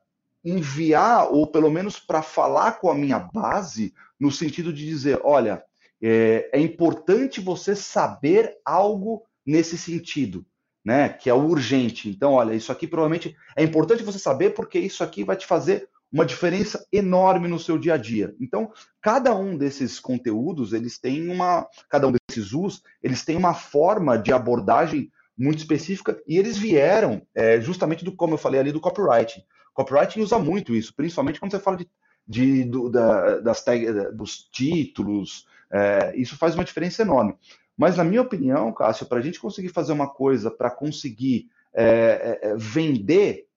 enviar, 0.43 1.29
ou 1.29 1.45
pelo 1.45 1.69
menos 1.69 1.99
para 1.99 2.21
falar 2.21 2.79
com 2.79 2.89
a 2.89 2.95
minha 2.95 3.19
base, 3.19 3.93
no 4.17 4.31
sentido 4.31 4.71
de 4.71 4.85
dizer: 4.85 5.19
olha, 5.23 5.61
é, 6.01 6.49
é 6.53 6.59
importante 6.59 7.41
você 7.41 7.75
saber 7.75 8.57
algo 8.63 9.23
nesse 9.45 9.77
sentido 9.77 10.45
né? 10.87 11.09
Que 11.09 11.29
é 11.29 11.33
o 11.33 11.45
urgente. 11.45 12.07
Então, 12.07 12.31
olha, 12.31 12.53
isso 12.53 12.71
aqui 12.71 12.87
provavelmente 12.87 13.35
é 13.57 13.61
importante 13.61 14.03
você 14.03 14.17
saber 14.17 14.51
porque 14.51 14.79
isso 14.79 15.03
aqui 15.03 15.21
vai 15.21 15.35
te 15.35 15.45
fazer 15.45 15.89
uma 16.09 16.25
diferença 16.25 16.87
enorme 16.93 17.49
no 17.49 17.59
seu 17.59 17.77
dia 17.77 17.95
a 17.95 17.97
dia. 17.97 18.33
Então, 18.39 18.71
cada 19.01 19.35
um 19.35 19.57
desses 19.57 19.99
conteúdos, 19.99 20.71
eles 20.71 20.97
têm 20.97 21.29
uma, 21.29 21.67
cada 21.89 22.07
um 22.07 22.13
desses 22.13 22.53
usos, 22.53 22.81
eles 23.03 23.25
têm 23.25 23.35
uma 23.35 23.53
forma 23.53 24.17
de 24.17 24.31
abordagem 24.31 25.11
muito 25.37 25.59
específica 25.59 26.17
e 26.25 26.37
eles 26.37 26.57
vieram 26.57 27.21
é, 27.35 27.59
justamente 27.59 28.05
do, 28.05 28.15
como 28.15 28.35
eu 28.35 28.37
falei 28.37 28.61
ali, 28.61 28.71
do 28.71 28.79
copywriting. 28.79 29.43
Copywriting 29.73 30.21
usa 30.21 30.39
muito 30.39 30.73
isso, 30.73 30.95
principalmente 30.95 31.37
quando 31.37 31.51
você 31.51 31.59
fala 31.59 31.75
de, 31.75 31.89
de 32.25 32.63
do, 32.63 32.89
da, 32.89 33.41
das 33.41 33.61
tag, 33.61 33.85
dos 34.15 34.47
títulos. 34.49 35.45
É, 35.69 36.13
isso 36.15 36.37
faz 36.37 36.55
uma 36.55 36.63
diferença 36.63 37.01
enorme. 37.01 37.35
Mas, 37.77 37.95
na 37.95 38.03
minha 38.03 38.21
opinião, 38.21 38.73
Cássio, 38.73 39.05
para 39.05 39.19
a 39.19 39.21
gente 39.21 39.39
conseguir 39.39 39.69
fazer 39.69 39.93
uma 39.93 40.09
coisa 40.09 40.49
para 40.49 40.71
conseguir 40.71 41.49
é, 41.73 42.39
é, 42.41 42.49
é, 42.49 42.55
vender, 42.57 43.47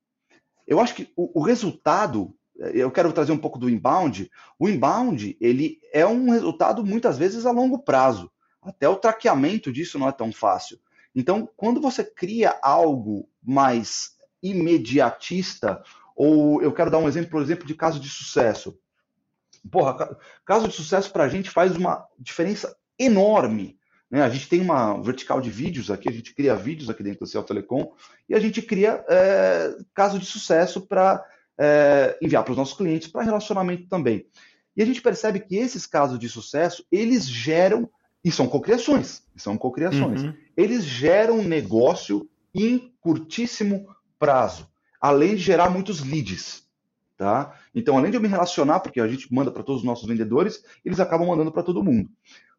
eu 0.66 0.78
acho 0.78 0.94
que 0.94 1.10
o, 1.16 1.40
o 1.40 1.42
resultado 1.42 2.34
eu 2.60 2.90
quero 2.90 3.12
trazer 3.12 3.32
um 3.32 3.38
pouco 3.38 3.58
do 3.58 3.70
inbound. 3.70 4.30
O 4.58 4.68
inbound, 4.68 5.34
ele 5.40 5.80
é 5.92 6.06
um 6.06 6.30
resultado 6.30 6.84
muitas 6.84 7.16
vezes 7.16 7.46
a 7.46 7.50
longo 7.50 7.78
prazo. 7.78 8.30
Até 8.60 8.86
o 8.86 8.96
traqueamento 8.96 9.72
disso 9.72 9.98
não 9.98 10.06
é 10.06 10.12
tão 10.12 10.30
fácil. 10.30 10.78
Então, 11.14 11.48
quando 11.56 11.80
você 11.80 12.04
cria 12.04 12.58
algo 12.60 13.26
mais 13.42 14.14
imediatista, 14.42 15.82
ou 16.14 16.62
eu 16.62 16.72
quero 16.72 16.90
dar 16.90 16.98
um 16.98 17.08
exemplo, 17.08 17.30
por 17.30 17.40
exemplo, 17.40 17.66
de 17.66 17.74
caso 17.74 17.98
de 17.98 18.10
sucesso. 18.10 18.78
Porra, 19.70 20.18
caso 20.44 20.68
de 20.68 20.74
sucesso 20.74 21.10
para 21.10 21.24
a 21.24 21.28
gente 21.28 21.48
faz 21.48 21.74
uma 21.74 22.06
diferença 22.18 22.76
enorme. 22.98 23.79
Né? 24.10 24.22
A 24.22 24.28
gente 24.28 24.48
tem 24.48 24.60
uma 24.60 25.00
vertical 25.00 25.40
de 25.40 25.50
vídeos 25.50 25.90
aqui, 25.90 26.08
a 26.08 26.12
gente 26.12 26.34
cria 26.34 26.56
vídeos 26.56 26.90
aqui 26.90 27.02
dentro 27.02 27.20
do 27.20 27.26
Cell 27.26 27.44
Telecom 27.44 27.92
e 28.28 28.34
a 28.34 28.40
gente 28.40 28.60
cria 28.60 29.04
é, 29.08 29.76
caso 29.94 30.18
de 30.18 30.26
sucesso 30.26 30.80
para 30.80 31.24
é, 31.58 32.18
enviar 32.20 32.42
para 32.42 32.52
os 32.52 32.58
nossos 32.58 32.76
clientes, 32.76 33.08
para 33.08 33.22
relacionamento 33.22 33.86
também. 33.86 34.26
E 34.76 34.82
a 34.82 34.86
gente 34.86 35.02
percebe 35.02 35.40
que 35.40 35.56
esses 35.56 35.86
casos 35.86 36.18
de 36.18 36.28
sucesso, 36.28 36.84
eles 36.90 37.28
geram, 37.28 37.88
e 38.24 38.30
são 38.32 38.48
cocriações, 38.48 39.22
são 39.36 39.56
cocriações, 39.56 40.22
uhum. 40.22 40.34
eles 40.56 40.84
geram 40.84 41.42
negócio 41.42 42.28
em 42.54 42.92
curtíssimo 43.00 43.86
prazo, 44.18 44.68
além 45.00 45.36
de 45.36 45.42
gerar 45.42 45.70
muitos 45.70 46.00
leads. 46.00 46.68
Tá? 47.16 47.54
Então, 47.74 47.98
além 47.98 48.10
de 48.10 48.16
eu 48.16 48.20
me 48.22 48.28
relacionar, 48.28 48.80
porque 48.80 48.98
a 48.98 49.06
gente 49.06 49.32
manda 49.32 49.50
para 49.50 49.62
todos 49.62 49.82
os 49.82 49.86
nossos 49.86 50.08
vendedores, 50.08 50.64
eles 50.82 50.98
acabam 50.98 51.28
mandando 51.28 51.52
para 51.52 51.62
todo 51.62 51.84
mundo. 51.84 52.08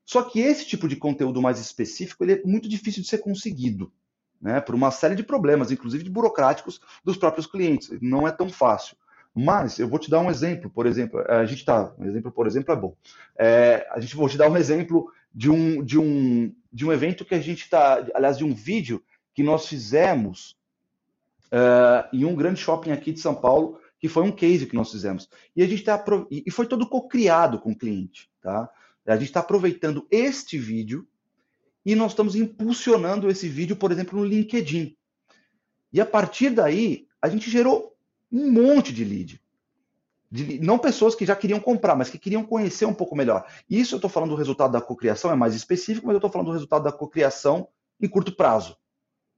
Só 0.06 0.24
que 0.24 0.40
esse 0.40 0.66
tipo 0.66 0.88
de 0.88 0.96
conteúdo 0.96 1.42
mais 1.42 1.60
específico 1.60 2.24
ele 2.24 2.34
é 2.34 2.42
muito 2.44 2.68
difícil 2.68 3.02
de 3.02 3.08
ser 3.08 3.20
conseguido, 3.20 3.92
né? 4.42 4.60
Por 4.60 4.76
uma 4.76 4.92
série 4.92 5.16
de 5.16 5.24
problemas, 5.24 5.72
inclusive 5.72 6.04
de 6.04 6.10
burocráticos 6.10 6.82
dos 7.04 7.18
próprios 7.18 7.46
clientes. 7.46 7.90
Não 8.02 8.28
é 8.28 8.32
tão 8.32 8.50
fácil. 8.50 8.98
Mas 9.34 9.80
eu 9.80 9.88
vou 9.88 9.98
te 9.98 10.10
dar 10.10 10.20
um 10.20 10.30
exemplo, 10.30 10.70
por 10.70 10.86
exemplo, 10.86 11.22
a 11.30 11.46
gente 11.46 11.64
tá, 11.64 11.94
um 11.98 12.06
exemplo, 12.06 12.32
por 12.32 12.46
exemplo, 12.48 12.74
é 12.74 12.76
bom. 12.76 12.96
É, 13.38 13.88
a 13.92 14.00
gente 14.00 14.16
vou 14.16 14.28
te 14.28 14.38
dar 14.38 14.50
um 14.50 14.58
exemplo 14.58 15.10
de 15.34 15.50
um 15.50 15.84
de 15.84 15.98
um 15.98 16.54
de 16.72 16.86
um 16.86 16.92
evento 16.92 17.26
que 17.26 17.36
a 17.36 17.40
gente 17.40 17.64
está, 17.64 18.06
aliás, 18.14 18.38
de 18.38 18.44
um 18.44 18.54
vídeo 18.54 19.02
que 19.34 19.44
nós 19.44 19.68
fizemos 19.68 20.58
uh, 21.52 22.08
em 22.14 22.26
um 22.26 22.36
grande 22.36 22.60
shopping 22.60 22.92
aqui 22.92 23.12
de 23.12 23.20
São 23.20 23.36
Paulo, 23.36 23.80
que 24.00 24.08
foi 24.08 24.24
um 24.24 24.32
case 24.32 24.66
que 24.66 24.76
nós 24.76 24.92
fizemos. 24.92 25.30
E 25.56 25.62
a 25.62 25.68
gente 25.68 25.84
tá 25.84 26.04
e 26.30 26.50
foi 26.52 26.66
todo 26.66 26.88
co-criado 26.88 27.60
com 27.60 27.72
o 27.72 27.78
cliente, 27.78 28.30
tá? 28.42 28.70
A 29.06 29.16
gente 29.16 29.26
está 29.26 29.40
aproveitando 29.40 30.08
este 30.12 30.58
vídeo 30.58 31.08
e 31.86 31.96
nós 31.96 32.12
estamos 32.12 32.36
impulsionando 32.36 33.30
esse 33.30 33.50
vídeo, 33.50 33.76
por 33.76 33.92
exemplo, 33.92 34.20
no 34.20 34.26
LinkedIn. 34.26 34.96
E 35.92 36.00
a 36.00 36.06
partir 36.06 36.52
daí, 36.52 37.08
a 37.22 37.28
gente 37.28 37.50
gerou 37.50 37.96
um 38.32 38.52
monte 38.52 38.94
de 38.94 39.04
lead. 39.04 39.42
De, 40.32 40.60
não 40.60 40.80
pessoas 40.80 41.14
que 41.14 41.26
já 41.26 41.36
queriam 41.36 41.60
comprar, 41.60 41.96
mas 41.96 42.10
que 42.10 42.18
queriam 42.18 42.44
conhecer 42.44 42.86
um 42.86 42.94
pouco 42.94 43.16
melhor. 43.16 43.46
Isso 43.70 43.96
eu 43.96 43.98
estou 43.98 44.10
falando 44.10 44.30
do 44.30 44.36
resultado 44.36 44.72
da 44.72 44.80
cocriação, 44.80 45.32
é 45.32 45.36
mais 45.36 45.56
específico, 45.56 46.08
mas 46.08 46.14
eu 46.14 46.20
estou 46.20 46.32
falando 46.32 46.48
do 46.48 46.54
resultado 46.54 46.84
da 46.84 46.92
cocriação 46.92 47.68
em 48.00 48.08
curto 48.08 48.32
prazo. 48.32 48.78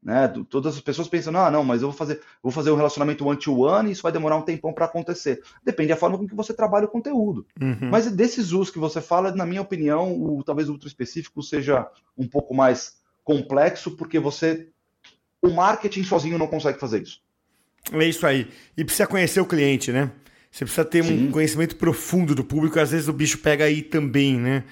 Né? 0.03 0.27
Todas 0.49 0.75
as 0.75 0.81
pessoas 0.81 1.07
pensam, 1.07 1.35
ah, 1.37 1.49
não, 1.49 1.63
mas 1.63 1.81
eu 1.81 1.87
vou 1.87 1.97
fazer, 1.97 2.19
vou 2.41 2.51
fazer 2.51 2.71
um 2.71 2.75
relacionamento 2.75 3.25
one-to-one 3.25 3.89
e 3.89 3.93
isso 3.93 4.03
vai 4.03 4.11
demorar 4.11 4.35
um 4.35 4.41
tempão 4.41 4.73
para 4.73 4.85
acontecer. 4.85 5.41
Depende 5.63 5.89
da 5.89 5.95
forma 5.95 6.17
com 6.17 6.27
que 6.27 6.35
você 6.35 6.53
trabalha 6.53 6.85
o 6.85 6.89
conteúdo. 6.89 7.45
Uhum. 7.59 7.89
Mas 7.89 8.11
desses 8.11 8.51
usos 8.51 8.69
que 8.69 8.79
você 8.79 8.99
fala, 8.99 9.33
na 9.33 9.45
minha 9.45 9.61
opinião, 9.61 10.11
o, 10.11 10.43
talvez 10.43 10.67
o 10.67 10.73
ultra 10.73 10.87
específico 10.89 11.41
seja 11.41 11.87
um 12.17 12.27
pouco 12.27 12.53
mais 12.53 12.97
complexo, 13.23 13.91
porque 13.91 14.19
você. 14.19 14.67
O 15.41 15.49
marketing 15.49 16.03
sozinho 16.03 16.37
não 16.37 16.47
consegue 16.47 16.79
fazer 16.79 17.01
isso. 17.01 17.21
É 17.91 18.05
isso 18.05 18.25
aí. 18.25 18.47
E 18.77 18.83
precisa 18.83 19.07
conhecer 19.07 19.41
o 19.41 19.45
cliente, 19.45 19.91
né? 19.91 20.11
Você 20.49 20.65
precisa 20.65 20.85
ter 20.85 21.03
Sim. 21.03 21.27
um 21.27 21.31
conhecimento 21.31 21.75
profundo 21.75 22.35
do 22.35 22.43
público, 22.43 22.79
às 22.79 22.91
vezes 22.91 23.07
o 23.07 23.13
bicho 23.13 23.39
pega 23.39 23.65
aí 23.65 23.81
também, 23.81 24.37
né? 24.37 24.63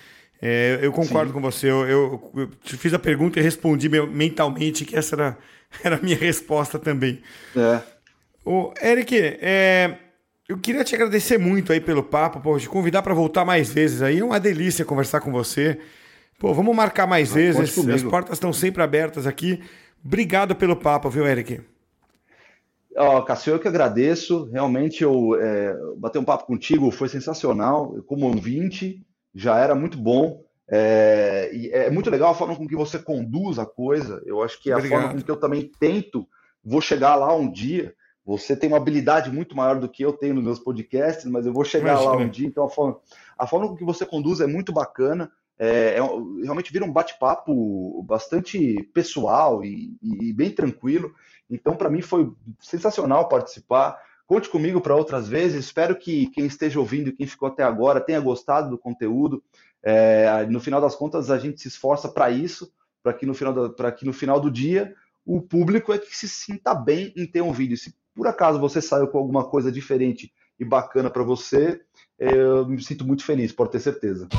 É, 0.42 0.80
eu 0.82 0.92
concordo 0.92 1.28
Sim. 1.28 1.34
com 1.34 1.42
você. 1.42 1.70
Eu, 1.70 1.88
eu, 1.88 2.32
eu, 2.36 2.48
te 2.64 2.76
fiz 2.76 2.94
a 2.94 3.00
pergunta 3.00 3.40
e 3.40 3.44
respondi 3.44 3.88
mentalmente 3.90 4.86
que 4.86 4.96
essa 4.96 5.16
era, 5.16 5.38
era 5.84 5.96
a 5.98 6.02
minha 6.02 6.18
resposta 6.18 6.80
também. 6.80 7.22
É. 7.56 7.82
O 8.44 8.74
Eric, 8.82 9.16
é, 9.16 9.98
eu 10.50 10.58
queria 10.58 10.84
te 10.84 10.96
agradecer 10.96 11.38
muito 11.38 11.72
aí 11.72 11.80
pelo 11.80 12.02
papo, 12.02 12.40
pô, 12.40 12.58
te 12.58 12.68
convidar 12.68 13.04
para 13.04 13.14
voltar 13.14 13.46
mais 13.46 13.72
vezes 13.72 14.02
aí. 14.02 14.20
É 14.20 14.26
uma 14.26 14.40
delícia 14.40 14.84
conversar 14.84 15.22
com 15.22 15.32
você. 15.32 15.80
Pô, 16.40 16.54
vamos 16.56 16.76
marcar 16.76 17.06
mais 17.06 17.32
ah, 17.32 17.36
vezes. 17.36 17.78
As 17.88 18.04
portas 18.04 18.34
estão 18.34 18.52
sempre 18.52 18.82
abertas 18.82 19.28
aqui. 19.28 19.62
Obrigado 20.04 20.56
pelo 20.56 20.76
papo, 20.76 21.08
viu, 21.08 21.28
Eric? 21.28 21.62
Ó, 22.98 23.20
oh, 23.20 23.24
Cassio, 23.24 23.54
eu 23.54 23.60
que 23.60 23.68
agradeço. 23.68 24.50
Realmente, 24.52 25.04
eu 25.04 25.40
é, 25.40 25.76
bater 25.98 26.18
um 26.18 26.26
papo 26.26 26.48
contigo 26.48 26.90
foi 26.90 27.08
sensacional. 27.08 27.96
Como 28.08 28.26
ouvinte, 28.26 29.06
já 29.34 29.58
era 29.60 29.76
muito 29.76 29.98
bom. 29.98 30.44
É, 30.74 31.50
é, 31.72 31.90
muito 31.90 32.10
legal 32.10 32.32
a 32.32 32.36
forma 32.36 32.56
com 32.56 32.68
que 32.68 32.76
você 32.76 32.98
conduz 32.98 33.60
a 33.60 33.66
coisa. 33.66 34.22
Eu 34.26 34.42
acho 34.42 34.62
que 34.62 34.70
é 34.70 34.74
a 34.74 34.78
Obrigado. 34.78 35.02
forma 35.02 35.16
com 35.16 35.22
que 35.26 35.32
eu 35.32 35.36
também 35.36 35.70
tento, 35.80 36.28
vou 36.64 36.80
chegar 36.80 37.16
lá 37.16 37.36
um 37.36 37.52
dia. 37.52 37.94
Você 38.26 38.56
tem 38.56 38.70
uma 38.70 38.78
habilidade 38.78 39.32
muito 39.32 39.56
maior 39.56 39.80
do 39.80 39.90
que 39.90 40.04
eu 40.04 40.14
tenho 40.14 40.36
nos 40.36 40.44
meus 40.44 40.60
podcasts, 40.60 41.26
mas 41.26 41.46
eu 41.46 41.54
vou 41.54 41.66
chegar 41.66 41.94
Imagina. 41.94 42.12
lá 42.12 42.18
um 42.18 42.30
dia. 42.30 42.48
Então, 42.48 42.64
a 42.64 42.70
forma, 42.70 42.98
a 43.38 43.48
forma 43.48 43.68
com 43.68 43.76
que 43.76 43.84
você 43.84 44.06
conduz 44.06 44.40
é 44.40 44.48
muito 44.48 44.72
bacana. 44.72 45.32
É, 45.60 45.98
é 45.98 46.00
realmente 46.44 46.72
vira 46.72 46.86
um 46.86 46.92
bate-papo 46.92 48.02
bastante 48.04 48.82
pessoal 48.94 49.64
e, 49.64 49.98
e, 50.02 50.32
bem 50.34 50.52
tranquilo. 50.52 51.14
Então, 51.50 51.76
para 51.76 51.90
mim, 51.90 52.02
foi 52.02 52.32
sensacional 52.60 53.28
participar. 53.28 54.00
Conte 54.32 54.48
comigo 54.48 54.80
para 54.80 54.96
outras 54.96 55.28
vezes. 55.28 55.66
Espero 55.66 55.94
que 55.94 56.28
quem 56.28 56.46
esteja 56.46 56.80
ouvindo 56.80 57.12
quem 57.12 57.28
ficou 57.28 57.50
até 57.50 57.64
agora 57.64 58.00
tenha 58.00 58.18
gostado 58.22 58.70
do 58.70 58.78
conteúdo. 58.78 59.44
É, 59.84 60.46
no 60.46 60.62
final 60.62 60.80
das 60.80 60.96
contas, 60.96 61.30
a 61.30 61.38
gente 61.38 61.60
se 61.60 61.68
esforça 61.68 62.08
para 62.08 62.32
isso, 62.32 62.72
para 63.04 63.12
que, 63.12 63.26
no 63.26 63.34
final 63.34 63.54
do, 63.54 63.76
que 63.92 64.06
no 64.06 64.14
final 64.14 64.40
do 64.40 64.50
dia 64.50 64.96
o 65.26 65.42
público 65.42 65.92
é 65.92 65.98
que 65.98 66.16
se 66.16 66.30
sinta 66.30 66.74
bem 66.74 67.12
em 67.18 67.26
ter 67.26 67.42
um 67.42 67.52
vídeo. 67.52 67.76
Se 67.76 67.94
por 68.16 68.26
acaso 68.26 68.58
você 68.58 68.82
saiu 68.82 69.10
com 69.10 69.18
alguma 69.18 69.44
coisa 69.44 69.70
diferente 69.70 70.32
e 70.58 70.64
bacana 70.64 71.10
para 71.10 71.24
você, 71.24 71.82
eu 72.18 72.66
me 72.66 72.82
sinto 72.82 73.06
muito 73.06 73.26
feliz, 73.26 73.52
pode 73.52 73.72
ter 73.72 73.82
certeza. 73.82 74.30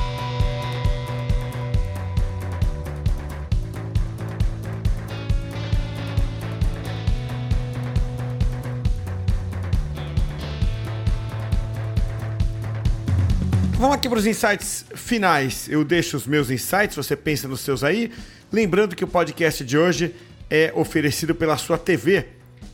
Vamos 13.83 13.97
aqui 13.97 14.07
para 14.07 14.17
os 14.17 14.25
insights 14.25 14.85
finais. 14.95 15.67
Eu 15.67 15.83
deixo 15.83 16.15
os 16.15 16.25
meus 16.25 16.49
insights, 16.49 16.95
você 16.95 17.17
pensa 17.17 17.49
nos 17.49 17.59
seus 17.59 17.83
aí. 17.83 18.13
Lembrando 18.49 18.95
que 18.95 19.03
o 19.03 19.07
podcast 19.07 19.61
de 19.61 19.77
hoje 19.77 20.15
é 20.49 20.71
oferecido 20.73 21.35
pela 21.35 21.57
sua 21.57 21.77
TV, 21.77 22.27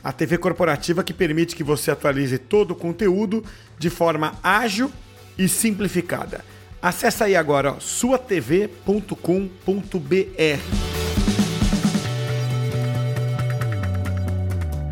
a 0.03 0.11
TV 0.11 0.37
corporativa 0.37 1.03
que 1.03 1.11
permite 1.11 1.55
que 1.55 1.63
você 1.63 1.89
atualize 1.89 2.37
todo 2.37 2.71
o 2.71 2.75
conteúdo 2.75 3.43
de 3.79 3.89
forma 3.89 4.37
ágil 4.43 4.91
e 5.35 5.49
simplificada. 5.49 6.45
Acesse 6.79 7.23
aí 7.23 7.35
agora 7.35 7.77
suatv.com.br. 7.79 8.59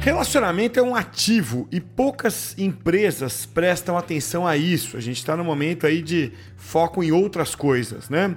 Relacionamento 0.07 0.79
é 0.79 0.81
um 0.81 0.95
ativo 0.95 1.67
e 1.69 1.81
poucas 1.81 2.57
empresas 2.57 3.45
prestam 3.45 3.97
atenção 3.97 4.47
a 4.47 4.55
isso. 4.55 4.95
A 4.95 5.01
gente 5.01 5.17
está 5.17 5.35
no 5.35 5.43
momento 5.43 5.85
aí 5.85 6.01
de 6.01 6.31
foco 6.55 7.03
em 7.03 7.11
outras 7.11 7.53
coisas, 7.53 8.09
né? 8.09 8.33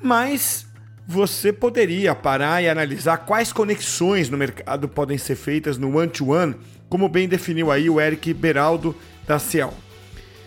Mas 0.00 0.64
você 1.04 1.52
poderia 1.52 2.14
parar 2.14 2.62
e 2.62 2.68
analisar 2.68 3.16
quais 3.16 3.52
conexões 3.52 4.30
no 4.30 4.38
mercado 4.38 4.88
podem 4.88 5.18
ser 5.18 5.34
feitas 5.34 5.76
no 5.76 5.96
one-to-one, 5.96 6.52
-one, 6.54 6.60
como 6.88 7.08
bem 7.08 7.26
definiu 7.26 7.72
aí 7.72 7.90
o 7.90 8.00
Eric 8.00 8.32
Beraldo 8.32 8.94
da 9.26 9.40
Ciel. 9.40 9.74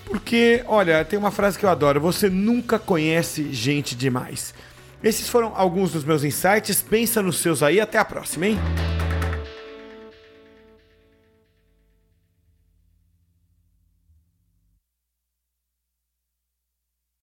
Porque, 0.06 0.64
olha, 0.68 1.04
tem 1.04 1.20
uma 1.20 1.32
frase 1.32 1.60
que 1.60 1.66
eu 1.66 1.70
adoro: 1.70 2.00
você 2.00 2.30
nunca 2.30 2.80
conhece 2.80 3.52
gente 3.52 3.94
demais. 3.94 4.54
Esses 5.04 5.28
foram 5.28 5.52
alguns 5.54 5.92
dos 5.92 6.06
meus 6.06 6.24
insights. 6.24 6.82
Pensa 6.82 7.22
nos 7.22 7.40
seus 7.40 7.62
aí. 7.62 7.82
Até 7.82 7.98
a 7.98 8.06
próxima, 8.06 8.48
hein? 8.48 8.58